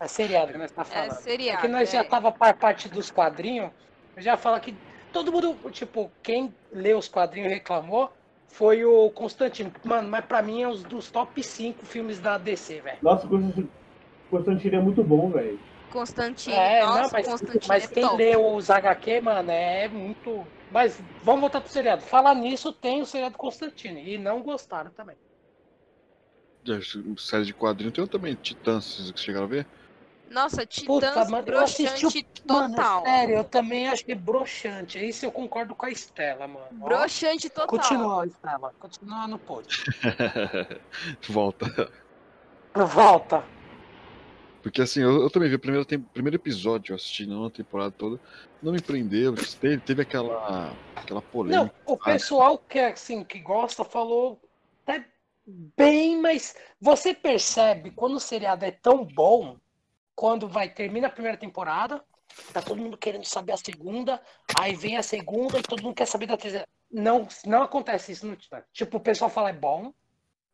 É 0.00 0.08
seriado 0.08 0.52
que 0.52 0.58
nós 0.58 0.70
tá 0.70 0.82
É 0.82 0.84
falando. 0.84 1.10
É 1.10 1.14
seriado. 1.14 1.60
que 1.60 1.68
nós 1.68 1.90
já 1.90 2.00
é. 2.00 2.04
tava 2.04 2.32
par 2.32 2.54
parte 2.56 2.88
dos 2.88 3.10
quadrinhos. 3.10 3.70
Eu 4.16 4.22
já 4.22 4.36
falo 4.36 4.58
que 4.60 4.74
todo 5.12 5.30
mundo, 5.32 5.56
tipo, 5.70 6.10
quem 6.22 6.54
leu 6.72 6.98
os 6.98 7.08
quadrinhos 7.08 7.50
e 7.50 7.54
reclamou 7.54 8.10
foi 8.48 8.84
o 8.84 9.10
Constantino. 9.10 9.70
Mano, 9.84 10.08
mas 10.08 10.24
pra 10.24 10.40
mim 10.42 10.62
é 10.62 10.68
um 10.68 10.74
dos 10.74 11.10
top 11.10 11.42
5 11.42 11.84
filmes 11.84 12.18
da 12.18 12.38
DC, 12.38 12.80
velho. 12.80 12.98
nossa, 13.02 13.26
Constantino 13.26 13.68
Constantino 14.30 14.76
é 14.76 14.80
muito 14.80 15.02
bom, 15.02 15.30
velho. 15.30 15.58
Constantino. 15.90 16.54
É, 16.54 16.84
Nossa, 16.84 17.02
não, 17.02 17.10
mas, 17.12 17.26
Constantino 17.26 17.60
mas 17.66 17.84
é 17.84 17.86
quem 17.88 18.02
top. 18.04 18.16
leu 18.16 18.54
os 18.54 18.70
HQ, 18.70 19.20
mano, 19.22 19.50
é 19.50 19.88
muito. 19.88 20.46
Mas 20.70 21.00
vamos 21.22 21.40
voltar 21.40 21.60
pro 21.60 21.70
seriado. 21.70 22.02
Falar 22.02 22.34
nisso, 22.34 22.72
tem 22.72 23.00
o 23.00 23.06
seriado 23.06 23.36
Constantine. 23.36 24.14
E 24.14 24.18
não 24.18 24.42
gostaram 24.42 24.90
também. 24.90 25.16
Já, 26.64 26.78
Série 27.16 27.46
de 27.46 27.54
quadrinho 27.54 27.90
tem 27.92 28.06
também 28.06 28.34
Titãs, 28.34 28.84
vocês 28.84 29.12
chegaram 29.16 29.46
a 29.46 29.48
ver? 29.48 29.66
Nossa, 30.30 30.66
Puta, 30.84 31.08
Titãs 31.08 31.30
mano, 31.30 31.48
eu 31.48 31.60
assisti 31.60 32.02
broxante 32.02 32.44
o. 32.46 32.52
Mano, 32.52 32.74
total. 32.76 33.02
sério, 33.04 33.36
eu 33.36 33.44
também 33.44 33.88
achei 33.88 34.14
broxante. 34.14 35.08
Isso 35.08 35.24
eu 35.24 35.32
concordo 35.32 35.74
com 35.74 35.86
a 35.86 35.90
Estela, 35.90 36.46
mano. 36.46 36.66
Ó, 36.82 36.88
Broxante 36.88 37.48
total. 37.48 37.68
Continua, 37.68 38.26
Estela. 38.26 38.74
Continua 38.78 39.26
no 39.26 39.38
pod. 39.38 39.66
Volta. 41.28 41.90
Volta. 42.74 43.42
Porque 44.68 44.82
assim, 44.82 45.00
eu, 45.00 45.22
eu 45.22 45.30
também 45.30 45.48
vi 45.48 45.54
o 45.54 45.58
primeiro, 45.58 45.84
tem, 45.86 45.98
primeiro 45.98 46.36
episódio, 46.36 46.92
eu 46.92 46.96
assisti 46.96 47.24
não 47.24 47.46
a 47.46 47.50
temporada 47.50 47.90
toda, 47.90 48.20
não 48.62 48.70
me 48.70 48.82
prendeu, 48.82 49.34
teve, 49.34 49.78
teve 49.78 50.02
aquela, 50.02 50.74
aquela 50.94 51.20
Não, 51.20 51.30
polêmica. 51.30 51.74
o 51.86 51.96
pessoal 51.96 52.58
que 52.58 52.78
assim 52.78 53.24
que 53.24 53.38
gosta 53.38 53.82
falou 53.82 54.38
até 54.86 55.06
bem, 55.46 56.20
mas 56.20 56.54
você 56.78 57.14
percebe 57.14 57.90
quando 57.92 58.16
o 58.16 58.20
seriado 58.20 58.66
é 58.66 58.70
tão 58.70 59.06
bom, 59.06 59.56
quando 60.14 60.46
vai 60.46 60.68
termina 60.68 61.06
a 61.06 61.10
primeira 61.10 61.38
temporada, 61.38 62.04
tá 62.52 62.60
todo 62.60 62.82
mundo 62.82 62.98
querendo 62.98 63.24
saber 63.24 63.52
a 63.52 63.56
segunda, 63.56 64.20
aí 64.60 64.76
vem 64.76 64.98
a 64.98 65.02
segunda 65.02 65.58
e 65.58 65.62
todo 65.62 65.82
mundo 65.82 65.94
quer 65.94 66.06
saber 66.06 66.26
da 66.26 66.36
terceira. 66.36 66.68
Não, 66.92 67.26
não 67.46 67.62
acontece 67.62 68.12
isso 68.12 68.26
no 68.26 68.36
Titã. 68.36 68.62
Tipo, 68.70 68.98
o 68.98 69.00
pessoal 69.00 69.30
fala 69.30 69.48
é 69.48 69.54
bom, 69.54 69.94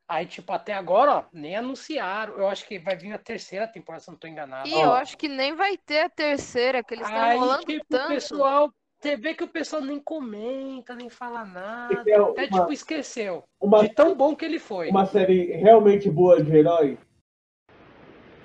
aí 0.09 0.27
tipo 0.27 0.53
até 0.53 0.73
agora, 0.73 1.17
ó, 1.19 1.25
nem 1.33 1.57
anunciaram. 1.57 2.35
Eu 2.39 2.49
acho 2.49 2.67
que 2.67 2.79
vai 2.79 2.97
vir 2.97 3.13
a 3.13 3.19
terceira 3.19 3.67
temporada, 3.67 4.03
se 4.05 4.11
eu 4.11 4.13
não 4.13 4.19
tô 4.19 4.27
enganado. 4.27 4.69
E 4.69 4.75
Ó. 4.75 4.85
eu 4.85 4.93
acho 4.93 5.17
que 5.17 5.29
nem 5.29 5.55
vai 5.55 5.77
ter 5.77 6.01
a 6.01 6.09
terceira, 6.11 6.83
que 6.83 6.95
eles 6.95 7.07
estão 7.07 7.23
Aí, 7.23 7.37
enrolando 7.37 7.65
tipo, 7.65 7.83
o 7.83 7.87
tanto. 7.89 8.09
pessoal, 8.09 8.71
você 9.01 9.17
vê 9.17 9.35
que 9.35 9.45
o 9.45 9.49
pessoal 9.49 9.83
nem 9.83 9.99
comenta, 10.01 10.95
nem 10.95 11.09
fala 11.11 11.45
nada, 11.45 12.03
É 12.11 12.21
uma- 12.21 12.31
até 12.31 12.49
tipo 12.49 12.73
esqueceu. 12.73 13.45
Uma, 13.61 13.83
De 13.83 13.89
tão 13.95 14.15
bom 14.15 14.35
que 14.37 14.45
ele 14.45 14.59
foi. 14.59 14.91
uma 14.91 15.07
série 15.07 15.53
realmente 15.53 16.11
boa 16.11 16.43
de 16.43 16.55
herói. 16.55 16.99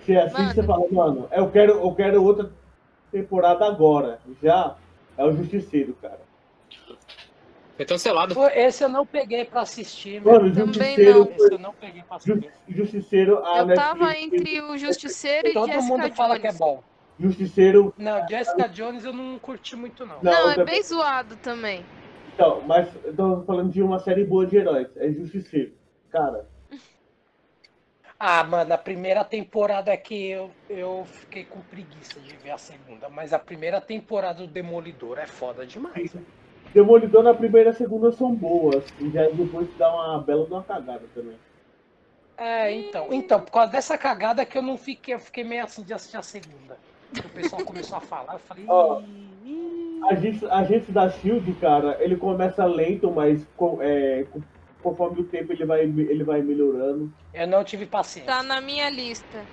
Você 0.02 0.16
assiste 0.16 0.58
e 0.60 0.62
Mano. 0.64 0.64
fala, 0.64 0.88
mano, 0.92 1.30
eu 1.32 1.52
quero, 1.52 1.74
eu 1.74 1.94
quero 1.96 2.24
outra 2.24 2.52
temporada 3.12 3.66
agora. 3.66 4.20
Já 4.42 4.76
é 5.18 5.24
o 5.24 5.32
Justiceiro, 5.34 5.94
cara. 6.02 6.22
Foi 7.80 7.86
cancelado. 7.86 8.34
Foi- 8.36 8.52
Esse 8.60 8.84
eu 8.84 8.90
não 8.90 9.06
peguei 9.06 9.46
pra 9.46 9.62
assistir. 9.62 10.22
Mano, 10.22 10.54
Justiceiro 10.54 11.20
não. 11.20 11.26
foi. 11.28 11.36
Esse 11.46 11.54
eu 11.54 11.60
não 11.60 11.74
peguei 11.74 12.04
pra 12.04 12.18
assistir. 12.18 12.52
Ju- 12.68 12.76
Justiceiro, 12.78 13.38
a 13.46 13.60
Eu 13.60 13.74
tava 13.74 14.08
Netflix- 14.08 14.34
entre 14.42 14.62
o 14.64 14.78
Justiceiro 14.78 15.48
e 15.48 15.54
Todo 15.54 15.68
Jessica 15.72 15.86
mundo 15.86 16.14
fala 16.14 16.38
Jones. 16.38 16.42
que 16.42 16.48
é 16.48 16.54
bom. 16.54 16.84
Justiceiro. 17.18 17.94
Não, 17.98 18.28
Jessica 18.28 18.68
Jones 18.68 19.06
eu 19.06 19.14
não 19.14 19.40
curti 19.40 19.78
muito, 19.78 20.06
não. 20.06 20.18
Não, 20.22 20.30
Não, 20.30 20.52
é 20.52 20.56
também- 20.56 20.74
bem 20.76 20.84
zoado 20.84 21.38
também. 21.38 21.86
Então, 22.34 22.62
mas 22.68 22.90
eu 23.06 23.16
tô 23.16 23.44
falando 23.44 23.72
de 23.72 23.82
uma 23.82 23.98
série 24.00 24.26
boa 24.26 24.46
de 24.46 24.58
heróis. 24.58 24.90
É 24.98 25.10
Justiceiro. 25.14 25.72
Cara, 26.12 26.46
Ah, 28.20 28.44
mano, 28.44 28.74
a 28.74 28.78
primeira 28.78 29.24
temporada 29.24 29.96
que 29.96 30.32
eu, 30.32 30.52
eu 30.70 31.06
fiquei 31.10 31.46
com 31.46 31.62
preguiça 31.62 32.20
de 32.20 32.36
ver 32.36 32.52
a 32.52 32.58
segunda, 32.58 33.08
mas 33.08 33.32
a 33.32 33.40
primeira 33.40 33.80
temporada 33.80 34.40
do 34.46 34.48
Demolidor 34.48 35.18
é 35.18 35.26
foda 35.28 35.66
demais. 35.66 36.12
velho. 36.12 36.26
Demolidor 36.74 37.24
na 37.24 37.34
primeira 37.34 37.72
e 37.72 37.74
segunda 37.74 38.12
são 38.12 38.34
boas. 38.36 38.86
E 39.00 39.10
já 39.12 39.28
depois 39.30 39.68
dá 39.76 39.94
uma 39.94 40.24
bela 40.24 40.46
de 40.46 40.54
uma 40.54 40.64
cagada 40.64 41.08
também. 41.14 41.38
É, 42.38 42.72
então. 42.72 43.08
Então, 43.12 43.42
por 43.42 43.52
causa 43.52 43.72
dessa 43.72 43.98
cagada 43.98 44.46
que 44.46 44.58
eu 44.58 44.62
não 44.62 44.78
fiquei, 44.78 45.14
eu 45.14 45.20
fiquei 45.20 45.44
meio 45.44 45.64
assim 45.64 45.84
de 45.84 45.94
assistir 45.94 46.18
a 46.18 46.22
segunda. 46.22 46.78
O 47.26 47.30
pessoal 47.30 47.64
começou 47.66 47.98
a 47.98 48.02
falar, 48.02 48.34
eu 48.34 48.40
falei. 48.40 48.66
Ó. 48.68 49.02
"Ih, 49.02 50.00
Agente, 50.10 50.46
agente 50.46 50.92
da 50.94 51.10
Shield, 51.10 51.54
cara, 51.56 51.98
ele 52.02 52.16
começa 52.16 52.66
lento, 52.66 53.12
mas 53.12 53.46
com- 53.58 53.82
é, 53.82 54.26
conforme 54.82 55.22
o 55.22 55.26
tempo 55.26 55.52
ele 55.52 55.66
vai, 55.66 55.82
ele 55.82 56.24
vai 56.24 56.42
melhorando. 56.42 57.12
Eu 57.34 57.48
não 57.48 57.64
tive 57.64 57.86
paciência. 57.86 58.32
Tá 58.32 58.42
na 58.42 58.62
minha 58.62 58.90
lista. 58.90 59.46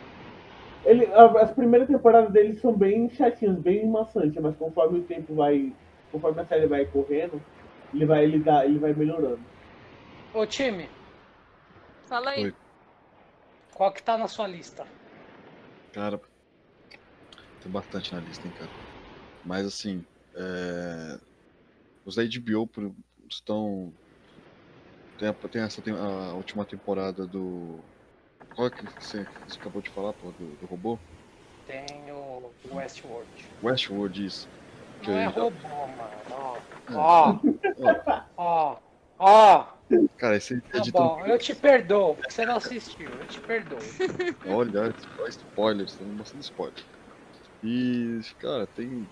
Ele, 0.84 1.04
a- 1.06 1.42
as 1.42 1.52
primeiras 1.52 1.88
temporadas 1.88 2.32
dele 2.32 2.54
são 2.54 2.72
bem 2.72 3.08
chatinhas, 3.10 3.58
bem 3.58 3.88
maçantes, 3.90 4.40
mas 4.40 4.56
conforme 4.56 5.00
o 5.00 5.04
tempo 5.04 5.34
vai. 5.34 5.72
Conforme 6.10 6.40
a 6.42 6.46
série 6.46 6.66
vai 6.66 6.86
correndo, 6.86 7.44
ele 7.92 8.06
vai, 8.06 8.24
ele 8.24 8.40
dá, 8.42 8.64
ele 8.66 8.78
vai 8.78 8.94
melhorando. 8.94 9.46
Ô 10.32 10.46
time, 10.46 10.94
Fala 12.08 12.30
aí. 12.32 12.44
Oi. 12.44 12.56
qual 13.72 13.92
que 13.92 14.02
tá 14.02 14.18
na 14.18 14.26
sua 14.26 14.48
lista? 14.48 14.90
Cara, 15.92 16.20
tem 17.60 17.70
bastante 17.70 18.12
na 18.12 18.20
lista, 18.20 18.46
hein, 18.46 18.52
cara. 18.52 18.72
Mas 19.44 19.66
assim, 19.66 20.06
é... 20.36 21.20
os 22.04 22.16
da 22.16 22.22
HBO 22.24 22.70
estão. 23.30 23.94
Tem, 25.16 25.28
a- 25.28 25.34
tem 25.34 25.62
essa 25.62 25.82
tem 25.82 25.92
a 25.94 26.34
última 26.34 26.66
temporada 26.66 27.26
do. 27.26 27.84
Qual 28.52 28.68
é 28.68 28.70
que 28.70 28.86
você, 28.98 29.28
você 29.46 29.58
acabou 29.58 29.82
de 29.82 29.90
falar, 29.90 30.14
pô, 30.14 30.32
do, 30.32 30.56
do 30.56 30.66
robô? 30.66 31.00
Tem 31.66 32.10
o 32.10 32.54
Westworld. 32.64 33.30
Westworld, 33.60 34.16
isso. 34.24 34.48
Não 35.02 35.12
é 35.18 35.26
robô, 35.26 35.68
mano. 35.68 36.10
Ó, 36.32 36.56
É. 36.88 36.94
ó, 36.96 37.40
Ó, 38.38 38.78
ó, 39.18 39.66
cara, 40.16 40.36
esse 40.36 40.60
Tá 40.72 40.78
editor. 40.78 41.18
bom, 41.18 41.26
eu 41.26 41.38
te 41.38 41.54
perdoo. 41.54 42.16
Você 42.28 42.44
não 42.44 42.56
assistiu, 42.56 43.10
eu 43.10 43.26
te 43.26 43.40
perdoo. 43.40 43.78
Olha, 44.46 44.80
olha 44.82 45.28
spoilers, 45.28 45.96
tem 45.96 46.16
bastante 46.16 46.42
spoiler. 46.44 46.74
E, 47.62 48.20
cara, 48.38 48.66
tem. 48.66 49.10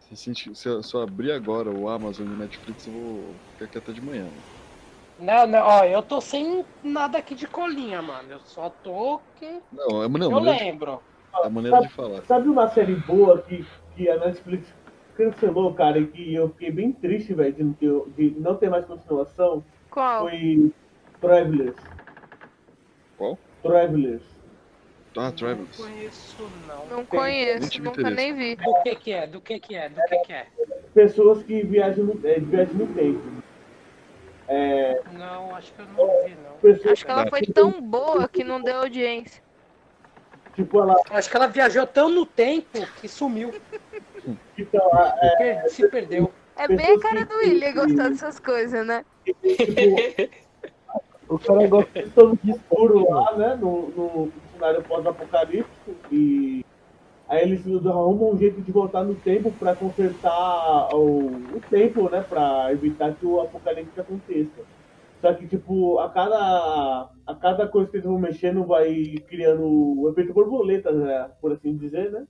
Se, 0.00 0.16
se, 0.16 0.54
se 0.54 0.68
eu, 0.68 0.82
se 0.82 0.94
eu 0.94 1.02
abrir 1.02 1.32
agora 1.32 1.70
o 1.70 1.88
Amazon 1.88 2.28
e 2.28 2.32
o 2.32 2.36
Netflix, 2.36 2.86
eu 2.86 2.92
vou 2.92 3.40
ficar 3.52 3.64
aqui 3.66 3.78
até 3.78 3.92
de 3.92 4.00
manhã. 4.00 4.30
né? 4.30 4.42
Não, 5.18 5.46
não, 5.46 5.66
ó, 5.66 5.84
eu 5.84 6.02
tô 6.02 6.20
sem 6.20 6.64
nada 6.82 7.18
aqui 7.18 7.34
de 7.34 7.46
colinha, 7.48 8.02
mano. 8.02 8.32
Eu 8.32 8.40
só 8.40 8.68
tô 8.68 9.18
que. 9.34 9.46
Não, 9.72 10.02
é, 10.02 10.08
não, 10.08 10.30
eu 10.32 10.40
de, 10.40 10.46
lembro. 10.46 11.02
é 11.42 11.46
a 11.46 11.50
maneira 11.50 11.80
de 11.80 11.88
falar. 11.88 12.24
Sabe 12.24 12.48
uma 12.48 12.68
série 12.68 12.94
boa 12.96 13.42
que, 13.42 13.64
que 13.96 14.08
a 14.10 14.18
Netflix 14.18 14.68
cancelou, 15.16 15.72
cara, 15.74 15.98
e 15.98 16.06
que 16.06 16.34
eu 16.34 16.50
fiquei 16.50 16.70
bem 16.70 16.92
triste, 16.92 17.32
velho, 17.32 17.52
de, 17.54 17.64
não 17.64 17.72
ter- 17.72 18.10
de 18.16 18.30
não 18.38 18.54
ter 18.56 18.68
mais 18.68 18.84
continuação? 18.84 19.64
Qual? 19.90 20.20
Foi 20.28 20.70
Travelers. 21.20 21.76
Qual? 23.16 23.38
Travelers. 23.62 24.22
Ah, 25.16 25.30
Não 25.30 25.32
Travis. 25.32 25.76
conheço, 25.78 26.42
não. 26.68 26.86
Não 26.88 26.96
Tem- 27.06 27.18
conheço, 27.20 27.82
nunca 27.82 28.00
interesse. 28.02 28.16
nem 28.16 28.34
vi. 28.34 28.56
Do 28.56 28.82
que 28.82 28.94
que 28.96 29.12
é? 29.12 29.26
Do 29.26 29.40
que 29.40 29.58
que 29.58 29.74
é? 29.74 29.88
Do 29.88 30.00
que 30.02 30.18
que 30.18 30.32
é? 30.34 30.46
Pessoas 30.92 31.42
que 31.42 31.62
viajam 31.62 32.04
no, 32.04 32.26
é, 32.26 32.38
viajam 32.38 32.74
no 32.74 32.86
tempo. 32.88 33.20
É, 34.48 35.00
Não, 35.14 35.54
acho 35.56 35.72
que 35.72 35.80
eu 35.80 35.86
não 35.86 36.06
vi, 36.24 36.34
não. 36.44 36.52
pessoas, 36.60 36.92
Acho 36.92 37.04
que 37.06 37.10
ela 37.10 37.26
foi 37.28 37.40
tão 37.42 37.80
boa 37.80 38.28
que 38.28 38.44
não 38.44 38.60
deu 38.60 38.76
audiência. 38.76 39.42
Tipo, 40.56 40.80
ela 40.80 40.96
Acho 41.10 41.30
que 41.30 41.36
ela 41.36 41.46
viajou 41.46 41.86
tão 41.86 42.08
no 42.08 42.26
tempo 42.26 42.84
que 43.00 43.06
sumiu. 43.06 43.54
lá, 44.72 45.14
é, 45.40 45.68
se 45.68 45.88
perdeu. 45.88 46.32
É 46.56 46.66
bem 46.66 46.96
a 46.96 46.98
cara 46.98 47.24
do 47.24 47.36
William 47.36 47.72
gostar 47.74 48.08
dessas 48.08 48.40
coisas, 48.40 48.84
né? 48.84 49.04
tipo, 49.24 49.46
O 51.28 51.38
cara 51.38 51.66
gosta 51.66 51.98
estão 51.98 52.28
no 52.28 52.38
escuro 52.54 53.10
lá, 53.10 53.36
né, 53.36 53.58
no, 53.60 53.88
no 53.88 54.32
cenário 54.52 54.82
pós-apocalíptico, 54.84 55.96
e 56.10 56.64
aí 57.28 57.42
eles 57.42 57.66
arrumam 57.84 58.32
um 58.32 58.38
jeito 58.38 58.60
de 58.60 58.70
voltar 58.70 59.02
no 59.02 59.16
tempo 59.16 59.50
pra 59.58 59.74
consertar 59.74 60.94
o, 60.94 61.26
o 61.26 61.60
tempo, 61.68 62.08
né, 62.08 62.24
pra 62.28 62.72
evitar 62.72 63.12
que 63.14 63.26
o 63.26 63.40
apocalipse 63.40 64.00
aconteça. 64.00 64.62
Só 65.20 65.32
que, 65.34 65.46
tipo, 65.46 65.98
a 65.98 66.10
cada, 66.10 67.10
a 67.26 67.34
cada 67.34 67.66
coisa 67.68 67.90
que 67.90 67.96
eles 67.96 68.06
vão 68.06 68.18
mexendo 68.18 68.64
vai 68.64 69.14
criando 69.26 69.64
o 69.66 70.08
efeito 70.10 70.32
borboleta, 70.32 70.92
né, 70.92 71.30
por 71.40 71.52
assim 71.52 71.76
dizer, 71.76 72.10
né? 72.12 72.26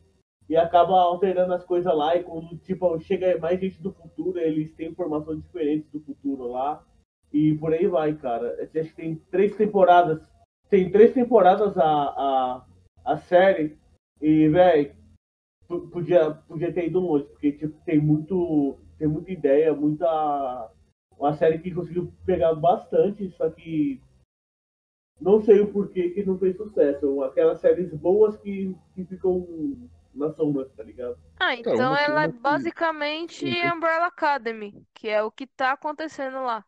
E 0.49 0.57
acaba 0.57 0.95
alterando 0.95 1.53
as 1.53 1.65
coisas 1.65 1.93
lá, 1.95 2.15
e 2.15 2.23
quando, 2.23 2.57
tipo, 2.59 2.99
chega 3.01 3.37
mais 3.39 3.61
gente 3.61 3.83
do 3.83 3.93
futuro, 3.93 4.39
eles 4.39 4.73
têm 4.75 4.91
informações 4.91 5.43
diferentes 5.43 5.91
do 5.91 6.01
futuro 6.01 6.47
lá. 6.53 6.85
E 7.33 7.55
por 7.57 7.73
aí 7.73 7.89
vai, 7.89 8.15
cara. 8.15 8.57
Acho 8.63 8.91
que 8.91 8.95
tem 8.95 9.17
três 9.31 9.57
temporadas. 9.57 10.23
Tem 10.71 10.91
três 10.91 11.13
temporadas 11.13 11.77
a, 11.77 11.85
a, 11.85 12.65
a 13.05 13.17
série. 13.19 13.77
E, 14.21 14.49
velho, 14.49 14.95
podia, 15.93 16.31
podia 16.31 16.73
ter 16.73 16.87
ido 16.87 17.01
longe, 17.01 17.25
porque 17.25 17.53
tipo, 17.53 17.79
tem 17.85 17.99
muito. 18.01 18.79
Tem 18.99 19.09
muita 19.09 19.31
ideia, 19.31 19.75
muita. 19.75 20.71
Uma 21.19 21.35
série 21.35 21.59
que 21.59 21.75
conseguiu 21.75 22.13
pegar 22.25 22.55
bastante, 22.55 23.31
só 23.31 23.51
que 23.51 24.01
não 25.21 25.41
sei 25.43 25.61
o 25.61 25.73
porquê 25.73 26.11
que 26.11 26.25
não 26.25 26.39
fez 26.39 26.57
sucesso. 26.57 27.23
Aquelas 27.23 27.61
séries 27.61 27.93
boas 27.95 28.37
que, 28.39 28.75
que 28.95 29.05
ficam 29.05 29.47
na 30.15 30.31
sombra, 30.33 30.69
tá 30.77 30.83
ligado? 30.83 31.19
Ah, 31.39 31.55
Então, 31.55 31.75
então 31.75 31.95
que- 31.97 32.03
ela 32.03 32.23
é 32.25 32.29
que- 32.29 32.39
basicamente 32.41 33.45
Sim. 33.45 33.71
Umbrella 33.73 34.07
Academy, 34.07 34.87
que 34.95 35.09
é 35.09 35.23
o 35.23 35.31
que 35.31 35.47
tá 35.47 35.73
acontecendo 35.73 36.43
lá. 36.43 36.65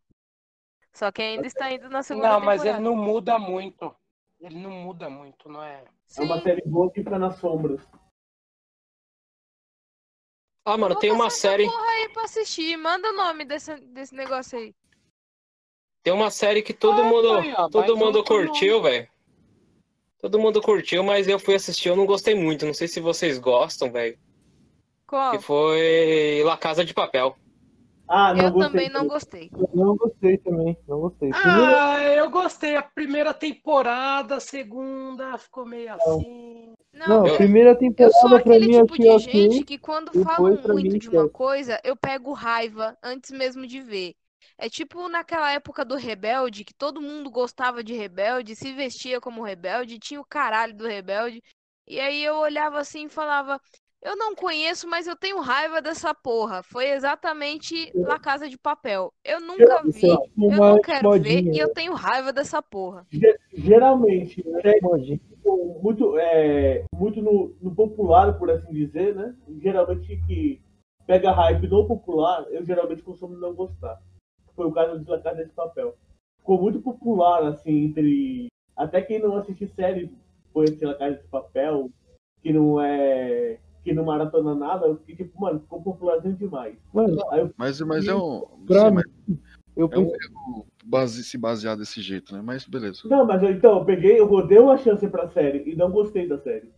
Só 0.92 1.10
que 1.12 1.22
ainda 1.22 1.46
está 1.46 1.70
indo 1.72 1.88
na 1.88 2.02
segunda 2.02 2.28
Não, 2.30 2.40
mas 2.40 2.64
ele 2.64 2.78
temporada. 2.78 2.80
não 2.80 2.96
muda 2.96 3.38
muito. 3.38 3.94
Ele 4.40 4.58
não 4.60 4.70
muda 4.70 5.08
muito, 5.10 5.48
não 5.48 5.62
é? 5.62 5.84
É 6.16 6.22
uma 6.22 6.36
Sim. 6.36 6.42
série 6.42 6.62
boa 6.66 6.90
que 6.90 7.02
fica 7.02 7.18
nas 7.18 7.36
sombras. 7.36 7.80
Ah, 10.68 10.76
mano, 10.76 10.96
tem 10.96 11.10
uma 11.10 11.30
série. 11.30 11.64
porra 11.64 11.86
aí 11.92 12.08
pra 12.10 12.24
assistir. 12.24 12.76
Manda 12.76 13.08
o 13.10 13.16
nome 13.16 13.44
desse, 13.44 13.74
desse 13.76 14.14
negócio 14.14 14.58
aí. 14.58 14.74
Tem 16.02 16.12
uma 16.12 16.30
série 16.30 16.62
que 16.62 16.72
todo 16.72 17.00
Ah, 17.02 17.04
mundo, 17.04 17.28
ó, 17.56 17.68
todo 17.68 17.96
mundo 17.96 18.22
curtiu, 18.24 18.82
velho. 18.82 19.08
Todo 20.20 20.38
mundo 20.38 20.60
curtiu, 20.60 21.02
mas 21.04 21.28
eu 21.28 21.38
fui 21.38 21.54
assistir, 21.54 21.88
eu 21.88 21.96
não 21.96 22.06
gostei 22.06 22.34
muito. 22.34 22.66
Não 22.66 22.74
sei 22.74 22.88
se 22.88 23.00
vocês 23.00 23.38
gostam, 23.38 23.90
velho. 23.90 24.18
Qual? 25.06 25.30
Que 25.32 25.38
foi 25.38 26.42
La 26.44 26.56
Casa 26.56 26.84
de 26.84 26.92
Papel. 26.92 27.36
Ah, 28.08 28.32
não 28.34 28.44
Eu 28.46 28.52
gostei. 28.52 28.70
também 28.70 28.88
não 28.88 29.06
gostei. 29.06 29.50
Eu 29.52 29.68
não 29.74 29.96
gostei 29.96 30.38
também, 30.38 30.76
não 30.88 31.00
gostei. 31.00 31.28
Primeiro, 31.30 31.76
Ah, 31.76 32.02
eu 32.02 32.30
gostei. 32.30 32.74
A 32.76 32.82
primeira 32.82 33.34
temporada, 33.34 34.36
a 34.36 34.40
segunda 34.40 35.36
ficou 35.38 35.66
meio 35.66 35.92
assim. 35.94 36.72
Não, 36.92 37.26
eu- 37.26 37.36
primeira 37.36 37.74
eu 37.98 38.10
sou 38.12 38.28
temporada 38.28 38.40
pra 38.40 38.54
aquele 38.54 38.60
mim 38.60 38.76
tipo 38.76 38.96
achei 38.96 38.98
de 38.98 39.18
gente 39.18 39.64
que 39.64 39.78
quando 39.78 40.12
falam 40.14 40.56
muito 40.62 40.76
mim, 40.76 40.98
de 40.98 41.08
uma 41.08 41.26
esquece. 41.26 41.32
coisa, 41.32 41.80
eu 41.84 41.96
pego 41.96 42.32
raiva 42.32 42.96
antes 43.02 43.30
mesmo 43.30 43.66
de 43.66 43.80
ver. 43.80 44.14
É 44.58 44.68
tipo 44.68 45.08
naquela 45.08 45.52
época 45.52 45.84
do 45.84 45.96
Rebelde, 45.96 46.64
que 46.64 46.74
todo 46.74 47.00
mundo 47.02 47.30
gostava 47.30 47.82
de 47.84 47.94
Rebelde, 47.94 48.56
se 48.56 48.72
vestia 48.72 49.20
como 49.20 49.42
Rebelde, 49.42 49.98
tinha 49.98 50.20
o 50.20 50.24
caralho 50.26 50.74
do 50.76 50.86
Rebelde. 50.86 51.42
E 51.86 51.98
aí 52.00 52.22
eu 52.22 52.36
olhava 52.36 52.78
assim 52.80 53.06
e 53.06 53.08
falava, 53.08 53.60
eu 54.02 54.16
não 54.16 54.34
conheço, 54.34 54.86
mas 54.88 55.06
eu 55.06 55.16
tenho 55.16 55.40
raiva 55.40 55.80
dessa 55.82 56.14
porra. 56.14 56.62
Foi 56.62 56.88
exatamente 56.90 57.94
La 58.02 58.18
Casa 58.18 58.48
de 58.48 58.58
Papel. 58.58 59.12
Eu 59.24 59.40
nunca 59.40 59.82
vi, 59.84 60.14
é 60.14 60.18
eu 60.48 60.60
não 60.60 60.78
quero 60.80 61.10
ver 61.12 61.42
modinha, 61.42 61.52
e 61.52 61.58
eu 61.58 61.68
tenho 61.70 61.94
raiva 61.94 62.32
dessa 62.32 62.62
porra. 62.62 63.06
Ge- 63.12 63.38
Geralmente, 63.52 64.42
né, 64.48 64.74
modinha. 64.82 65.20
Muito, 65.56 66.18
é, 66.18 66.84
muito 66.94 67.22
no, 67.22 67.54
no 67.60 67.74
popular, 67.74 68.38
por 68.38 68.50
assim 68.50 68.72
dizer, 68.72 69.14
né? 69.14 69.34
Geralmente 69.60 70.16
que 70.26 70.60
pega 71.06 71.32
hype 71.32 71.66
no 71.68 71.86
popular, 71.86 72.46
eu 72.50 72.64
geralmente 72.64 73.02
costumo 73.02 73.36
não 73.36 73.54
gostar. 73.54 74.00
Foi 74.54 74.66
o 74.66 74.72
caso 74.72 74.98
de 74.98 75.08
La 75.08 75.20
Casa 75.20 75.44
de 75.44 75.52
Papel. 75.52 75.96
Ficou 76.38 76.60
muito 76.60 76.80
popular, 76.80 77.44
assim, 77.44 77.86
entre. 77.86 78.48
Até 78.76 79.00
quem 79.02 79.18
não 79.18 79.36
assiste 79.36 79.66
série 79.68 80.12
foi 80.52 80.64
assistir 80.64 80.84
La 80.84 80.94
Casa 80.94 81.16
de 81.16 81.28
Papel, 81.28 81.90
que 82.42 82.52
não 82.52 82.80
é. 82.80 83.58
que 83.82 83.92
não 83.92 84.04
maratona 84.04 84.54
nada, 84.54 84.94
que 85.06 85.16
tipo, 85.16 85.40
mano, 85.40 85.60
ficou 85.60 85.82
popularzinho 85.82 86.36
demais. 86.36 86.76
Mano, 86.92 87.16
Aí 87.30 87.40
eu 87.40 87.54
Mas, 87.56 87.80
mas 87.80 88.06
é 88.06 88.14
um. 88.14 88.40
pra 88.66 88.88
sim, 88.88 88.94
mas 88.94 89.04
eu 89.76 89.88
é 89.92 89.98
um 89.98 90.02
erro 90.02 90.66
base, 90.88 91.22
se 91.22 91.36
basear 91.36 91.76
desse 91.76 92.00
jeito, 92.00 92.34
né? 92.34 92.40
Mas 92.42 92.64
beleza. 92.64 93.02
Não, 93.04 93.24
mas 93.26 93.42
eu, 93.42 93.50
então, 93.50 93.78
eu 93.78 93.84
peguei, 93.84 94.18
eu 94.18 94.46
dei 94.46 94.58
uma 94.58 94.78
chance 94.78 95.06
pra 95.08 95.28
série 95.28 95.70
e 95.70 95.76
não 95.76 95.90
gostei 95.90 96.26
da 96.26 96.38
série. 96.38 96.70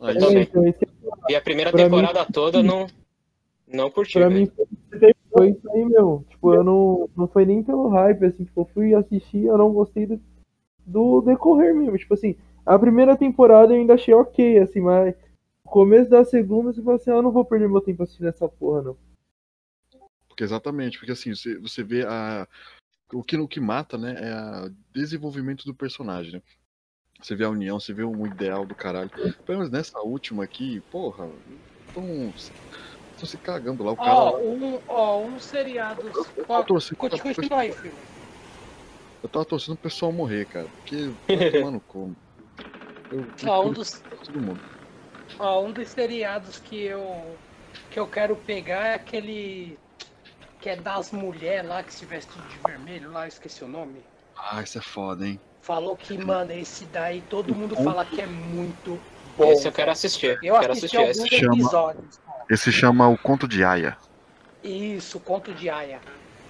Aí, 0.00 0.14
Eu 0.16 0.20
também. 0.20 0.42
é, 0.42 0.42
então, 0.42 0.64
E 1.28 1.34
a 1.34 1.40
primeira 1.40 1.70
Pra 1.70 1.84
mim- 1.84 1.90
temporada 1.90 2.24
toda 2.30 2.62
não, 2.62 2.86
não 3.66 3.90
curti, 3.90 4.12
pra 4.12 4.28
velho. 4.28 4.40
mim 4.42 4.52
foi, 5.32 5.50
isso 5.50 5.70
aí, 5.70 5.84
meu. 5.84 6.24
Tipo, 6.28 6.54
eu 6.54 6.62
não, 6.62 7.10
não 7.16 7.26
foi 7.26 7.44
nem 7.46 7.62
pelo 7.62 7.88
hype, 7.88 8.26
assim, 8.26 8.44
tipo, 8.44 8.60
eu 8.60 8.64
fui 8.66 8.94
assistir, 8.94 9.44
eu 9.44 9.56
não 9.56 9.72
gostei 9.72 10.06
do, 10.06 10.20
do 10.84 11.22
decorrer 11.22 11.74
mesmo. 11.74 11.96
Tipo 11.96 12.14
assim, 12.14 12.36
a 12.64 12.78
primeira 12.78 13.16
temporada 13.16 13.72
eu 13.72 13.80
ainda 13.80 13.94
achei 13.94 14.12
ok, 14.12 14.58
assim, 14.58 14.80
mas 14.80 15.14
no 15.64 15.70
começo 15.70 16.10
da 16.10 16.24
segunda, 16.24 16.72
você 16.72 16.82
fala 16.82 16.96
assim, 16.96 17.10
ah, 17.10 17.14
eu 17.14 17.22
não 17.22 17.32
vou 17.32 17.44
perder 17.44 17.68
meu 17.68 17.80
tempo 17.80 18.02
assistindo 18.02 18.28
essa 18.28 18.48
porra, 18.48 18.82
não. 18.82 18.96
Porque 20.28 20.44
exatamente, 20.44 20.98
porque 20.98 21.12
assim, 21.12 21.34
você, 21.34 21.58
você 21.58 21.82
vê 21.82 22.04
a. 22.06 22.46
O 23.12 23.22
que, 23.22 23.36
o 23.36 23.46
que 23.48 23.60
mata, 23.60 23.96
né, 23.96 24.14
é 24.18 24.66
o 24.66 24.70
desenvolvimento 24.92 25.64
do 25.64 25.74
personagem, 25.74 26.32
né? 26.32 26.42
Você 27.22 27.34
vê 27.34 27.44
a 27.44 27.50
união, 27.50 27.80
você 27.80 27.94
vê 27.94 28.04
um 28.04 28.26
ideal 28.26 28.66
do 28.66 28.74
caralho. 28.74 29.10
Pelo 29.44 29.58
menos 29.58 29.70
nessa 29.70 29.98
última 30.00 30.44
aqui, 30.44 30.80
porra, 30.90 31.26
estão 31.88 32.34
se 33.28 33.38
cagando 33.38 33.82
lá. 33.82 33.92
O 33.92 33.96
cara. 33.96 34.10
Ó, 34.14 34.38
um, 34.42 34.82
ó, 34.86 35.26
um 35.26 35.38
seriado. 35.38 36.02
Eu 36.02 36.64
Continua 37.22 37.60
aí, 37.60 37.72
filho. 37.72 37.98
Eu 39.22 39.28
tava 39.28 39.44
torcendo 39.44 39.74
o 39.74 39.78
pessoal 39.78 40.12
morrer, 40.12 40.46
cara. 40.46 40.68
Porque 40.68 40.96
vai 41.28 41.50
tomar 41.50 41.70
no 41.70 41.80
cu. 41.80 42.14
Eu, 43.10 43.32
Ó, 43.46 43.62
um 43.62 43.68
eu- 43.68 43.72
dos, 43.72 44.02
todo 44.24 44.40
mundo. 44.40 44.62
ó, 45.38 45.64
um 45.64 45.72
dos 45.72 45.88
seriados 45.88 46.58
que 46.58 46.82
eu 46.82 47.40
que 47.90 48.00
eu 48.00 48.08
quero 48.08 48.36
pegar 48.36 48.86
é 48.86 48.94
aquele 48.94 49.78
que 50.60 50.68
é 50.70 50.76
das 50.76 51.12
mulheres 51.12 51.68
lá 51.68 51.82
que 51.82 51.92
se 51.92 52.04
veste 52.04 52.32
de 52.32 52.58
vermelho 52.66 53.10
lá, 53.12 53.24
eu 53.24 53.28
esqueci 53.28 53.62
o 53.64 53.68
nome. 53.68 54.00
Ah, 54.36 54.62
isso 54.62 54.78
é 54.78 54.82
foda, 54.82 55.26
hein? 55.26 55.40
Falou 55.62 55.96
que, 55.96 56.16
mano, 56.18 56.52
esse 56.52 56.84
daí 56.86 57.22
todo 57.28 57.54
mundo 57.54 57.74
Bom. 57.74 57.84
fala 57.84 58.04
que 58.04 58.20
é 58.20 58.26
muito 58.26 59.00
bom. 59.36 59.50
Esse 59.52 59.66
eu 59.66 59.72
quero 59.72 59.90
assistir. 59.90 60.38
Eu 60.42 60.58
quero 60.60 60.72
assisti 60.72 60.96
assistir 60.96 60.96
alguns 60.98 61.16
esse. 61.32 61.36
Chama- 61.40 61.54
episódios. 61.54 62.20
Esse 62.48 62.72
chama 62.72 63.08
o 63.08 63.18
Conto 63.18 63.48
de 63.48 63.64
Aya. 63.64 63.96
Isso, 64.62 65.18
conto 65.20 65.52
de 65.52 65.68
Aya. 65.68 66.00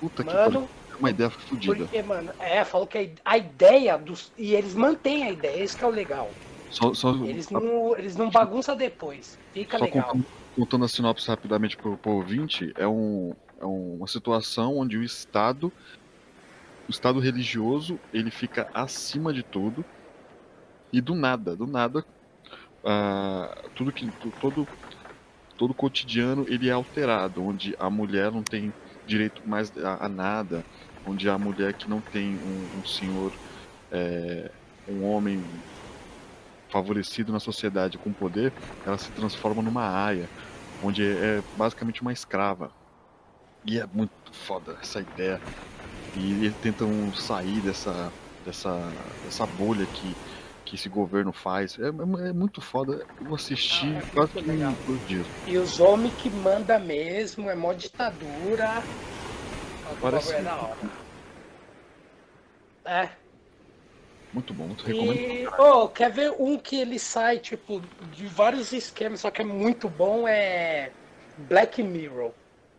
Puta 0.01 0.23
que 0.23 0.31
pariu. 0.31 0.61
Mano, 0.61 0.69
É 0.93 0.97
uma 0.97 1.11
ideia 1.11 1.31
fodida. 1.31 1.75
porque, 1.77 2.03
mano, 2.03 2.31
é, 2.39 2.65
falou 2.65 2.87
que 2.87 3.13
a- 3.25 3.39
ideia 3.39 3.97
dos. 3.99 4.31
E 4.37 4.55
eles 4.55 4.75
mantêm 4.75 5.25
a 5.25 5.31
ideia, 5.31 5.63
esse 5.63 5.77
que 5.77 5.85
é 5.85 5.87
o 5.87 5.91
legal. 5.91 6.31
Só, 6.71 6.93
só, 6.95 7.11
Eles 7.25 7.49
não, 7.49 7.97
eles 7.97 8.17
não 8.17 8.29
bagunçam 8.31 8.77
depois. 8.77 9.39
Fica 9.55 9.79
só 9.79 9.85
legal. 9.85 10.05
contando, 10.09 10.27
contando 10.55 10.85
a 10.85 10.89
sinopse 10.89 11.29
rapidamente 11.29 11.77
pro, 11.77 11.97
pro 11.97 12.13
ouvinte, 12.13 12.73
é, 12.77 12.87
um, 12.87 13.35
é 13.61 13.65
uma 13.65 14.07
situação 14.07 14.77
onde 14.77 14.97
o 14.97 15.03
Estado, 15.03 15.73
o 16.89 16.91
Estado 16.91 17.19
religioso, 17.19 17.99
ele 18.13 18.31
fica 18.31 18.69
acima 18.75 19.33
de 19.33 19.43
tudo. 19.43 19.85
E 20.93 21.01
do 21.01 21.15
nada, 21.15 21.57
do 21.57 21.67
nada, 21.67 22.05
ah, 22.85 23.57
tudo 23.75 23.93
que 23.93 24.09
todo 24.41 24.67
todo 25.57 25.75
cotidiano 25.75 26.45
ele 26.49 26.69
é 26.69 26.73
alterado, 26.73 27.43
onde 27.43 27.75
a 27.79 27.89
mulher 27.89 28.31
não 28.31 28.43
tem 28.43 28.73
direito 29.07 29.43
mais 29.47 29.73
a, 29.79 30.05
a 30.05 30.09
nada, 30.09 30.65
onde 31.07 31.29
a 31.29 31.39
mulher 31.39 31.73
que 31.75 31.89
não 31.89 32.01
tem 32.01 32.37
um, 32.37 32.81
um 32.81 32.85
senhor, 32.85 33.33
é, 33.91 34.51
um 34.89 35.05
homem 35.05 35.43
favorecido 36.69 37.33
na 37.33 37.41
sociedade 37.41 37.97
com 37.97 38.13
poder, 38.13 38.53
ela 38.85 38.99
se 38.99 39.11
transforma 39.13 39.63
numa 39.63 40.05
aia, 40.05 40.29
onde 40.83 41.03
é 41.05 41.43
basicamente 41.57 42.03
uma 42.03 42.13
escrava. 42.13 42.71
E 43.67 43.79
é 43.79 43.87
muito 43.87 44.13
foda 44.33 44.77
essa 44.81 45.01
ideia. 45.01 45.41
E 46.15 46.33
eles 46.33 46.57
tentam 46.61 47.13
sair 47.13 47.61
dessa, 47.61 48.13
dessa, 48.41 49.17
dessa 49.21 49.47
bolha 49.47 49.87
que, 49.87 50.17
que 50.65 50.77
esse 50.77 50.89
governo 50.89 51.33
faz. 51.33 51.79
É, 51.79 51.87
é- 51.87 52.29
é 52.29 52.33
muito 52.33 52.61
foda. 52.61 53.05
Eu 53.21 53.35
assisti 53.35 53.87
Ah, 53.95 53.99
é 53.99 54.03
quase 54.15 54.33
que 54.33 54.41
em 54.41 54.75
dois 54.85 55.05
dias. 55.05 55.29
E 55.47 55.59
os 55.59 55.79
homens 55.81 56.15
que 56.15 56.31
manda 56.31 56.79
mesmo, 56.79 57.51
é 57.51 57.55
mó 57.55 57.73
ditadura. 57.73 58.87
Parece- 60.01 60.35
é 60.35 60.43
da 60.43 60.57
hora. 60.57 60.91
É. 62.87 63.27
Muito 64.33 64.53
bom, 64.55 64.67
muito 64.69 64.85
recomendo. 64.85 65.19
E, 65.19 65.47
oh, 65.59 65.89
quer 65.89 66.13
ver 66.13 66.31
um 66.39 66.59
que 66.59 66.77
ele 66.77 66.99
sai, 66.99 67.39
tipo, 67.39 67.81
de 68.13 68.27
vários 68.27 68.73
esquemas, 68.73 69.21
só 69.21 69.31
que 69.31 69.43
é 69.43 69.45
muito 69.45 69.89
bom, 69.89 70.29
é 70.29 70.93
Black 71.37 71.83
Mirror. 71.83 72.35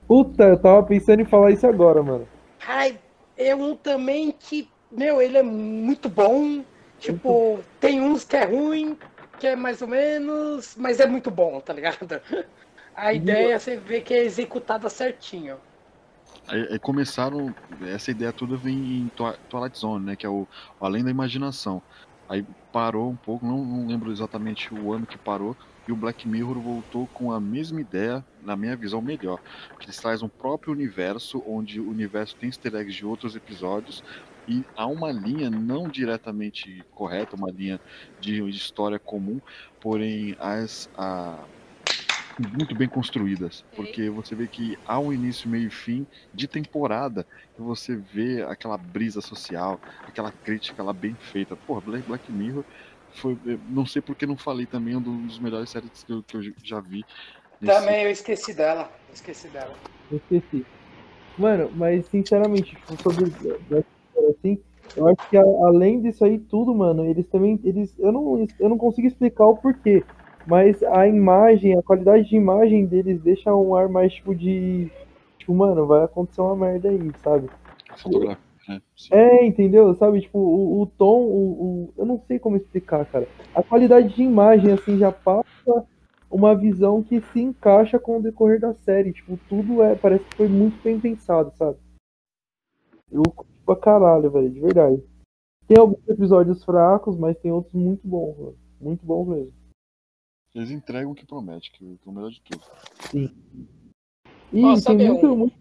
Puta, 0.07 0.43
eu 0.45 0.59
tava 0.61 0.85
pensando 0.85 1.21
em 1.21 1.25
falar 1.25 1.51
isso 1.51 1.65
agora, 1.67 2.01
mano. 2.03 2.27
Ai, 2.59 3.01
é 3.35 3.55
um 3.55 3.75
também 3.75 4.31
que, 4.31 4.75
meu, 4.91 5.21
ele 5.21 5.37
é 5.37 5.43
muito 5.43 6.09
bom. 6.09 6.65
Tipo, 6.99 7.63
tem 7.79 8.01
uns 8.01 8.23
que 8.23 8.35
é 8.35 8.43
ruim, 8.45 8.99
que 9.37 9.47
é 9.47 9.55
mais 9.55 9.81
ou 9.81 9.87
menos, 9.87 10.75
mas 10.75 10.99
é 10.99 11.05
muito 11.07 11.29
bom, 11.31 11.59
tá 11.61 11.73
ligado? 11.73 12.07
A 12.93 13.13
ideia 13.13 13.55
é 13.55 13.59
você 13.59 13.77
ver 13.77 14.01
que 14.01 14.13
é 14.13 14.23
executada 14.23 14.89
certinho. 14.89 15.61
Aí, 16.47 16.61
aí 16.73 16.79
começaram, 16.79 17.55
essa 17.81 18.11
ideia 18.11 18.31
toda 18.33 18.57
vem 18.57 19.05
em 19.05 19.09
Twi- 19.11 19.37
Twilight 19.49 19.77
Zone, 19.77 20.05
né? 20.05 20.15
Que 20.15 20.25
é 20.25 20.29
o, 20.29 20.47
o 20.79 20.85
Além 20.85 21.03
da 21.03 21.11
Imaginação. 21.11 21.83
Aí 22.27 22.45
parou 22.71 23.11
um 23.11 23.17
pouco, 23.17 23.45
não, 23.45 23.63
não 23.65 23.87
lembro 23.87 24.11
exatamente 24.11 24.73
o 24.73 24.91
ano 24.93 25.07
que 25.07 25.17
parou, 25.17 25.57
e 25.87 25.91
o 25.91 25.95
Black 25.95 26.27
Mirror 26.27 26.59
voltou 26.59 27.07
com 27.13 27.31
a 27.31 27.39
mesma 27.39 27.79
ideia, 27.79 28.23
na 28.43 28.55
minha 28.55 28.75
visão, 28.75 29.01
melhor. 29.01 29.39
Que 29.79 29.85
eles 29.85 29.97
trazem 29.97 30.25
um 30.25 30.29
próprio 30.29 30.73
universo, 30.73 31.41
onde 31.47 31.79
o 31.79 31.89
universo 31.89 32.35
tem 32.35 32.49
easter 32.49 32.75
eggs 32.75 32.97
de 32.97 33.05
outros 33.05 33.35
episódios, 33.35 34.03
e 34.47 34.63
há 34.75 34.85
uma 34.85 35.11
linha 35.11 35.49
não 35.49 35.87
diretamente 35.87 36.83
correta, 36.91 37.35
uma 37.35 37.51
linha 37.51 37.79
de, 38.19 38.41
de 38.41 38.57
história 38.57 38.97
comum, 38.97 39.41
porém 39.81 40.37
as, 40.39 40.89
a, 40.97 41.37
muito 42.57 42.75
bem 42.75 42.87
construídas, 42.87 43.65
porque 43.75 44.09
você 44.09 44.35
vê 44.35 44.47
que 44.47 44.77
há 44.85 44.99
um 44.99 45.11
início, 45.11 45.49
meio 45.49 45.67
e 45.67 45.71
fim 45.71 46.05
de 46.33 46.47
temporada, 46.47 47.25
e 47.57 47.61
você 47.61 47.95
vê 47.95 48.43
aquela 48.43 48.77
brisa 48.77 49.21
social, 49.21 49.81
aquela 50.05 50.31
crítica 50.31 50.83
lá 50.83 50.93
bem 50.93 51.15
feita. 51.15 51.57
Black, 51.83 52.07
Black 52.07 52.31
Mirror 52.31 52.63
foi, 53.17 53.37
eu 53.45 53.59
não 53.69 53.85
sei 53.85 54.01
porque 54.01 54.25
não 54.25 54.37
falei 54.37 54.65
também, 54.67 54.93
é 54.93 54.97
um 54.97 55.01
dos 55.01 55.39
melhores 55.39 55.69
séries 55.69 56.03
que 56.03 56.11
eu, 56.13 56.23
que 56.23 56.37
eu 56.37 56.41
já 56.63 56.79
vi. 56.81 57.05
nesse- 57.61 57.79
Também 57.79 58.03
eu 58.03 58.11
esqueci 58.11 58.53
dela. 58.53 58.91
eu 59.07 59.13
Esqueci 59.13 59.49
dela. 59.49 59.75
Eu 60.11 60.17
esqueci. 60.17 60.65
Mano, 61.37 61.71
mas 61.75 62.07
sinceramente, 62.07 62.75
tipo, 62.75 62.97
sobre 62.97 63.25
assim, 64.29 64.61
eu 64.95 65.07
acho 65.07 65.17
que 65.29 65.37
a- 65.37 65.41
além 65.67 66.01
disso 66.01 66.23
aí 66.25 66.39
tudo, 66.39 66.73
mano, 66.73 67.05
eles 67.05 67.27
também, 67.27 67.59
eles, 67.63 67.97
eu 67.99 68.11
não, 68.11 68.47
eu 68.59 68.69
não 68.69 68.77
consigo 68.77 69.07
explicar 69.07 69.45
o 69.45 69.57
porquê, 69.57 70.05
mas 70.45 70.81
a 70.83 71.07
imagem, 71.07 71.77
a 71.77 71.83
qualidade 71.83 72.29
de 72.29 72.35
imagem 72.35 72.85
deles 72.87 73.21
deixa 73.21 73.53
um 73.55 73.75
ar 73.75 73.89
mais, 73.89 74.13
tipo, 74.13 74.35
de, 74.35 74.89
tipo, 75.37 75.53
mano, 75.53 75.85
vai 75.87 76.03
acontecer 76.03 76.41
uma 76.41 76.55
merda 76.55 76.89
aí, 76.89 77.13
sabe? 77.23 77.49
a 77.89 77.97
fotografia, 77.97 78.46
né? 78.67 78.81
Sim. 78.95 79.09
É, 79.13 79.45
entendeu? 79.45 79.93
Sabe, 79.95 80.21
tipo, 80.21 80.37
o, 80.39 80.81
o 80.81 80.85
tom, 80.87 81.21
o, 81.21 81.61
o- 81.85 81.93
eu 81.97 82.05
não 82.05 82.19
sei 82.27 82.37
como 82.39 82.57
explicar, 82.57 83.05
cara. 83.05 83.27
A 83.55 83.63
qualidade 83.63 84.13
de 84.15 84.23
imagem, 84.23 84.71
assim, 84.73 84.97
já 84.97 85.11
passa 85.11 85.85
uma 86.29 86.55
visão 86.55 87.01
que 87.03 87.21
se 87.21 87.39
encaixa 87.41 87.97
com 87.99 88.17
o 88.17 88.21
decorrer 88.21 88.59
da 88.59 88.73
série. 88.73 89.13
Tipo, 89.13 89.37
tudo 89.49 89.81
é, 89.81 89.95
parece 89.95 90.23
que 90.25 90.35
foi 90.35 90.47
muito 90.47 90.81
bem 90.83 90.99
pensado, 90.99 91.51
sabe? 91.55 91.77
Eu 93.11 93.23
curto 93.23 93.51
pra 93.65 93.75
caralho, 93.75 94.29
velho, 94.29 94.49
de 94.49 94.59
verdade. 94.59 95.01
Tem 95.67 95.77
alguns 95.79 96.07
episódios 96.07 96.63
fracos, 96.63 97.17
mas 97.17 97.37
tem 97.37 97.51
outros 97.51 97.73
muito 97.73 98.05
bons, 98.07 98.37
mano. 98.37 98.55
Muito 98.79 99.05
bons 99.05 99.27
mesmo. 99.27 99.53
Eles 100.55 100.71
entregam 100.71 101.11
o 101.11 101.15
que 101.15 101.25
promete, 101.25 101.71
que 101.71 101.85
é 101.85 102.09
o 102.09 102.11
melhor 102.11 102.31
de 102.31 102.41
tudo. 102.41 102.63
E 104.51 104.63
Ó, 104.63 104.79
tem 104.81 104.97
muito, 104.97 105.27
um- 105.27 105.35
muito 105.37 105.55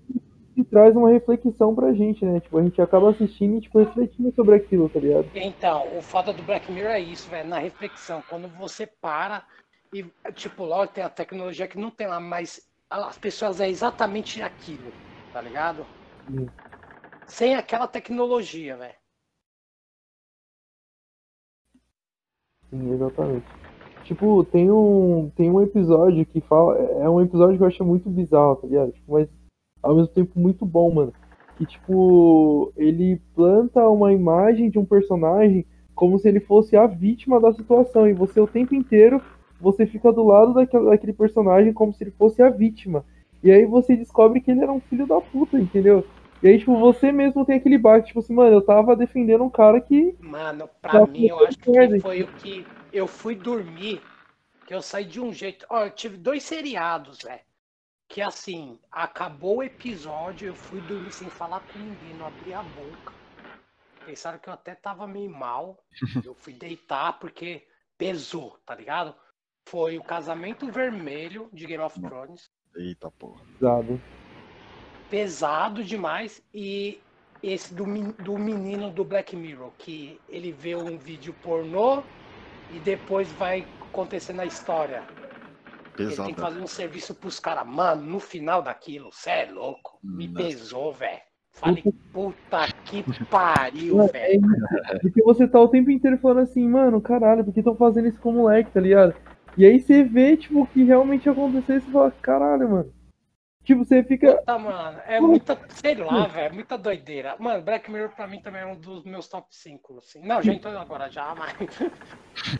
que 0.56 0.64
traz 0.64 0.96
uma 0.96 1.10
reflexão 1.10 1.74
pra 1.74 1.92
gente, 1.92 2.24
né? 2.24 2.40
Tipo, 2.40 2.56
a 2.56 2.62
gente 2.62 2.80
acaba 2.80 3.10
assistindo 3.10 3.58
e, 3.58 3.60
tipo, 3.60 3.78
refletindo 3.78 4.34
sobre 4.34 4.54
aquilo, 4.54 4.88
tá 4.88 4.98
ligado? 4.98 5.28
Então, 5.34 5.86
o 5.94 6.00
foda 6.00 6.32
do 6.32 6.42
Black 6.42 6.72
Mirror 6.72 6.92
é 6.92 7.00
isso, 7.00 7.28
velho, 7.28 7.46
na 7.46 7.58
reflexão. 7.58 8.22
Quando 8.30 8.48
você 8.56 8.86
para 8.86 9.44
e, 9.92 10.02
tipo, 10.32 10.64
logo 10.64 10.86
tem 10.86 11.04
a 11.04 11.10
tecnologia 11.10 11.68
que 11.68 11.78
não 11.78 11.90
tem 11.90 12.06
lá, 12.06 12.18
mas 12.18 12.66
as 12.88 13.18
pessoas 13.18 13.60
é 13.60 13.68
exatamente 13.68 14.40
aquilo, 14.40 14.90
tá 15.30 15.42
ligado? 15.42 15.84
Sim. 16.26 16.48
Sem 17.26 17.54
aquela 17.54 17.86
tecnologia, 17.86 18.78
velho. 18.78 18.94
Sim, 22.70 22.94
exatamente. 22.94 23.46
Tipo, 24.04 24.42
tem 24.44 24.70
um, 24.70 25.30
tem 25.36 25.50
um 25.50 25.60
episódio 25.60 26.24
que 26.24 26.40
fala. 26.40 26.78
É 26.78 27.10
um 27.10 27.20
episódio 27.20 27.58
que 27.58 27.62
eu 27.62 27.68
acho 27.68 27.84
muito 27.84 28.08
bizarro, 28.08 28.56
tá 28.56 28.66
ligado? 28.66 28.92
Tipo, 28.92 29.12
mas 29.12 29.28
ao 29.82 29.94
mesmo 29.94 30.08
tempo 30.08 30.38
muito 30.38 30.64
bom, 30.64 30.92
mano. 30.92 31.12
Que, 31.56 31.64
tipo, 31.64 32.72
ele 32.76 33.20
planta 33.34 33.88
uma 33.88 34.12
imagem 34.12 34.68
de 34.68 34.78
um 34.78 34.84
personagem 34.84 35.64
como 35.94 36.18
se 36.18 36.28
ele 36.28 36.40
fosse 36.40 36.76
a 36.76 36.86
vítima 36.86 37.40
da 37.40 37.52
situação. 37.52 38.06
E 38.08 38.12
você, 38.12 38.40
o 38.40 38.46
tempo 38.46 38.74
inteiro, 38.74 39.22
você 39.60 39.86
fica 39.86 40.12
do 40.12 40.24
lado 40.24 40.52
daquele, 40.52 40.84
daquele 40.84 41.12
personagem 41.12 41.72
como 41.72 41.94
se 41.94 42.04
ele 42.04 42.10
fosse 42.10 42.42
a 42.42 42.50
vítima. 42.50 43.04
E 43.42 43.50
aí 43.50 43.64
você 43.64 43.96
descobre 43.96 44.40
que 44.40 44.50
ele 44.50 44.60
era 44.62 44.72
um 44.72 44.80
filho 44.80 45.06
da 45.06 45.20
puta, 45.20 45.58
entendeu? 45.58 46.04
E 46.42 46.48
aí, 46.48 46.58
tipo, 46.58 46.78
você 46.78 47.10
mesmo 47.10 47.44
tem 47.46 47.56
aquele 47.56 47.78
bate, 47.78 48.08
tipo 48.08 48.18
assim, 48.18 48.34
mano, 48.34 48.54
eu 48.54 48.60
tava 48.60 48.94
defendendo 48.94 49.44
um 49.44 49.50
cara 49.50 49.80
que. 49.80 50.14
Mano, 50.20 50.68
pra 50.82 51.00
Tá 51.00 51.06
mim, 51.06 51.26
eu 51.26 51.38
acho 51.46 51.58
que 51.58 52.00
foi 52.00 52.22
o 52.22 52.28
que 52.28 52.66
eu 52.92 53.06
fui 53.06 53.34
dormir, 53.34 54.02
que 54.66 54.74
eu 54.74 54.82
saí 54.82 55.04
de 55.04 55.20
um 55.20 55.32
jeito. 55.32 55.64
Ó, 55.70 55.84
eu 55.84 55.90
tive 55.90 56.18
dois 56.18 56.42
seriados, 56.42 57.20
velho. 57.22 57.40
Que 58.08 58.22
assim, 58.22 58.78
acabou 58.90 59.58
o 59.58 59.62
episódio, 59.62 60.48
eu 60.48 60.54
fui 60.54 60.80
dormir 60.82 61.12
sem 61.12 61.28
falar 61.28 61.60
com 61.60 61.78
ninguém, 61.78 62.14
não 62.14 62.26
abri 62.26 62.54
a 62.54 62.62
boca. 62.62 63.12
Pensaram 64.04 64.38
que 64.38 64.48
eu 64.48 64.52
até 64.52 64.74
tava 64.74 65.06
meio 65.06 65.30
mal. 65.30 65.82
Eu 66.24 66.32
fui 66.34 66.52
deitar 66.52 67.18
porque 67.18 67.66
pesou, 67.98 68.56
tá 68.64 68.72
ligado? 68.72 69.12
Foi 69.68 69.98
o 69.98 70.04
Casamento 70.04 70.70
Vermelho 70.70 71.50
de 71.52 71.66
Game 71.66 71.82
of 71.82 72.00
Thrones. 72.00 72.48
Eita 72.76 73.10
porra. 73.10 73.44
Pesado. 73.58 74.00
pesado 75.10 75.82
demais. 75.82 76.40
E 76.54 77.00
esse 77.42 77.74
do, 77.74 77.84
do 78.12 78.38
menino 78.38 78.90
do 78.90 79.04
Black 79.04 79.34
Mirror, 79.34 79.72
que 79.76 80.20
ele 80.28 80.52
vê 80.52 80.76
um 80.76 80.96
vídeo 80.96 81.34
pornô 81.42 82.04
e 82.72 82.78
depois 82.78 83.30
vai 83.32 83.66
acontecer 83.80 84.32
na 84.32 84.44
história. 84.44 85.02
Ele 86.02 86.14
tem 86.16 86.26
que 86.26 86.34
Pesado. 86.34 86.40
fazer 86.40 86.60
um 86.60 86.66
serviço 86.66 87.14
pros 87.14 87.40
caras. 87.40 87.66
Mano, 87.66 88.02
no 88.02 88.20
final 88.20 88.62
daquilo, 88.62 89.10
cê 89.12 89.30
é 89.30 89.50
louco. 89.50 89.98
Me 90.02 90.28
Nossa. 90.28 90.46
pesou, 90.46 90.92
velho. 90.92 91.20
Falei, 91.52 91.82
puta 92.12 92.66
que 92.84 93.02
pariu, 93.30 93.96
Mano, 93.96 94.12
velho. 94.12 94.24
é 94.26 94.36
isso. 94.36 95.00
Porque 95.00 95.22
você 95.22 95.48
tá 95.48 95.58
o 95.58 95.68
tempo 95.68 95.90
inteiro 95.90 96.18
falando 96.18 96.40
assim, 96.40 96.68
mano, 96.68 97.00
caralho, 97.00 97.44
por 97.44 97.54
que 97.54 97.60
estão 97.60 97.74
fazendo 97.74 98.08
isso 98.08 98.20
com 98.20 98.28
o 98.28 98.34
moleque, 98.34 98.70
tá 98.70 98.80
ligado? 98.80 99.14
E 99.56 99.64
aí 99.64 99.80
você 99.80 100.02
vê, 100.04 100.36
tipo, 100.36 100.62
o 100.62 100.66
que 100.66 100.84
realmente 100.84 101.28
aconteceu 101.30 101.76
e 101.76 101.80
você 101.80 101.90
fala, 101.90 102.10
caralho, 102.20 102.68
mano. 102.68 102.92
Tipo, 103.64 103.84
você 103.84 104.04
fica. 104.04 104.36
Puta, 104.36 104.58
mano, 104.58 104.98
é 105.06 105.18
muita, 105.18 105.58
sei 105.70 105.96
lá, 105.96 106.26
velho, 106.28 106.54
muita 106.54 106.78
doideira. 106.78 107.34
Mano, 107.38 107.64
Black 107.64 107.90
Mirror 107.90 108.10
pra 108.14 108.28
mim 108.28 108.40
também 108.40 108.60
é 108.60 108.66
um 108.66 108.76
dos 108.76 109.02
meus 109.02 109.26
top 109.26 109.48
5, 109.50 109.98
assim. 109.98 110.20
Não, 110.24 110.40
já 110.40 110.52
entrou 110.52 110.76
agora 110.78 111.10
já, 111.10 111.34
mas... 111.34 111.56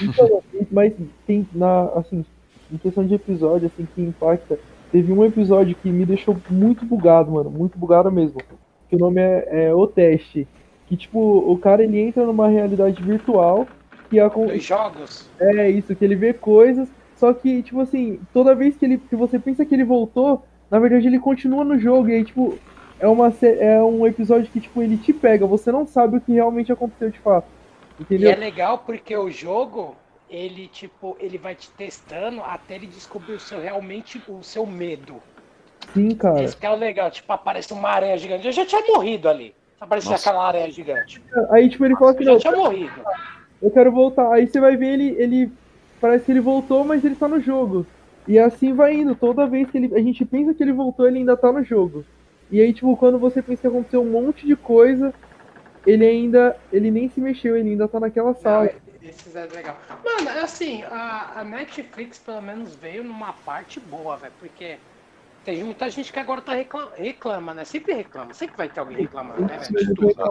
Então, 0.03 0.43
mas 0.73 0.93
tem 1.27 1.47
na. 1.53 1.85
Assim, 1.91 2.25
em 2.73 2.79
questão 2.79 3.07
de 3.07 3.15
episódio, 3.15 3.67
assim, 3.67 3.87
que 3.95 4.03
impacta. 4.03 4.59
Teve 4.91 5.13
um 5.13 5.25
episódio 5.25 5.77
que 5.83 5.91
me 5.91 6.07
deixou 6.07 6.37
muito 6.49 6.85
bugado, 6.85 7.33
mano. 7.33 7.51
Muito 7.51 7.79
bugado 7.79 8.11
mesmo. 8.11 8.41
Que 8.89 8.97
o 8.97 8.99
nome 8.99 9.21
é, 9.21 9.67
é 9.67 9.75
O 9.75 9.87
Teste. 9.87 10.47
Que, 10.87 10.97
tipo, 10.97 11.19
o 11.19 11.59
cara 11.59 11.83
ele 11.83 11.99
entra 11.99 12.25
numa 12.25 12.49
realidade 12.49 13.03
virtual. 13.03 13.67
Que 14.09 14.21
a, 14.21 14.29
Dos 14.29 14.63
jogos. 14.63 15.29
É 15.41 15.69
isso, 15.69 15.95
que 15.97 16.05
ele 16.05 16.15
vê 16.15 16.33
coisas, 16.33 16.89
só 17.17 17.33
que, 17.33 17.63
tipo 17.63 17.81
assim, 17.81 18.21
toda 18.33 18.55
vez 18.55 18.77
que, 18.77 18.85
ele, 18.85 18.99
que 18.99 19.17
você 19.17 19.39
pensa 19.39 19.65
que 19.65 19.75
ele 19.75 19.85
voltou, 19.85 20.45
na 20.71 20.79
verdade 20.79 21.07
ele 21.07 21.19
continua 21.19 21.65
no 21.65 21.79
jogo, 21.79 22.09
e 22.09 22.15
aí, 22.15 22.25
tipo, 22.25 22.59
é, 23.01 23.09
uma, 23.09 23.33
é 23.43 23.83
um 23.83 24.07
episódio 24.07 24.51
que, 24.51 24.61
tipo, 24.61 24.83
ele 24.83 24.97
te 24.97 25.13
pega, 25.13 25.47
você 25.47 25.73
não 25.73 25.87
sabe 25.87 26.19
o 26.19 26.21
que 26.21 26.33
realmente 26.33 26.71
aconteceu 26.71 27.11
de 27.11 27.19
fato. 27.19 27.47
E 27.99 28.03
Entendeu? 28.03 28.31
é 28.31 28.37
legal 28.37 28.79
porque 28.79 29.17
o 29.17 29.31
jogo, 29.31 29.97
ele, 30.29 30.69
tipo, 30.69 31.17
ele 31.21 31.39
vai 31.39 31.55
te 31.55 31.71
testando 31.71 32.43
até 32.43 32.75
ele 32.75 32.87
descobrir 32.87 33.35
o 33.35 33.41
seu, 33.41 33.61
realmente, 33.61 34.21
o 34.29 34.43
seu 34.43 34.67
medo. 34.67 35.17
Sim, 35.95 36.15
cara. 36.15 36.43
Esse 36.43 36.57
que 36.57 36.67
é 36.67 36.71
o 36.71 36.77
legal, 36.77 37.11
tipo, 37.11 37.33
aparece 37.33 37.73
uma 37.73 37.89
aranha 37.89 38.17
gigante. 38.19 38.47
Eu 38.47 38.53
já 38.53 38.67
tinha 38.67 38.83
morrido 38.87 39.29
ali. 39.29 39.55
Aparecia 39.81 40.11
Nossa. 40.13 40.29
aquela 40.29 40.47
aranha 40.47 40.71
gigante. 40.71 41.23
Aí, 41.51 41.69
tipo, 41.69 41.85
ele 41.85 41.95
fala 41.97 42.11
assim, 42.13 42.25
Eu 42.25 42.41
já 42.41 42.51
não, 42.51 42.59
tinha 42.59 42.71
morrido. 42.71 43.01
eu 43.63 43.71
quero 43.71 43.93
voltar. 43.93 44.33
Aí 44.33 44.47
você 44.47 44.59
vai 44.61 44.77
ver 44.77 44.95
ele, 44.95 45.15
ele. 45.19 45.53
Parece 46.01 46.25
que 46.25 46.33
ele 46.33 46.41
voltou, 46.41 46.85
mas 46.85 47.05
ele 47.05 47.15
tá 47.15 47.29
no 47.29 47.41
jogo. 47.41 47.87
E 48.27 48.39
assim 48.39 48.75
vai 48.75 48.95
indo. 48.95 49.15
Toda 49.15 49.47
vez 49.47 49.71
que 49.71 49.79
ele, 49.79 49.95
a 49.95 50.01
gente 50.01 50.25
pensa 50.25 50.53
que 50.53 50.63
ele 50.63 50.73
voltou, 50.73 51.07
ele 51.07 51.19
ainda 51.19 51.37
tá 51.37 51.53
no 51.53 51.63
jogo. 51.63 52.05
E 52.51 52.61
aí, 52.61 52.73
tipo, 52.73 52.97
quando 52.97 53.19
você 53.19 53.41
pensa 53.43 53.63
que 53.63 53.67
aconteceu 53.67 54.03
um 54.03 54.11
monte 54.11 54.47
de 54.47 54.57
coisa, 54.57 55.15
ele 55.87 56.05
ainda. 56.05 56.57
Ele 56.73 56.91
nem 56.91 57.09
se 57.09 57.21
mexeu, 57.21 57.57
ele 57.57 57.71
ainda 57.71 57.87
tá 57.87 58.01
naquela 58.01 58.35
sala. 58.35 58.71
Não, 59.07 59.11
esses 59.11 59.37
é 59.37 59.47
legal. 59.47 59.79
Mano, 60.05 60.31
é 60.31 60.41
assim, 60.41 60.83
a, 60.83 61.41
a 61.41 61.45
Netflix 61.45 62.19
pelo 62.19 62.43
menos 62.43 62.75
veio 62.75 63.05
numa 63.05 63.33
parte 63.33 63.81
boa, 63.81 64.17
velho, 64.17 64.35
porque 64.39 64.79
tem 65.45 65.63
muita 65.65 65.89
gente 65.91 66.13
que 66.13 66.19
agora 66.19 66.43
tá 66.43 66.55
reclama, 66.55 66.93
reclama, 66.97 67.55
né? 67.55 67.65
Sempre 67.65 67.95
reclama, 67.95 68.35
sempre 68.35 68.57
vai 68.57 68.69
ter 68.69 68.81
alguém 68.81 68.99
reclamando, 68.99 69.43
né, 69.43 69.59
velho? 69.59 70.25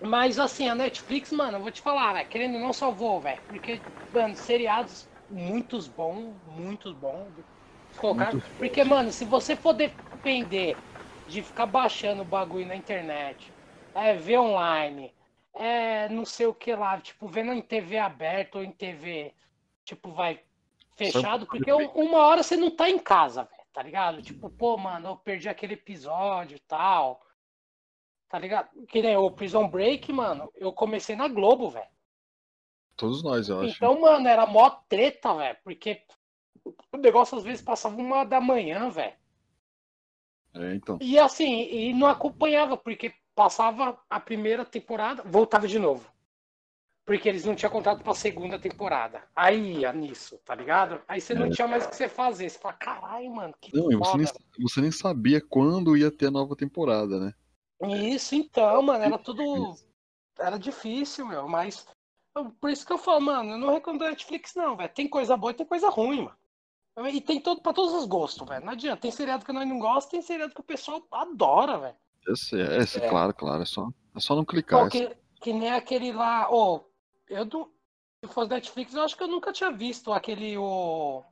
Mas 0.00 0.38
assim, 0.38 0.68
a 0.68 0.74
Netflix, 0.74 1.32
mano, 1.32 1.58
eu 1.58 1.62
vou 1.62 1.70
te 1.70 1.80
falar, 1.80 2.12
velho, 2.12 2.28
querendo 2.28 2.54
ou 2.54 2.60
não 2.60 2.72
salvou, 2.72 3.20
velho. 3.20 3.40
Porque, 3.48 3.80
mano, 4.12 4.34
seriados 4.36 5.08
muitos 5.28 5.88
bons, 5.88 6.36
muitos 6.44 6.92
bons. 6.92 7.32
Colocar. 7.96 8.32
Porque, 8.58 8.84
mano, 8.84 9.10
se 9.12 9.24
você 9.24 9.56
for 9.56 9.72
depender 9.72 10.76
de 11.26 11.42
ficar 11.42 11.66
baixando 11.66 12.22
o 12.22 12.26
bagulho 12.26 12.66
na 12.66 12.76
internet, 12.76 13.52
é 13.94 14.14
ver 14.14 14.38
online, 14.38 15.12
é 15.54 16.08
não 16.08 16.24
sei 16.24 16.46
o 16.46 16.54
que 16.54 16.74
lá, 16.74 17.00
tipo, 17.00 17.26
vendo 17.28 17.52
em 17.52 17.62
TV 17.62 17.98
aberta 17.98 18.58
ou 18.58 18.64
em 18.64 18.72
TV, 18.72 19.32
tipo, 19.84 20.12
vai 20.12 20.42
fechado, 20.96 21.46
porque 21.46 21.72
um- 21.72 21.90
uma 21.92 22.18
hora 22.18 22.42
você 22.42 22.56
não 22.56 22.70
tá 22.70 22.88
em 22.88 22.98
casa, 22.98 23.44
velho, 23.44 23.62
tá 23.72 23.82
ligado? 23.82 24.22
Tipo, 24.22 24.48
pô, 24.50 24.76
mano, 24.76 25.08
eu 25.10 25.16
perdi 25.16 25.48
aquele 25.48 25.74
episódio 25.74 26.56
e 26.56 26.60
tal. 26.60 27.20
Tá 28.28 28.38
ligado? 28.38 28.68
Que 28.86 29.00
nem 29.00 29.16
o 29.16 29.30
Prison 29.30 29.68
Break, 29.68 30.12
mano, 30.12 30.50
eu 30.56 30.72
comecei 30.72 31.14
na 31.14 31.28
Globo, 31.28 31.70
velho. 31.70 31.86
Todos 32.96 33.22
nós, 33.22 33.48
eu 33.48 33.60
acho. 33.60 33.76
Então, 33.76 34.00
mano, 34.00 34.26
era 34.28 34.46
mó 34.46 34.70
treta, 34.88 35.34
velho. 35.34 35.56
Porque 35.62 36.04
o 36.92 36.96
negócio 36.96 37.36
às 37.38 37.44
vezes 37.44 37.62
passava 37.62 37.96
uma 37.96 38.24
da 38.24 38.40
manhã, 38.40 38.88
velho. 38.88 39.14
É, 40.54 40.74
então. 40.74 40.98
E 41.00 41.18
assim, 41.18 41.62
e 41.62 41.92
não 41.92 42.06
acompanhava, 42.06 42.76
porque 42.76 43.12
passava 43.34 43.98
a 44.08 44.20
primeira 44.20 44.64
temporada, 44.64 45.22
voltava 45.24 45.66
de 45.66 45.78
novo. 45.78 46.08
Porque 47.06 47.28
eles 47.28 47.44
não 47.44 47.54
tinham 47.54 47.70
contrato 47.70 48.02
pra 48.02 48.14
segunda 48.14 48.58
temporada. 48.58 49.22
Aí 49.36 49.80
ia 49.80 49.92
nisso, 49.92 50.38
tá 50.38 50.54
ligado? 50.54 51.02
Aí 51.06 51.20
você 51.20 51.34
não 51.34 51.50
tinha 51.50 51.68
mais 51.68 51.84
o 51.84 51.90
que 51.90 51.96
você 51.96 52.08
fazer. 52.08 52.48
Você 52.48 52.58
fala, 52.58 52.74
caralho, 52.74 53.30
mano, 53.30 53.54
que 53.60 53.76
Não, 53.76 53.92
e 53.92 53.96
você 53.96 54.16
nem, 54.16 54.26
você 54.58 54.80
nem 54.80 54.90
sabia 54.90 55.38
quando 55.38 55.96
ia 55.98 56.10
ter 56.10 56.28
a 56.28 56.30
nova 56.30 56.56
temporada, 56.56 57.20
né? 57.20 57.34
Isso, 57.82 58.34
então, 58.34 58.80
mano, 58.80 59.04
era 59.04 59.18
tudo. 59.18 59.76
Era 60.38 60.56
difícil, 60.56 61.26
meu, 61.26 61.46
mas. 61.46 61.86
Por 62.58 62.70
isso 62.70 62.86
que 62.86 62.92
eu 62.92 62.98
falo, 62.98 63.20
mano, 63.20 63.52
eu 63.52 63.58
não 63.58 63.98
da 63.98 64.08
Netflix, 64.08 64.54
não, 64.54 64.74
velho. 64.74 64.92
Tem 64.92 65.06
coisa 65.06 65.36
boa 65.36 65.52
e 65.52 65.54
tem 65.54 65.66
coisa 65.66 65.90
ruim, 65.90 66.22
mano. 66.22 67.08
E 67.10 67.20
tem 67.20 67.38
todo, 67.38 67.60
pra 67.60 67.74
todos 67.74 67.92
os 67.92 68.06
gostos, 68.06 68.48
velho. 68.48 68.64
Não 68.64 68.72
adianta. 68.72 69.02
Tem 69.02 69.10
seriado 69.10 69.44
que 69.44 69.52
nós 69.52 69.68
não 69.68 69.78
gostamos, 69.78 70.06
tem 70.06 70.22
seriado 70.22 70.54
que 70.54 70.60
o 70.60 70.64
pessoal 70.64 71.06
adora, 71.12 71.78
velho. 71.78 71.96
Esse, 72.28 72.60
é, 72.60 72.78
esse, 72.78 72.98
É. 72.98 73.08
claro, 73.08 73.34
claro. 73.34 73.62
É 73.62 73.66
só, 73.66 73.88
é 74.14 74.20
só 74.20 74.34
não 74.34 74.44
clicar. 74.44 74.84
Pô, 74.84 74.88
que, 74.88 75.14
que 75.40 75.52
nem 75.52 75.70
aquele 75.70 76.12
lá, 76.12 76.48
ô, 76.50 76.80
eu 77.28 77.44
não. 77.44 77.68
Se 78.24 78.32
fosse 78.32 78.50
Netflix, 78.50 78.94
eu 78.94 79.02
acho 79.02 79.16
que 79.16 79.22
eu 79.22 79.28
nunca 79.28 79.52
tinha 79.52 79.70
visto 79.70 80.12
aquele, 80.12 80.56
o. 80.56 81.22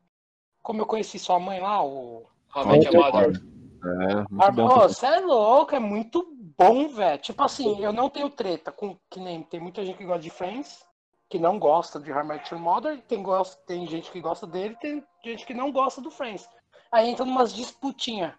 Como 0.62 0.82
eu 0.82 0.86
conheci 0.86 1.18
sua 1.18 1.40
mãe 1.40 1.61
lá, 1.61 1.82
o. 1.82 2.26
Met 2.66 2.86
Your 2.86 3.05
Mother. 3.05 3.43
É, 3.84 4.14
muito 4.30 4.43
Ah, 4.43 4.51
bom. 4.51 4.68
Você 4.68 5.07
é 5.07 5.20
louco, 5.20 5.74
é 5.74 5.78
muito 5.78 6.24
bom, 6.57 6.88
velho. 6.88 7.20
Tipo 7.20 7.43
assim, 7.43 7.82
eu 7.82 7.93
não 7.93 8.09
tenho 8.09 8.30
treta 8.30 8.70
com 8.70 8.97
que 9.11 9.18
nem 9.18 9.43
tem 9.43 9.59
muita 9.59 9.84
gente 9.84 9.97
que 9.97 10.05
gosta 10.05 10.22
de 10.22 10.30
Friends, 10.30 10.84
que 11.28 11.38
não 11.38 11.59
gosta 11.59 11.99
de 11.99 12.12
How 12.12 12.20
I 12.20 12.26
Met 12.26 12.55
Your 12.55 12.62
Mother, 12.62 13.03
tem, 13.09 13.24
tem 13.66 13.86
gente 13.88 14.11
que 14.11 14.20
gosta 14.20 14.47
dele, 14.47 14.76
tem 14.80 15.03
gente 15.24 15.47
que 15.47 15.55
não 15.55 15.72
gosta 15.72 16.01
do 16.01 16.11
Friends. 16.11 16.47
Aí 16.93 17.09
entra 17.09 17.24
numas 17.24 17.55
disputinhas. 17.55 18.34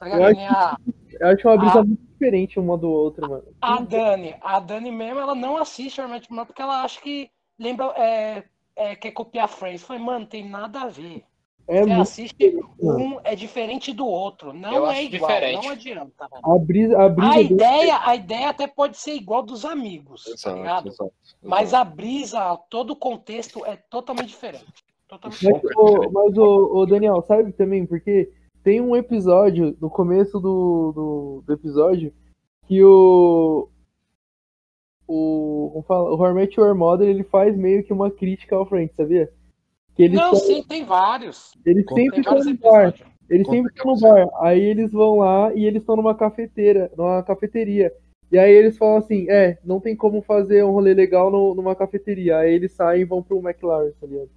Tá 0.00 0.06
ligado? 0.06 0.22
Eu 0.22 0.28
Que 0.30 0.34
nem 0.36 0.48
a, 0.48 0.76
Eu 1.20 1.28
acho 1.28 1.46
uma 1.48 1.56
brisa 1.58 1.80
Ah. 1.80 1.84
muito 1.84 2.02
diferente 2.12 2.58
uma 2.58 2.78
do 2.78 2.90
outro, 2.90 3.28
mano. 3.28 3.44
a 3.60 3.80
Dani, 3.82 4.34
a 4.40 4.58
Dani 4.58 4.90
mesmo, 4.90 5.20
ela 5.20 5.34
não 5.34 5.56
assiste 5.58 5.98
Your 6.00 6.08
Mother 6.10 6.46
porque 6.46 6.62
ela 6.62 6.82
acha 6.82 7.00
que 7.00 7.30
lembra, 7.58 7.86
é, 7.96 8.44
é, 8.74 8.96
quer 8.96 9.10
copiar 9.12 9.46
Friends. 9.48 9.82
Eu 9.82 9.86
falei, 9.88 10.02
mano, 10.02 10.26
tem 10.26 10.48
nada 10.48 10.80
a 10.82 10.88
ver. 10.88 11.22
É 11.68 11.84
Você 11.84 11.92
assiste, 11.92 12.58
um 12.80 13.20
é 13.22 13.36
diferente 13.36 13.92
do 13.92 14.04
outro. 14.04 14.52
Não 14.52 14.72
Eu 14.74 14.86
é 14.86 14.90
acho 14.90 15.02
igual, 15.02 15.30
diferente. 15.30 15.64
não 15.64 15.70
adianta. 15.72 16.28
A 16.42 16.58
brisa, 16.58 16.98
a 17.00 17.08
brisa 17.08 17.32
A 17.32 17.40
ideia, 17.40 18.00
a 18.02 18.16
ideia 18.16 18.48
até 18.48 18.66
pode 18.66 18.96
ser 18.96 19.14
igual 19.14 19.42
dos 19.42 19.64
amigos, 19.64 20.24
tá 20.24 20.30
Exato, 20.32 20.56
ligado? 20.56 20.88
exato, 20.88 21.12
Mas 21.42 21.68
exato. 21.68 21.88
a 21.88 21.94
brisa, 21.94 22.56
todo 22.68 22.90
o 22.94 22.96
contexto 22.96 23.64
é 23.66 23.76
totalmente 23.76 24.28
diferente. 24.30 24.64
Totalmente 25.06 25.44
Mas, 25.44 25.54
diferente. 25.60 25.78
ô, 25.78 26.10
mas 26.10 26.38
ô, 26.38 26.76
ô, 26.78 26.86
Daniel, 26.86 27.22
sabe 27.22 27.52
também? 27.52 27.86
Porque 27.86 28.32
tem 28.62 28.80
um 28.80 28.94
episódio, 28.96 29.76
no 29.80 29.88
começo 29.90 30.38
do, 30.40 30.92
do, 30.94 31.42
do 31.46 31.52
episódio, 31.52 32.12
que 32.66 32.82
o. 32.84 33.68
O. 35.06 35.70
Como 35.72 35.82
fala? 35.84 36.10
O 36.10 36.14
Hormet 36.20 36.58
Your 36.58 36.74
Mother 36.74 37.08
ele 37.08 37.24
faz 37.24 37.56
meio 37.56 37.82
que 37.84 37.92
uma 37.92 38.10
crítica 38.10 38.54
ao 38.56 38.66
Friends, 38.66 38.94
sabia? 38.96 39.30
Que 39.94 40.04
eles, 40.04 40.16
Não, 40.16 40.30
tão- 40.30 40.40
sim, 40.40 40.62
tem 40.62 40.84
vários. 40.84 41.52
eles 41.66 41.84
Conta- 41.84 42.00
sempre 42.00 42.22
vários 42.22 42.46
no 42.46 42.54
bar. 42.58 42.92
Conta 43.28 43.50
sempre 43.50 43.72
estão 43.74 43.94
no 43.94 44.00
bar. 44.00 44.28
Aí 44.40 44.60
eles 44.60 44.92
vão 44.92 45.18
lá 45.18 45.52
e 45.54 45.64
eles 45.64 45.82
estão 45.82 45.96
numa 45.96 46.14
cafeteira, 46.14 46.90
numa 46.96 47.22
cafeteria. 47.22 47.92
E 48.30 48.38
aí 48.38 48.52
eles 48.52 48.78
falam 48.78 48.96
assim, 48.98 49.28
é, 49.28 49.58
não 49.64 49.80
tem 49.80 49.96
como 49.96 50.22
fazer 50.22 50.64
um 50.64 50.70
rolê 50.70 50.94
legal 50.94 51.30
no- 51.30 51.54
numa 51.54 51.74
cafeteria. 51.74 52.38
Aí 52.38 52.54
eles 52.54 52.70
saem 52.72 53.02
e 53.02 53.04
vão 53.04 53.20
pro 53.22 53.38
McLaren, 53.40 53.90
tá 54.00 54.06
ligado? 54.06 54.30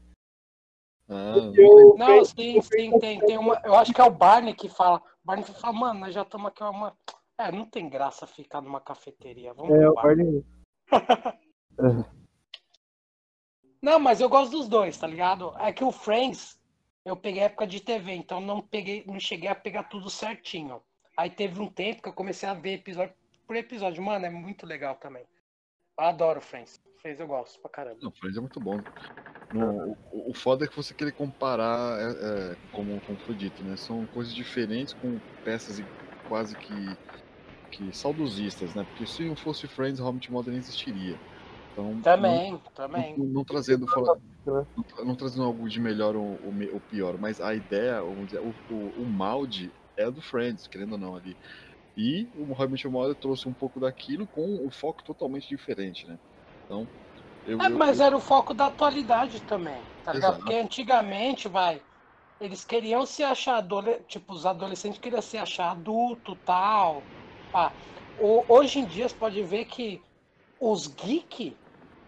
Ah, 1.16 1.52
Eu- 1.56 1.96
Não, 1.98 2.26
sim, 2.26 2.60
sim, 2.62 2.98
tem, 3.00 3.20
tem 3.20 3.38
uma. 3.38 3.62
Eu 3.64 3.76
acho 3.76 3.94
que 3.94 4.02
é 4.02 4.04
o 4.04 4.10
Barney 4.10 4.54
que 4.56 4.68
fala. 4.68 4.98
O 4.98 5.26
Barney 5.26 5.46
fala, 5.46 5.74
mano, 5.74 6.00
nós 6.00 6.14
já 6.14 6.24
estamos 6.24 6.48
aqui 6.48 6.64
uma. 6.64 6.98
É, 7.38 7.52
não 7.52 7.66
tem 7.66 7.88
graça 7.90 8.26
ficar 8.26 8.62
numa 8.62 8.82
cafeteria. 8.82 9.54
Vamos 9.54 9.76
É, 9.76 9.90
o 9.90 9.94
bar. 9.94 10.04
Barney. 10.04 10.46
Não, 13.82 14.00
mas 14.00 14.22
eu 14.22 14.30
gosto 14.30 14.52
dos 14.54 14.70
dois, 14.70 14.98
tá 14.98 15.06
ligado? 15.06 15.54
É 15.60 15.74
que 15.74 15.84
o 15.84 15.92
Friends, 15.92 16.58
eu 17.04 17.18
peguei 17.18 17.44
época 17.44 17.68
de 17.68 17.82
TV, 17.82 18.14
então 18.14 18.40
não 18.40 18.62
peguei, 18.62 19.04
não 19.06 19.20
cheguei 19.20 19.50
a 19.50 19.56
pegar 19.56 19.84
tudo 19.84 20.10
certinho. 20.10 20.82
Aí 21.18 21.30
teve 21.30 21.60
um 21.60 21.70
tempo 21.70 22.02
que 22.02 22.08
eu 22.08 22.14
comecei 22.14 22.48
a 22.48 22.54
ver 22.54 22.76
episódio 22.76 23.14
por 23.46 23.58
episódio. 23.58 24.02
Mano, 24.02 24.26
é 24.26 24.30
muito 24.30 24.66
legal 24.66 24.96
também. 24.96 25.26
Eu 26.00 26.06
adoro 26.06 26.40
Friends. 26.40 26.82
Friends 27.02 27.20
eu 27.20 27.28
gosto 27.28 27.60
pra 27.60 27.70
caramba. 27.70 28.00
Não, 28.02 28.12
Friends 28.12 28.38
é 28.38 28.40
muito 28.40 28.60
bom. 28.62 28.80
No- 29.54 29.98
o, 30.12 30.32
o 30.32 30.34
foda 30.34 30.66
é 30.66 30.68
que 30.68 30.76
você 30.76 30.94
querer 30.96 31.14
comparar, 31.14 32.00
é, 32.00 32.54
é, 32.54 32.58
como, 32.72 33.00
como 33.02 33.18
foi 33.20 33.36
dito, 33.36 33.64
né? 33.64 33.76
São 33.78 34.08
coisas 34.08 34.34
diferentes, 34.34 34.94
com 34.94 35.22
peças 35.44 35.78
quase 36.26 36.58
que, 36.58 37.00
que 37.72 37.94
saudosistas, 37.94 38.76
né? 38.76 38.84
Porque 38.86 39.06
se 39.08 39.26
não 39.26 39.36
fosse 39.36 39.68
Friends, 39.68 40.00
Your 40.00 40.32
Mother 40.32 40.54
não 40.54 40.60
existiria. 40.60 41.22
Então, 41.72 42.00
Também, 42.02 42.60
também. 42.76 43.18
Não, 43.18 43.28
não 43.28 43.46
trazendo, 43.46 43.88
fala- 43.88 44.20
não, 44.76 45.06
não 45.06 45.16
trazendo 45.16 45.44
algo 45.44 45.70
de 45.70 45.80
melhor 45.80 46.16
ou, 46.16 46.40
ou 46.72 46.82
pior, 46.82 47.18
mas 47.18 47.40
a 47.40 47.56
ideia, 47.56 48.02
vamos 48.02 48.28
dizer, 48.28 48.40
o, 48.42 48.56
o, 48.68 49.04
o 49.04 49.10
molde 49.10 49.74
é 49.98 50.10
do 50.12 50.22
Friends, 50.22 50.68
querendo 50.68 50.94
ou 50.94 50.98
não 50.98 51.16
ali. 51.16 51.38
E 51.96 52.30
o 52.34 52.46
Your 52.88 52.92
Mother 52.92 53.16
trouxe 53.16 53.48
um 53.48 53.54
pouco 53.54 53.80
daquilo 53.80 54.28
com 54.28 54.66
um 54.66 54.72
foco 54.72 55.04
totalmente 55.04 55.48
diferente, 55.48 56.08
né? 56.08 56.20
Então, 56.66 56.90
eu, 57.46 57.60
É, 57.60 57.70
eu- 57.70 57.78
mas 57.78 58.00
eu- 58.00 58.06
era 58.06 58.16
o 58.18 58.22
foco 58.22 58.54
da 58.54 58.68
atualidade 58.68 59.42
também, 59.42 59.88
tá 60.04 60.14
ligado? 60.14 60.38
Porque 60.38 60.54
antigamente, 60.54 61.48
vai, 61.48 61.84
eles 62.40 62.64
queriam 62.66 63.06
se 63.06 63.24
achar, 63.24 63.58
adole... 63.58 64.02
tipo, 64.06 64.34
os 64.34 64.46
adolescentes 64.46 65.00
queriam 65.00 65.22
se 65.22 65.38
achar 65.38 65.72
adulto, 65.72 66.36
tal, 66.38 67.10
pá. 67.52 67.76
O- 68.16 68.46
Hoje 68.56 68.80
em 68.80 68.86
dia, 68.88 69.08
você 69.10 69.16
pode 69.16 69.42
ver 69.44 69.66
que 69.66 70.02
os 70.60 70.88
geek 70.88 71.60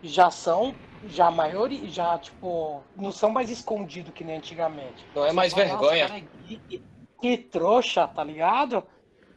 já 0.01 0.31
são, 0.31 0.81
já 1.03 1.27
a 1.27 1.31
maioria, 1.31 1.89
já, 1.89 2.17
tipo, 2.19 2.87
não 2.95 3.11
são 3.11 3.29
mais 3.31 3.49
escondidos 3.49 4.13
que 4.13 4.23
nem 4.23 4.37
antigamente. 4.37 5.07
Não 5.15 5.25
é 5.25 5.33
mais 5.33 5.53
fala, 5.53 5.65
"Nossa, 5.65 5.77
vergonha. 5.77 6.07
cara 6.07 6.17
é 6.19 6.21
geek, 6.21 6.87
que 7.21 7.37
trouxa, 7.37 8.07
tá 8.07 8.23
ligado? 8.23 8.83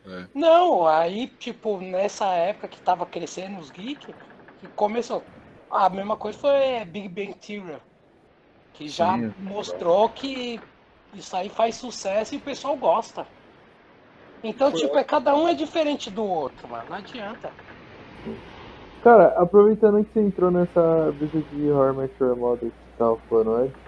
É. 0.05 0.29
Não, 0.35 0.87
aí, 0.87 1.29
tipo, 1.29 1.81
nessa 1.81 2.35
época 2.35 2.69
que 2.69 2.81
tava 2.81 3.07
crescendo 3.07 3.59
os 3.59 3.71
geeks, 3.71 4.15
que 4.59 4.69
começou. 4.69 5.31
A 5.71 5.89
mesma 5.89 6.17
coisa 6.17 6.39
foi 6.39 6.85
Big 6.85 7.09
Bang 7.09 7.35
Theory, 7.41 7.81
que 8.73 8.89
já 8.89 9.19
Sim, 9.19 9.35
mostrou 9.37 10.13
que 10.15 10.67
isso 11.13 11.37
aí 11.37 11.51
faz 11.51 11.77
sucesso 11.77 12.35
e 12.35 12.39
o 12.39 12.43
pessoal 12.45 12.77
gosta. 12.79 13.29
Então, 14.43 14.73
tipo, 14.73 14.99
é 14.99 15.05
cada 15.05 15.33
um 15.37 15.47
é 15.47 15.55
diferente 15.55 16.11
do 16.11 16.25
outro, 16.25 16.69
mano. 16.69 16.89
Não 16.89 16.97
adianta. 16.97 17.57
Cara, 19.01 19.29
aproveitando 19.41 20.05
que 20.05 20.11
você 20.13 20.21
entrou 20.21 20.51
nessa 20.51 21.13
brisa 21.13 21.43
de 21.43 21.71
Horror 21.71 22.09
Your 22.21 22.37
Mother 22.37 22.73
que 22.73 22.79
você 22.79 22.93
tava 22.97 23.19
falando 23.29 23.51
antes, 23.55 23.79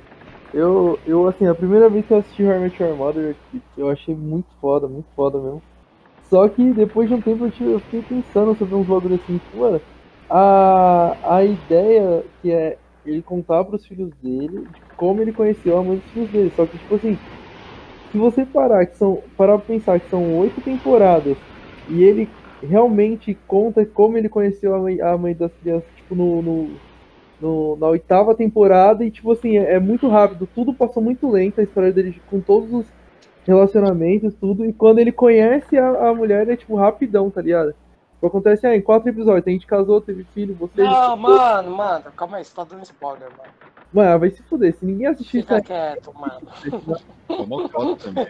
eu, 0.53 1.03
eu, 1.07 1.29
assim, 1.29 1.47
a 1.47 1.55
primeira 1.55 1.91
vez 1.91 2.07
que 2.07 2.13
eu 2.15 2.19
assisti 2.19 2.45
Horror 2.45 2.61
Met 2.63 2.83
Your 2.83 2.97
Mother, 2.97 3.41
eu 3.77 3.89
achei 3.91 4.15
muito 4.17 4.55
foda, 4.61 4.89
muito 4.89 5.11
foda 5.15 5.41
mesmo. 5.43 5.65
Só 6.23 6.49
que 6.49 6.75
depois 6.75 7.09
de 7.09 7.15
um 7.15 7.23
tempo 7.23 7.47
eu, 7.47 7.53
tive- 7.53 7.73
eu 7.73 7.81
fiquei 7.83 8.03
pensando 8.03 8.57
sobre 8.57 8.77
uns 8.77 8.87
bagulho 8.89 9.17
assim, 9.17 9.39
tipo, 9.39 9.59
mano, 9.61 9.83
a, 10.31 11.37
a 11.39 11.45
ideia 11.45 12.25
que 12.41 12.51
é 12.53 12.81
ele 13.05 13.23
contar 13.23 13.65
pros 13.65 13.87
filhos 13.87 14.15
dele 14.17 14.67
de 14.71 14.83
como 14.97 15.23
ele 15.23 15.33
conheceu 15.33 15.79
a 15.79 15.85
mãe 15.85 15.99
dos 15.99 16.11
filhos 16.13 16.31
dele. 16.31 16.51
Só 16.53 16.67
que, 16.67 16.79
tipo 16.79 16.95
assim, 16.95 17.21
se 18.11 18.19
você 18.19 18.45
parar, 18.47 18.87
que 18.87 18.97
são, 18.97 19.31
parar 19.37 19.59
pra 19.59 19.67
pensar 19.67 20.01
que 20.01 20.09
são 20.09 20.35
oito 20.35 20.61
temporadas 20.63 21.39
e 21.87 22.03
ele 22.03 22.37
realmente 22.63 23.35
conta 23.47 23.87
como 23.87 24.19
ele 24.19 24.29
conheceu 24.29 24.75
a 24.75 24.81
mãe, 24.81 25.01
a 25.01 25.17
mãe 25.19 25.35
das 25.37 25.55
crianças, 25.57 25.93
tipo, 25.95 26.15
no, 26.15 26.43
no, 26.43 26.83
no- 27.41 27.77
na 27.77 27.89
oitava 27.89 28.35
temporada, 28.37 29.05
e 29.05 29.11
tipo 29.11 29.33
assim, 29.33 29.59
é, 29.59 29.75
é 29.75 29.81
muito 29.81 30.09
rápido, 30.09 30.47
tudo 30.47 30.75
passou 30.77 31.03
muito 31.03 31.29
lento, 31.31 31.61
a 31.61 31.65
história 31.65 31.93
dele 31.93 32.21
com 32.27 32.41
todos 32.43 32.73
os 32.73 32.95
relacionamentos, 33.47 34.35
tudo, 34.37 34.65
e 34.65 34.73
quando 34.73 34.99
ele 35.01 35.13
conhece 35.13 35.77
a, 35.79 36.11
a 36.11 36.15
mulher 36.15 36.49
é 36.49 36.57
tipo 36.57 36.77
rapidão, 36.77 37.31
tá 37.31 37.41
ligado? 37.43 37.75
Acontece, 38.23 38.67
ah, 38.67 38.77
em 38.77 38.83
quatro 38.83 39.09
episódios, 39.09 39.47
a 39.47 39.51
gente 39.51 39.67
casou, 39.67 40.01
teve 40.01 40.25
filho, 40.35 40.55
você. 40.55 40.83
Não, 40.83 41.17
mano, 41.17 41.77
mano, 41.77 42.13
calma 42.13 42.37
aí, 42.37 42.45
você 42.45 42.55
tá 42.55 42.65
dando 42.65 42.83
spoiler, 42.83 43.31
mano. 43.31 43.51
Mano, 43.93 44.21
vai 44.21 44.31
se 44.31 44.43
fuder, 44.43 44.75
se 44.75 44.85
ninguém 44.85 45.07
assistir 45.07 45.41
Fica 45.41 45.57
aí, 45.57 45.63
quieto, 45.63 46.13
mano. 46.15 46.41
Tomou 47.27 47.69
foto 47.69 47.97
também. 47.97 48.27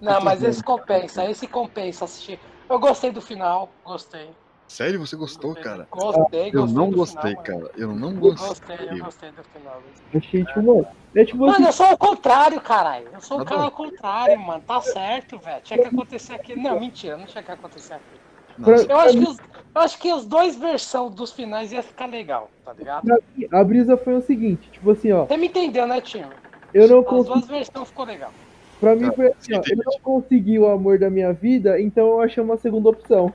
Não, 0.00 0.20
mas 0.20 0.42
esse 0.42 0.62
compensa, 0.62 1.24
esse 1.30 1.46
compensa 1.46 2.04
assistir. 2.04 2.38
Eu 2.68 2.78
gostei 2.78 3.10
do 3.10 3.22
final, 3.22 3.70
gostei. 3.84 4.28
Sério, 4.68 4.98
você 4.98 5.16
gostou, 5.16 5.54
cara? 5.54 5.86
Gostei, 5.90 6.48
Eu 6.48 6.62
gostei 6.62 6.74
não 6.76 6.90
gostei, 6.90 7.30
final, 7.30 7.44
cara. 7.44 7.70
Eu 7.76 7.94
não 7.94 8.14
gostei. 8.14 8.48
Gostei, 8.48 8.88
eu 8.90 9.04
gostei 9.04 9.30
do 9.30 9.42
final. 9.44 9.82
Achei, 10.14 10.44
tipo, 10.44 10.62
mano. 10.62 10.86
É 11.14 11.24
tipo 11.24 11.44
assim, 11.46 11.52
Mano, 11.52 11.68
eu 11.68 11.72
sou 11.72 11.92
o 11.92 11.96
contrário, 11.98 12.60
caralho. 12.60 13.08
Eu 13.12 13.20
sou 13.20 13.38
o 13.40 13.44
Tá 13.44 13.50
cara 13.50 13.62
ao 13.62 13.70
contrário, 13.70 14.38
mano. 14.38 14.62
Tá 14.66 14.80
certo, 14.82 15.38
velho. 15.38 15.60
Tinha 15.62 15.78
que 15.78 15.86
acontecer 15.86 16.34
aqui. 16.34 16.56
Não, 16.56 16.78
mentira, 16.80 17.16
não 17.16 17.26
tinha 17.26 17.42
que 17.42 17.50
acontecer 17.52 17.94
aqui. 17.94 18.04
Nossa, 18.58 18.86
Eu 18.90 18.98
acho 18.98 19.18
que 19.18 19.24
os, 19.28 19.38
eu 19.38 19.80
acho 19.82 19.98
que 19.98 20.12
os 20.12 20.24
dois 20.26 20.56
versão 20.56 21.10
dos 21.10 21.32
finais 21.32 21.72
ia 21.72 21.82
ficar 21.82 22.06
legal, 22.06 22.50
tá 22.64 22.72
ligado? 22.72 23.06
a 23.52 23.64
brisa 23.64 23.96
foi 23.98 24.14
o 24.14 24.22
seguinte, 24.22 24.70
tipo 24.70 24.90
assim, 24.90 25.12
ó, 25.12 25.26
Você 25.26 25.36
me 25.36 25.46
entendeu, 25.48 25.86
né, 25.86 26.00
time? 26.00 26.26
eu 26.72 26.88
não 26.88 27.00
As 27.00 27.04
consegui. 27.06 27.34
duas 27.34 27.46
versões 27.46 27.88
ficou 27.88 28.06
legal. 28.06 28.32
Pra 28.80 28.94
mim 28.96 29.06
Tá, 29.08 29.12
foi 29.12 29.26
assim, 29.28 29.54
ó, 29.54 29.62
eu 29.68 29.76
não 29.76 29.98
consegui 30.02 30.58
o 30.58 30.66
amor 30.70 30.98
da 30.98 31.10
minha 31.10 31.34
vida, 31.34 31.78
então 31.78 32.06
eu 32.08 32.20
achei 32.22 32.42
uma 32.42 32.56
segunda 32.56 32.88
opção. 32.88 33.30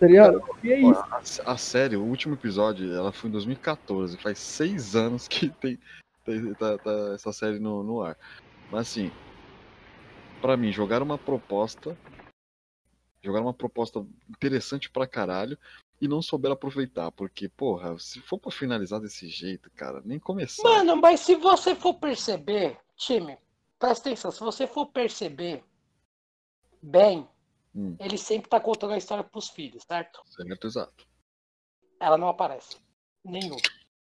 Tá 0.00 0.06
ligado? 0.06 0.42
E 0.62 0.72
é 0.72 0.80
isso. 0.80 1.04
A, 1.44 1.52
a 1.52 1.56
série, 1.58 1.94
o 1.94 2.02
último 2.02 2.32
episódio, 2.34 2.90
ela 2.94 3.12
foi 3.12 3.28
em 3.28 3.32
2014. 3.34 4.16
Faz 4.16 4.38
seis 4.38 4.96
anos 4.96 5.28
que 5.28 5.50
tem, 5.50 5.78
tem- 6.24 6.54
tá, 6.54 6.78
tá 6.78 7.12
essa 7.14 7.30
série 7.34 7.58
no, 7.58 7.82
no 7.82 8.00
ar. 8.00 8.16
Mas 8.70 8.88
assim, 8.88 9.12
pra 10.40 10.56
mim, 10.56 10.72
jogaram 10.72 11.04
uma 11.04 11.18
proposta. 11.18 11.94
Jogaram 13.22 13.44
uma 13.44 13.52
proposta 13.52 14.06
interessante 14.30 14.88
pra 14.88 15.06
caralho. 15.06 15.58
E 16.00 16.08
não 16.08 16.22
souberam 16.22 16.54
aproveitar. 16.54 17.12
Porque, 17.12 17.46
porra, 17.46 17.98
se 17.98 18.22
for 18.22 18.38
pra 18.38 18.50
finalizar 18.50 19.00
desse 19.00 19.28
jeito, 19.28 19.70
cara, 19.72 20.00
nem 20.02 20.18
começar. 20.18 20.62
Mano, 20.66 20.96
mas 20.96 21.20
se 21.20 21.36
você 21.36 21.74
for 21.74 21.92
perceber, 21.92 22.78
time, 22.96 23.36
presta 23.78 24.08
atenção, 24.08 24.30
se 24.30 24.40
você 24.40 24.66
for 24.66 24.86
perceber 24.86 25.62
bem, 26.80 27.28
Hum. 27.74 27.96
ele 28.00 28.18
sempre 28.18 28.48
tá 28.50 28.58
contando 28.60 28.94
a 28.94 28.98
história 28.98 29.22
pros 29.22 29.48
filhos, 29.50 29.84
certo? 29.84 30.20
Certo, 30.26 30.66
exato. 30.66 31.06
Ela 32.00 32.18
não 32.18 32.28
aparece. 32.28 32.78
Nenhum. 33.24 33.56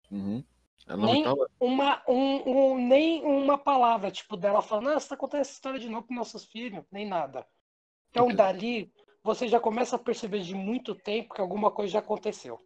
Uhum. 0.10 0.44
Ela 0.88 1.06
Nem- 1.06 1.24
tava. 1.24 1.48
Uma, 1.60 2.04
um, 2.08 2.50
um- 2.74 2.88
nem 2.88 3.24
uma 3.24 3.58
palavra, 3.58 4.10
tipo, 4.12 4.36
dela 4.36 4.62
falando, 4.62 4.90
ah, 4.90 5.00
você 5.00 5.10
tá 5.10 5.18
contando 5.18 5.42
essa 5.42 5.52
história 5.52 5.80
de 5.80 5.88
novo 5.90 6.08
pros 6.08 6.18
nossos 6.18 6.46
filhos, 6.46 6.84
nem 6.92 7.08
nada. 7.08 7.48
Então, 8.10 8.26
Ok. 8.26 8.36
dali, 8.36 8.94
você 9.24 9.48
já 9.48 9.60
começa 9.60 9.96
a 9.96 10.00
perceber 10.00 10.40
de 10.42 10.56
muito 10.56 10.96
tempo 10.96 11.34
que 11.34 11.42
alguma 11.42 11.72
coisa 11.72 11.94
já 11.94 12.00
aconteceu. 12.00 12.60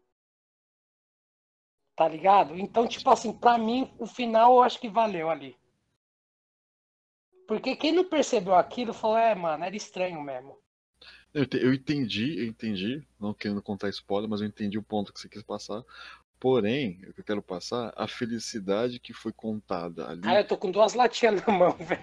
Tá 1.96 2.08
ligado? 2.08 2.56
Então, 2.58 2.88
tipo 2.88 3.10
assim, 3.10 3.34
pra 3.38 3.58
mim, 3.58 3.94
o 4.00 4.06
final 4.06 4.54
eu 4.56 4.64
acho 4.64 4.80
que 4.80 4.88
valeu 4.90 5.30
ali. 5.30 5.58
Porque 7.48 7.76
quem 7.76 7.92
não 7.92 8.08
percebeu 8.08 8.56
aquilo 8.56 8.94
falou, 8.94 9.18
é, 9.18 9.34
mano, 9.34 9.64
era 9.64 9.76
estranho 9.76 10.22
mesmo. 10.22 10.58
Eu, 11.34 11.46
te- 11.46 11.58
eu 11.58 11.74
entendi, 11.74 12.40
eu 12.40 12.46
entendi, 12.46 13.06
não 13.20 13.34
querendo 13.34 13.62
contar 13.62 13.90
spoiler, 13.90 14.30
mas 14.30 14.42
eu 14.42 14.48
entendi 14.48 14.78
o 14.78 14.84
ponto 14.84 15.14
que 15.14 15.20
você 15.20 15.30
quis 15.30 15.44
passar. 15.44 15.84
Porém, 16.40 17.02
o 17.08 17.14
que 17.14 17.22
eu 17.22 17.26
quero 17.26 17.42
passar, 17.42 17.92
a 17.96 18.08
felicidade 18.08 19.00
que 19.00 19.14
foi 19.14 19.34
contada 19.34 20.08
ali. 20.08 20.22
Cara, 20.22 20.40
eu 20.42 20.48
tô 20.48 20.58
com 20.58 20.72
duas 20.72 20.94
latinhas 20.94 21.44
na 21.46 21.54
mão, 21.54 21.72
velho. 21.80 22.02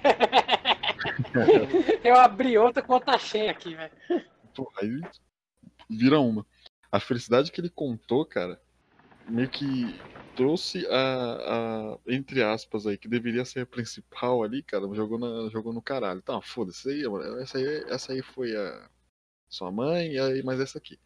eu 2.02 2.16
abri 2.16 2.58
outra 2.58 2.82
com 2.82 2.94
outra 2.94 3.18
cheia 3.18 3.50
aqui, 3.50 3.74
velho. 3.74 3.92
Aí 4.80 5.00
vira 5.88 6.18
uma. 6.20 6.46
A 6.90 7.00
felicidade 7.00 7.50
que 7.50 7.60
ele 7.60 7.70
contou, 7.70 8.24
cara, 8.24 8.60
meio 9.28 9.48
que 9.48 9.98
trouxe 10.36 10.86
a, 10.88 11.94
a 11.96 11.98
entre 12.08 12.42
aspas 12.42 12.86
aí, 12.86 12.98
que 12.98 13.08
deveria 13.08 13.44
ser 13.44 13.60
a 13.60 13.66
principal 13.66 14.42
ali, 14.42 14.62
cara, 14.62 14.82
jogou, 14.94 15.18
na, 15.18 15.48
jogou 15.50 15.72
no 15.72 15.82
caralho. 15.82 16.22
Tá, 16.22 16.40
foda-se, 16.40 16.88
aí, 16.88 17.08
mano, 17.08 17.40
essa 17.40 17.58
aí, 17.58 17.84
essa 17.88 18.12
aí 18.12 18.22
foi 18.22 18.54
a 18.56 18.90
sua 19.54 19.70
mãe, 19.70 20.12
e 20.12 20.18
aí 20.18 20.42
mais 20.42 20.60
essa 20.60 20.78
aqui. 20.78 20.98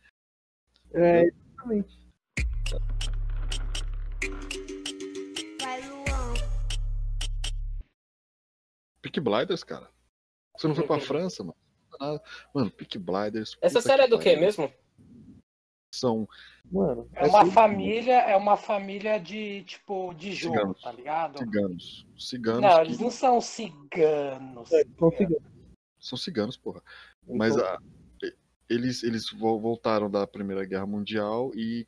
É, 0.95 1.25
exatamente. 1.25 1.99
Peak 9.01 9.21
Blinders, 9.21 9.63
cara. 9.65 9.89
Você 10.57 10.67
não 10.67 10.75
foi 10.75 10.87
pra 10.87 11.01
França, 11.01 11.43
mano? 11.45 11.57
Nada. 12.01 12.23
Mano, 12.55 12.71
Peak 12.71 12.99
Blinders. 12.99 13.57
Essa 13.61 13.81
série 13.81 14.03
é 14.03 14.09
do 14.09 14.19
que 14.19 14.35
mesmo? 14.37 14.73
São 15.95 16.29
Mano, 16.71 17.09
É 17.15 17.27
uma 17.27 17.47
família, 17.51 18.21
é 18.21 18.37
uma 18.37 18.55
família 18.57 19.19
de, 19.19 19.63
tipo, 19.65 20.13
de 20.13 20.33
jogo, 20.33 20.55
Ciganos. 20.57 20.83
tá 20.83 20.93
ligado? 20.93 21.39
ciganos. 21.39 22.07
Ciganos 22.19 22.61
Não, 22.61 22.75
que- 22.77 22.81
eles 22.83 22.99
não 23.01 23.11
são 23.11 23.41
ciganos. 23.41 24.69
conseguiu. 24.99 25.41
são 25.99 26.19
ciganos, 26.19 26.57
porra. 26.59 26.83
Mas 27.27 27.57
a- 27.57 27.79
eles, 28.69 29.03
eles 29.03 29.31
vo- 29.31 29.59
voltaram 29.59 30.11
da 30.11 30.27
Primeira 30.27 30.65
Guerra 30.65 30.87
Mundial 30.87 31.51
e, 31.55 31.87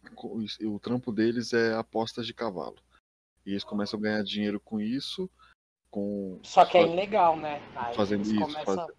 o 0.65 0.79
trampo 0.79 1.13
deles 1.13 1.53
é 1.53 1.75
apostas 1.75 2.27
de 2.27 2.35
cavalo. 2.35 2.77
E 3.45 3.51
eles 3.51 3.65
começam 3.65 3.99
a 3.99 4.03
ganhar 4.03 4.23
dinheiro 4.23 4.61
com 4.61 4.81
isso, 4.81 5.29
com 5.91 6.39
Só 6.43 6.65
que 6.65 6.79
é 6.79 6.83
ilegal, 6.87 7.37
né? 7.37 7.61
Aí 7.75 7.95
fazendo 7.95 8.21
eles 8.21 8.33
isso, 8.33 8.41
começam- 8.41 8.65
faz- 8.77 8.93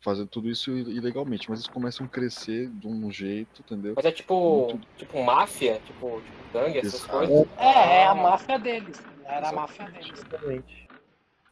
fazendo 0.00 0.28
tudo 0.28 0.48
isso 0.48 0.70
ilegalmente, 0.70 1.48
mas 1.50 1.60
eles 1.60 1.72
começam 1.72 2.06
a 2.06 2.08
crescer 2.08 2.68
de 2.70 2.86
um 2.86 3.10
jeito, 3.10 3.62
entendeu? 3.62 3.94
Mas 3.96 4.04
é 4.04 4.12
tipo, 4.12 4.68
Muito. 4.70 4.86
tipo 4.96 5.22
máfia, 5.24 5.80
tipo, 5.86 6.20
tipo 6.20 6.52
gangue, 6.52 6.78
essas 6.78 6.94
Exato. 7.02 7.10
coisas. 7.18 7.46
É, 7.58 8.02
é 8.02 8.06
a 8.06 8.14
máfia 8.14 8.58
deles. 8.58 9.02
Era 9.24 9.36
a 9.36 9.40
Exato. 9.40 9.56
máfia 9.56 9.90
deles. 9.90 10.12
Exatamente. 10.12 10.88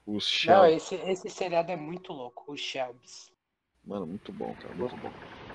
Os 0.06 0.14
Não, 0.14 0.20
Shelby. 0.20 0.72
esse, 0.76 0.94
esse 0.94 1.30
seriado 1.30 1.72
é 1.72 1.76
muito 1.76 2.12
louco, 2.12 2.52
os 2.52 2.60
Shelbys. 2.60 3.32
Mano, 3.84 4.06
muito 4.06 4.32
bom, 4.32 4.54
cara. 4.54 4.74
Muito 4.74 4.96
bom. 4.96 5.10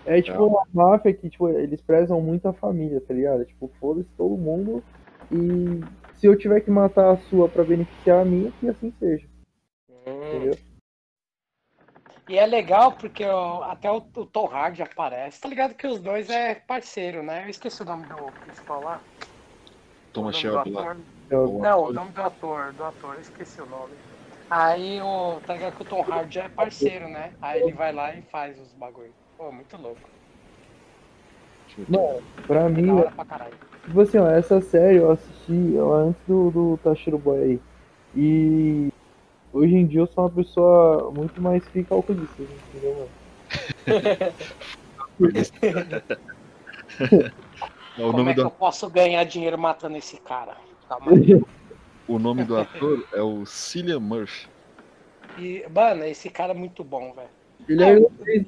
É 0.06 0.22
tipo 0.22 0.44
uma 0.46 0.66
máfia 0.74 1.14
que, 1.14 1.30
tipo, 1.30 1.48
eles 1.50 1.82
prezam 1.82 2.20
muito 2.22 2.48
a 2.48 2.54
família, 2.54 3.00
tá 3.02 3.14
ligado? 3.14 3.46
Tipo, 3.46 3.70
foda-se 3.80 4.10
todo 4.18 4.36
mundo. 4.36 4.84
E 5.32 5.84
se 6.16 6.28
eu 6.28 6.38
tiver 6.38 6.62
que 6.62 6.72
matar 6.72 7.12
a 7.12 7.18
sua 7.18 7.48
pra 7.48 7.64
beneficiar 7.64 8.22
a 8.22 8.26
minha, 8.26 8.52
que 8.52 8.68
assim 8.68 8.92
seja. 9.00 9.28
Hum. 9.90 10.28
Entendeu? 10.28 10.58
E 12.28 12.38
é 12.38 12.46
legal 12.46 12.94
porque 12.94 13.26
ó, 13.26 13.64
até 13.64 13.92
o, 13.92 13.98
o 13.98 14.26
Tom 14.26 14.48
Hardy 14.48 14.82
aparece. 14.82 15.42
Tá 15.42 15.50
ligado 15.50 15.74
que 15.76 15.86
os 15.86 16.00
dois 16.00 16.30
é 16.30 16.56
parceiro, 16.56 17.22
né? 17.22 17.44
Eu 17.46 17.50
esqueci 17.50 17.82
o 17.82 17.86
nome 17.86 18.06
do 18.06 18.16
principal 18.44 18.82
lá. 18.84 19.02
Thomas 20.14 20.36
do 20.36 20.40
Shelby 20.40 20.72
lá. 20.72 20.96
Eu- 21.30 21.60
Não, 21.60 21.84
o 21.84 21.94
nome 21.94 22.12
do 22.12 22.22
ator, 22.22 22.74
do 22.74 22.84
ator, 22.86 23.16
eu 23.16 23.22
esqueci 23.22 23.62
o 23.62 23.66
nome. 23.66 23.94
Aí 24.50 25.02
o. 25.02 25.40
Tá 25.46 25.54
ligado 25.54 25.76
que 25.76 25.82
o 25.82 25.86
Tom 25.86 26.04
Hardy 26.04 26.40
é 26.40 26.50
parceiro, 26.50 27.08
né? 27.10 27.34
Aí 27.42 27.62
ele 27.62 27.74
vai 27.74 27.92
lá 27.92 28.14
e 28.14 28.22
faz 28.24 28.60
os 28.60 28.74
bagulho. 28.74 29.14
Pô, 29.42 29.52
muito 29.52 29.76
louco. 29.76 30.08
Mano, 31.90 32.22
pra 32.46 32.66
É 32.66 32.70
mim, 32.70 32.86
pra 32.86 33.50
tipo 33.88 34.02
assim, 34.02 34.20
ó, 34.20 34.28
essa 34.30 34.62
série 34.62 35.00
eu 35.00 35.10
assisti 35.10 35.76
ela 35.76 36.04
antes 36.04 36.22
do, 36.28 36.52
do 36.52 36.78
Tashiro 36.78 37.18
Boy 37.18 37.42
aí. 37.42 37.60
E 38.16 38.90
hoje 39.52 39.74
em 39.74 39.88
dia 39.88 40.02
eu 40.02 40.08
sou 40.08 40.26
uma 40.26 40.30
pessoa 40.30 41.10
muito 41.12 41.42
mais 41.42 41.68
fica 41.70 41.90
calculista, 41.90 42.44
entendeu, 42.44 42.94
mano? 42.94 43.10
O 47.98 48.12
Como 48.12 48.18
nome, 48.20 48.32
é 48.32 48.36
que 48.36 48.42
do, 48.42 48.46
eu 48.46 48.52
posso 48.52 48.88
ganhar 48.92 49.24
dinheiro 49.24 49.58
matando 49.58 49.98
esse 49.98 50.18
cara? 50.20 50.56
Calma 50.88 51.14
aí. 51.14 51.42
o 52.08 52.20
nome 52.20 52.46
do 52.46 52.56
ator 52.56 53.04
é 53.12 53.24
o 53.24 53.44
Cillian 53.48 54.00
Murphy. 54.00 54.52
E, 55.36 55.68
mano, 55.68 56.04
esse 56.04 56.30
cara 56.30 56.52
é 56.54 56.56
muito 56.56 56.84
bom, 56.84 57.12
velho. 57.14 57.30
Ele 57.68 57.84
é 57.84 57.90
irlandês, 57.90 58.48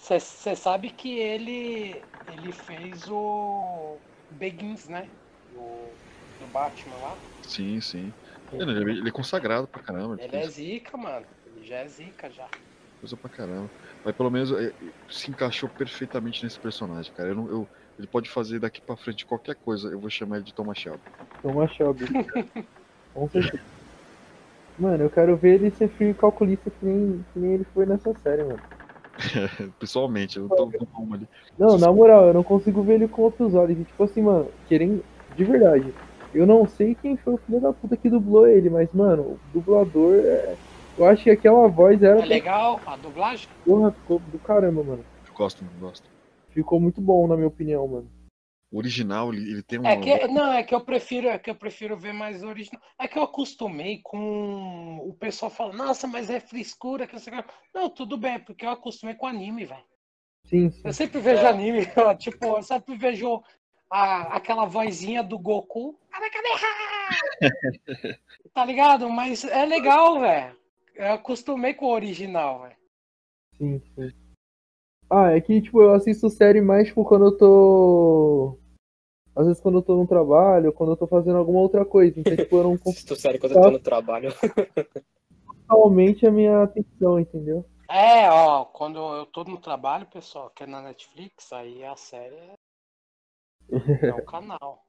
Você 0.00 0.56
sabe 0.56 0.90
que 0.90 1.18
ele 1.18 2.04
ele 2.26 2.52
fez 2.52 3.08
o 3.08 4.00
Begins, 4.30 4.88
né? 4.88 5.10
Do, 5.48 5.96
do 6.38 6.46
Batman 6.48 6.96
lá. 6.96 7.18
Sim, 7.42 7.80
sim. 7.80 8.14
Ele, 8.52 8.70
ele- 8.72 8.98
ele 8.98 9.08
é 9.08 9.12
consagrado 9.12 9.68
pra 9.68 9.82
caramba. 9.82 10.14
Ele 10.14 10.36
Ele 10.36 10.36
é 10.44 10.48
zica, 10.48 10.96
mano. 10.96 11.26
Ele 11.46 11.64
já 11.64 11.76
é 11.78 11.88
zica 11.88 12.30
já. 12.30 12.48
coisa 13.00 13.16
pra 13.16 13.30
caramba. 13.30 13.70
Mas 14.04 14.14
pelo 14.14 14.30
menos 14.30 14.52
é, 14.52 14.72
se 15.08 15.30
encaixou 15.30 15.68
perfeitamente 15.70 16.44
nesse 16.44 16.58
personagem, 16.60 17.12
cara. 17.12 17.30
Eu 17.30 17.34
não, 17.34 17.50
eu- 17.50 17.70
ele 17.98 18.06
pode 18.08 18.28
fazer 18.30 18.58
daqui 18.60 18.80
pra 18.82 18.96
frente 18.96 19.24
qualquer 19.26 19.56
coisa. 19.56 19.88
Eu 19.88 20.00
vou 20.00 20.10
chamar 20.10 20.36
ele 20.36 20.44
de 20.46 20.54
Thomas 20.54 20.78
Shelby. 20.78 21.04
Thomas 21.42 21.70
Shelby. 21.72 22.06
Com 23.12 23.28
certeza. 23.28 23.62
Mano, 24.76 25.04
eu 25.04 25.10
quero 25.10 25.38
ver 25.38 25.60
ele 25.60 25.70
ser 25.70 25.88
frio 25.94 26.10
e 26.10 26.14
calculista 26.14 26.70
que 26.70 26.84
nem, 26.84 27.22
que 27.32 27.38
nem 27.38 27.52
ele 27.54 27.64
foi 27.64 27.86
nessa 27.86 28.12
série, 28.14 28.42
mano. 28.42 28.62
Pessoalmente, 29.78 30.38
eu 30.38 30.48
tô 30.48 30.70
com 30.92 31.14
ali. 31.14 31.28
Não, 31.58 31.78
na 31.78 31.92
moral, 31.92 32.28
eu 32.28 32.34
não 32.34 32.42
consigo 32.42 32.82
ver 32.82 32.94
ele 32.94 33.08
com 33.08 33.22
outros 33.22 33.54
olhos. 33.54 33.78
E, 33.78 33.84
tipo 33.84 34.02
assim, 34.02 34.22
mano, 34.22 34.48
querendo. 34.68 35.04
De 35.36 35.44
verdade. 35.44 35.94
Eu 36.34 36.46
não 36.46 36.66
sei 36.66 36.94
quem 36.94 37.16
foi 37.16 37.34
o 37.34 37.38
filho 37.38 37.60
da 37.60 37.72
puta 37.72 37.96
que 37.96 38.08
dublou 38.08 38.46
ele, 38.46 38.70
mas, 38.70 38.92
mano, 38.92 39.22
o 39.22 39.38
dublador 39.52 40.14
é. 40.14 40.56
Eu 40.98 41.06
acho 41.06 41.22
que 41.24 41.30
aquela 41.30 41.66
voz 41.68 42.02
era. 42.02 42.20
É 42.20 42.26
legal 42.26 42.80
a 42.86 42.96
dublagem? 42.96 43.48
Porra, 43.64 43.90
ficou 43.92 44.20
do 44.30 44.38
caramba, 44.38 44.82
mano. 44.82 45.04
Eu 45.26 45.34
gosto, 45.34 45.64
eu 45.64 45.88
gosto. 45.88 46.08
Ficou 46.50 46.80
muito 46.80 47.00
bom, 47.00 47.26
na 47.26 47.36
minha 47.36 47.48
opinião, 47.48 47.86
mano. 47.86 48.06
O 48.70 48.78
original, 48.78 49.32
ele, 49.32 49.50
ele 49.50 49.62
tem 49.62 49.80
um. 49.80 49.86
É 49.86 49.96
que, 49.96 50.28
não, 50.28 50.52
é 50.52 50.62
que 50.62 50.72
eu 50.72 50.80
prefiro, 50.80 51.26
é 51.26 51.38
que 51.38 51.50
eu 51.50 51.56
prefiro 51.56 51.96
ver 51.96 52.12
mais 52.12 52.44
original. 52.44 52.80
É 52.98 53.08
que 53.08 53.18
eu 53.18 53.24
acostumei 53.24 54.00
com 54.02 54.98
o 54.98 55.12
pessoal 55.14 55.50
falando, 55.50 55.76
nossa, 55.76 56.06
mas 56.06 56.30
é 56.30 56.38
frescura, 56.38 57.06
que 57.06 57.14
não 57.14 57.20
sei 57.20 57.36
o 57.36 57.42
que. 57.42 57.52
Não, 57.74 57.90
tudo 57.90 58.16
bem, 58.16 58.34
é 58.34 58.38
porque 58.38 58.64
eu 58.64 58.70
acostumei 58.70 59.16
com 59.16 59.26
anime, 59.26 59.64
velho. 59.64 59.84
Sim, 60.44 60.70
sim. 60.70 60.82
Eu 60.84 60.92
sempre 60.92 61.20
vejo 61.20 61.44
anime, 61.44 61.80
ó, 61.96 62.14
tipo, 62.14 62.44
eu 62.44 62.62
sempre 62.62 62.96
vejo 62.96 63.42
a, 63.90 64.36
aquela 64.36 64.66
vozinha 64.66 65.22
do 65.22 65.38
Goku. 65.38 65.98
Tá 68.54 68.64
ligado? 68.64 69.08
Mas 69.08 69.44
é 69.44 69.64
legal, 69.64 70.20
velho. 70.20 70.56
Eu 70.94 71.14
acostumei 71.14 71.74
com 71.74 71.86
o 71.86 71.92
original, 71.92 72.62
velho. 72.62 72.76
Sim, 73.56 73.80
sim. 73.94 74.12
Ah, 75.10 75.32
é 75.32 75.40
que, 75.40 75.60
tipo, 75.60 75.82
eu 75.82 75.92
assisto 75.92 76.30
série 76.30 76.60
mais, 76.60 76.88
tipo, 76.88 77.04
quando 77.04 77.26
eu 77.26 77.36
tô. 77.36 78.59
Às 79.34 79.46
vezes 79.46 79.62
quando 79.62 79.78
eu 79.78 79.82
tô 79.82 79.96
no 79.96 80.06
trabalho, 80.06 80.72
quando 80.72 80.90
eu 80.92 80.96
tô 80.96 81.06
fazendo 81.06 81.36
alguma 81.36 81.60
outra 81.60 81.84
coisa. 81.84 82.18
Então, 82.18 82.36
tipo, 82.36 82.56
eu 82.56 82.62
não 82.64 82.76
consigo 82.76 82.90
Assisto 82.90 83.16
série 83.16 83.38
quando 83.38 83.54
eu 83.54 83.62
tô 83.62 83.70
no 83.70 83.78
trabalho. 83.78 84.32
totalmente 85.70 86.26
a 86.26 86.30
minha 86.30 86.64
atenção, 86.64 87.20
entendeu? 87.20 87.64
É, 87.88 88.28
ó, 88.30 88.64
quando 88.64 88.98
eu 88.98 89.26
tô 89.26 89.44
no 89.44 89.58
trabalho, 89.58 90.06
pessoal, 90.06 90.50
que 90.50 90.64
é 90.64 90.66
na 90.66 90.82
Netflix, 90.82 91.52
aí 91.52 91.84
a 91.84 91.96
série 91.96 92.36
é, 92.36 92.54
é 94.10 94.14
o 94.14 94.24
canal. 94.24 94.84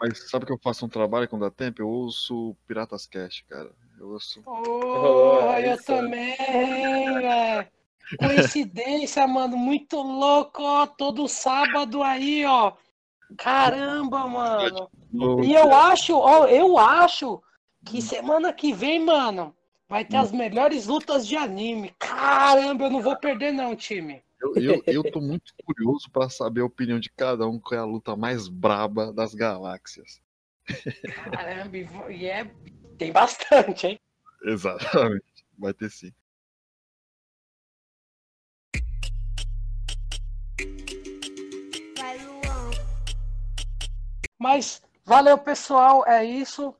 Mas 0.00 0.30
sabe 0.30 0.46
que 0.46 0.52
eu 0.52 0.58
faço 0.58 0.84
um 0.84 0.88
trabalho 0.88 1.28
quando 1.28 1.42
dá 1.42 1.50
tempo? 1.50 1.80
Eu 1.80 1.88
ouço 1.88 2.56
Piratas 2.66 3.06
Cast, 3.06 3.44
cara. 3.44 3.70
Eu 4.00 4.08
ouço. 4.08 4.42
Porra, 4.42 5.52
aí 5.52 5.70
eu 5.70 5.82
também, 5.84 6.36
velho. 6.36 7.68
Coincidência, 8.18 9.26
mano, 9.26 9.56
muito 9.56 9.96
louco, 9.96 10.62
ó, 10.62 10.86
todo 10.86 11.28
sábado 11.28 12.02
aí, 12.02 12.44
ó. 12.44 12.72
Caramba, 13.36 14.26
mano. 14.26 14.90
E 15.44 15.52
eu 15.52 15.72
acho, 15.74 16.16
ó, 16.16 16.46
eu 16.46 16.78
acho 16.78 17.42
que 17.84 18.00
semana 18.00 18.52
que 18.52 18.72
vem, 18.72 19.00
mano, 19.00 19.54
vai 19.88 20.04
ter 20.04 20.16
as 20.16 20.32
melhores 20.32 20.86
lutas 20.86 21.26
de 21.26 21.36
anime. 21.36 21.94
Caramba, 21.98 22.84
eu 22.84 22.90
não 22.90 23.02
vou 23.02 23.16
perder 23.16 23.52
não, 23.52 23.76
time. 23.76 24.22
Eu, 24.40 24.54
eu, 24.56 24.82
eu 24.86 25.12
tô 25.12 25.20
muito 25.20 25.52
curioso 25.64 26.10
pra 26.10 26.28
saber 26.28 26.62
a 26.62 26.66
opinião 26.66 26.98
de 26.98 27.10
cada 27.10 27.46
um 27.46 27.60
qual 27.60 27.78
é 27.78 27.82
a 27.82 27.86
luta 27.86 28.16
mais 28.16 28.48
braba 28.48 29.12
das 29.12 29.34
galáxias. 29.34 30.20
Caramba, 31.30 31.76
e 32.10 32.26
é 32.26 32.50
tem 32.98 33.12
bastante, 33.12 33.86
hein? 33.86 34.00
Exatamente. 34.44 35.24
Vai 35.58 35.72
ter 35.72 35.90
sim. 35.90 36.12
Mas 44.42 44.82
valeu, 45.04 45.38
pessoal. 45.38 46.04
É 46.04 46.24
isso. 46.24 46.74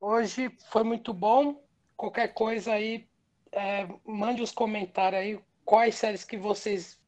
Hoje 0.00 0.50
foi 0.68 0.82
muito 0.82 1.14
bom. 1.14 1.62
Qualquer 1.96 2.34
coisa 2.34 2.72
aí, 2.72 3.08
é, 3.52 3.86
mande 4.04 4.42
os 4.42 4.50
comentários 4.50 5.20
aí. 5.20 5.40
Quais 5.64 5.94
séries 5.94 6.24
que 6.24 6.36
vocês 6.36 6.98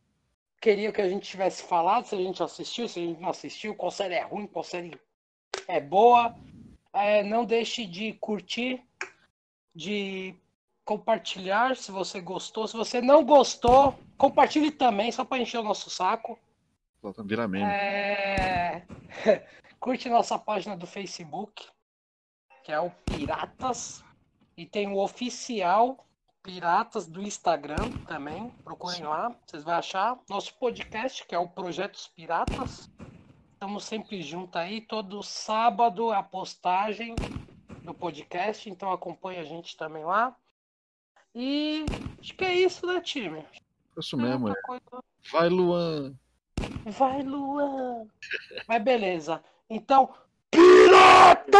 queriam 0.60 0.92
que 0.92 1.00
a 1.00 1.08
gente 1.08 1.28
tivesse 1.28 1.64
falado, 1.64 2.06
se 2.06 2.14
a 2.14 2.18
gente 2.18 2.40
assistiu, 2.40 2.86
se 2.86 3.00
a 3.00 3.02
gente 3.02 3.20
não 3.20 3.30
assistiu, 3.30 3.74
qual 3.74 3.90
série 3.90 4.14
é 4.14 4.22
ruim, 4.22 4.46
qual 4.46 4.62
série 4.62 4.96
é 5.66 5.80
boa. 5.80 6.36
É, 6.92 7.24
não 7.24 7.44
deixe 7.44 7.84
de 7.84 8.12
curtir, 8.12 8.80
de 9.74 10.36
compartilhar 10.84 11.76
se 11.76 11.90
você 11.90 12.20
gostou. 12.20 12.68
Se 12.68 12.76
você 12.76 13.00
não 13.00 13.24
gostou, 13.24 13.98
compartilhe 14.16 14.70
também, 14.70 15.10
só 15.10 15.24
para 15.24 15.42
encher 15.42 15.58
o 15.58 15.64
nosso 15.64 15.90
saco. 15.90 16.38
Vira 17.24 17.48
meme. 17.48 17.64
É... 17.64 18.86
Curte 19.80 20.08
nossa 20.10 20.38
página 20.38 20.76
do 20.76 20.86
Facebook, 20.86 21.66
que 22.64 22.70
é 22.70 22.78
o 22.78 22.90
Piratas. 23.06 24.04
E 24.56 24.66
tem 24.66 24.88
o 24.88 24.98
oficial 24.98 26.06
Piratas 26.42 27.06
do 27.06 27.22
Instagram 27.22 27.90
também. 28.06 28.50
Procurem 28.62 29.02
lá, 29.04 29.34
vocês 29.46 29.64
vão 29.64 29.74
achar. 29.74 30.18
Nosso 30.28 30.54
podcast, 30.58 31.26
que 31.26 31.34
é 31.34 31.38
o 31.38 31.48
Projetos 31.48 32.08
Piratas. 32.08 32.90
Estamos 33.54 33.84
sempre 33.84 34.20
juntos 34.22 34.56
aí. 34.56 34.82
Todo 34.82 35.22
sábado 35.22 36.10
a 36.12 36.22
postagem 36.22 37.14
do 37.82 37.94
podcast. 37.94 38.68
Então 38.68 38.92
acompanhe 38.92 39.38
a 39.38 39.44
gente 39.44 39.76
também 39.78 40.04
lá. 40.04 40.36
E 41.34 41.86
acho 42.20 42.34
que 42.34 42.44
é 42.44 42.54
isso, 42.54 42.86
né, 42.86 43.00
time? 43.00 43.44
Isso 43.96 44.16
mesmo, 44.16 44.50
é. 44.50 44.54
Coisa- 44.62 45.04
Vai, 45.30 45.48
Luan! 45.48 46.14
Vai, 46.86 47.22
Luan! 47.22 48.06
Mas 48.66 48.82
beleza. 48.82 49.42
Então, 49.72 50.12
Piratas! 50.50 51.54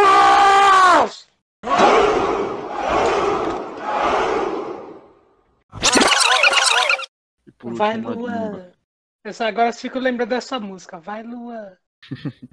Vai. 7.63 7.97
Luan! 7.97 8.73
Eu 9.23 9.33
só 9.33 9.45
agora 9.45 9.71
fico 9.71 9.97
lembrando 9.97 10.27
dessa 10.29 10.59
música. 10.59 10.99
Vai, 10.99 11.23
Luan! 11.23 11.77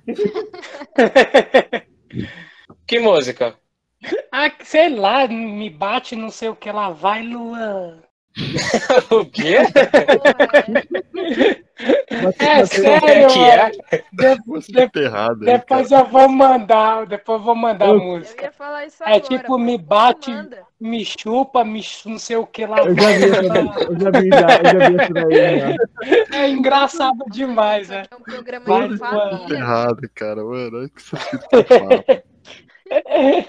Que 2.86 3.00
música? 3.00 3.58
ah, 4.32 4.50
sei 4.64 4.88
lá, 4.88 5.28
me 5.28 5.68
bate 5.68 6.16
não 6.16 6.30
sei 6.30 6.48
o 6.48 6.56
que 6.56 6.72
lá. 6.72 6.88
Vai, 6.90 7.22
Luan! 7.22 8.02
o 9.10 9.26
quê? 9.26 9.58
É 12.40 12.66
sério, 12.66 13.28
que 13.28 13.38
é? 13.38 13.56
mano. 13.62 13.72
De- 14.12 14.42
Você 14.46 14.72
de- 14.72 14.88
tá 14.88 15.00
errado 15.00 15.38
depois 15.40 15.88
cara. 15.90 16.02
eu 16.02 16.06
vou 16.10 16.28
mandar, 16.28 17.06
depois 17.06 17.38
eu 17.38 17.44
vou 17.44 17.54
mandar 17.54 17.84
a 17.84 17.88
Eu- 17.90 17.94
Eu 17.94 18.02
música. 18.02 18.44
ia 18.46 18.52
falar 18.52 18.84
isso 18.86 19.02
É 19.04 19.06
agora. 19.06 19.20
tipo, 19.20 19.56
me 19.58 19.78
bate, 19.78 20.32
me 20.80 21.04
chupa, 21.04 21.64
me 21.64 21.80
ch- 21.82 22.06
não 22.06 22.18
sei 22.18 22.36
o 22.36 22.46
que 22.46 22.66
lá. 22.66 22.78
Eu 22.80 22.94
já 22.96 23.10
vi 23.10 23.24
eu 23.24 24.00
já 24.00 24.10
vi, 24.20 24.28
já, 24.28 24.48
eu 24.58 24.80
já 24.80 24.88
vi 24.88 24.96
essa 25.00 25.12
daí, 25.14 25.60
já. 25.60 26.38
É 26.38 26.48
engraçado 26.50 27.24
demais, 27.30 27.88
né? 27.88 28.02
É 28.10 28.16
um 28.16 28.20
programa 28.22 28.88
de. 28.88 28.98
Tá 28.98 29.08
família. 29.10 29.56
errado, 29.58 30.10
cara, 30.14 30.44
mano. 30.44 30.78
Olha 30.78 30.88
que 30.88 31.00
essas 31.00 31.24
coisas 31.24 32.04
que 32.04 33.48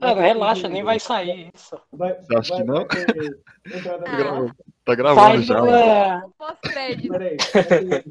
relaxa, 0.00 0.68
nem 0.68 0.82
vai 0.82 0.98
sair 0.98 1.50
isso. 1.54 1.78
Vai, 1.92 2.14
Você 2.14 2.36
acha 2.36 2.56
que 2.56 2.64
vai- 2.64 2.66
não? 2.66 2.86
vai 2.86 3.04
ter 3.06 3.38
Ah. 4.06 4.06
Tá 4.06 4.16
gravando, 4.16 4.54
tá 4.84 4.94
Sai 4.94 4.96
gravando 4.96 5.36
do. 5.36 5.42
já. 5.42 5.76
é, 5.78 6.22
Pós-crédito. 6.38 7.08
Peraí, 7.12 7.36
vai 7.88 8.04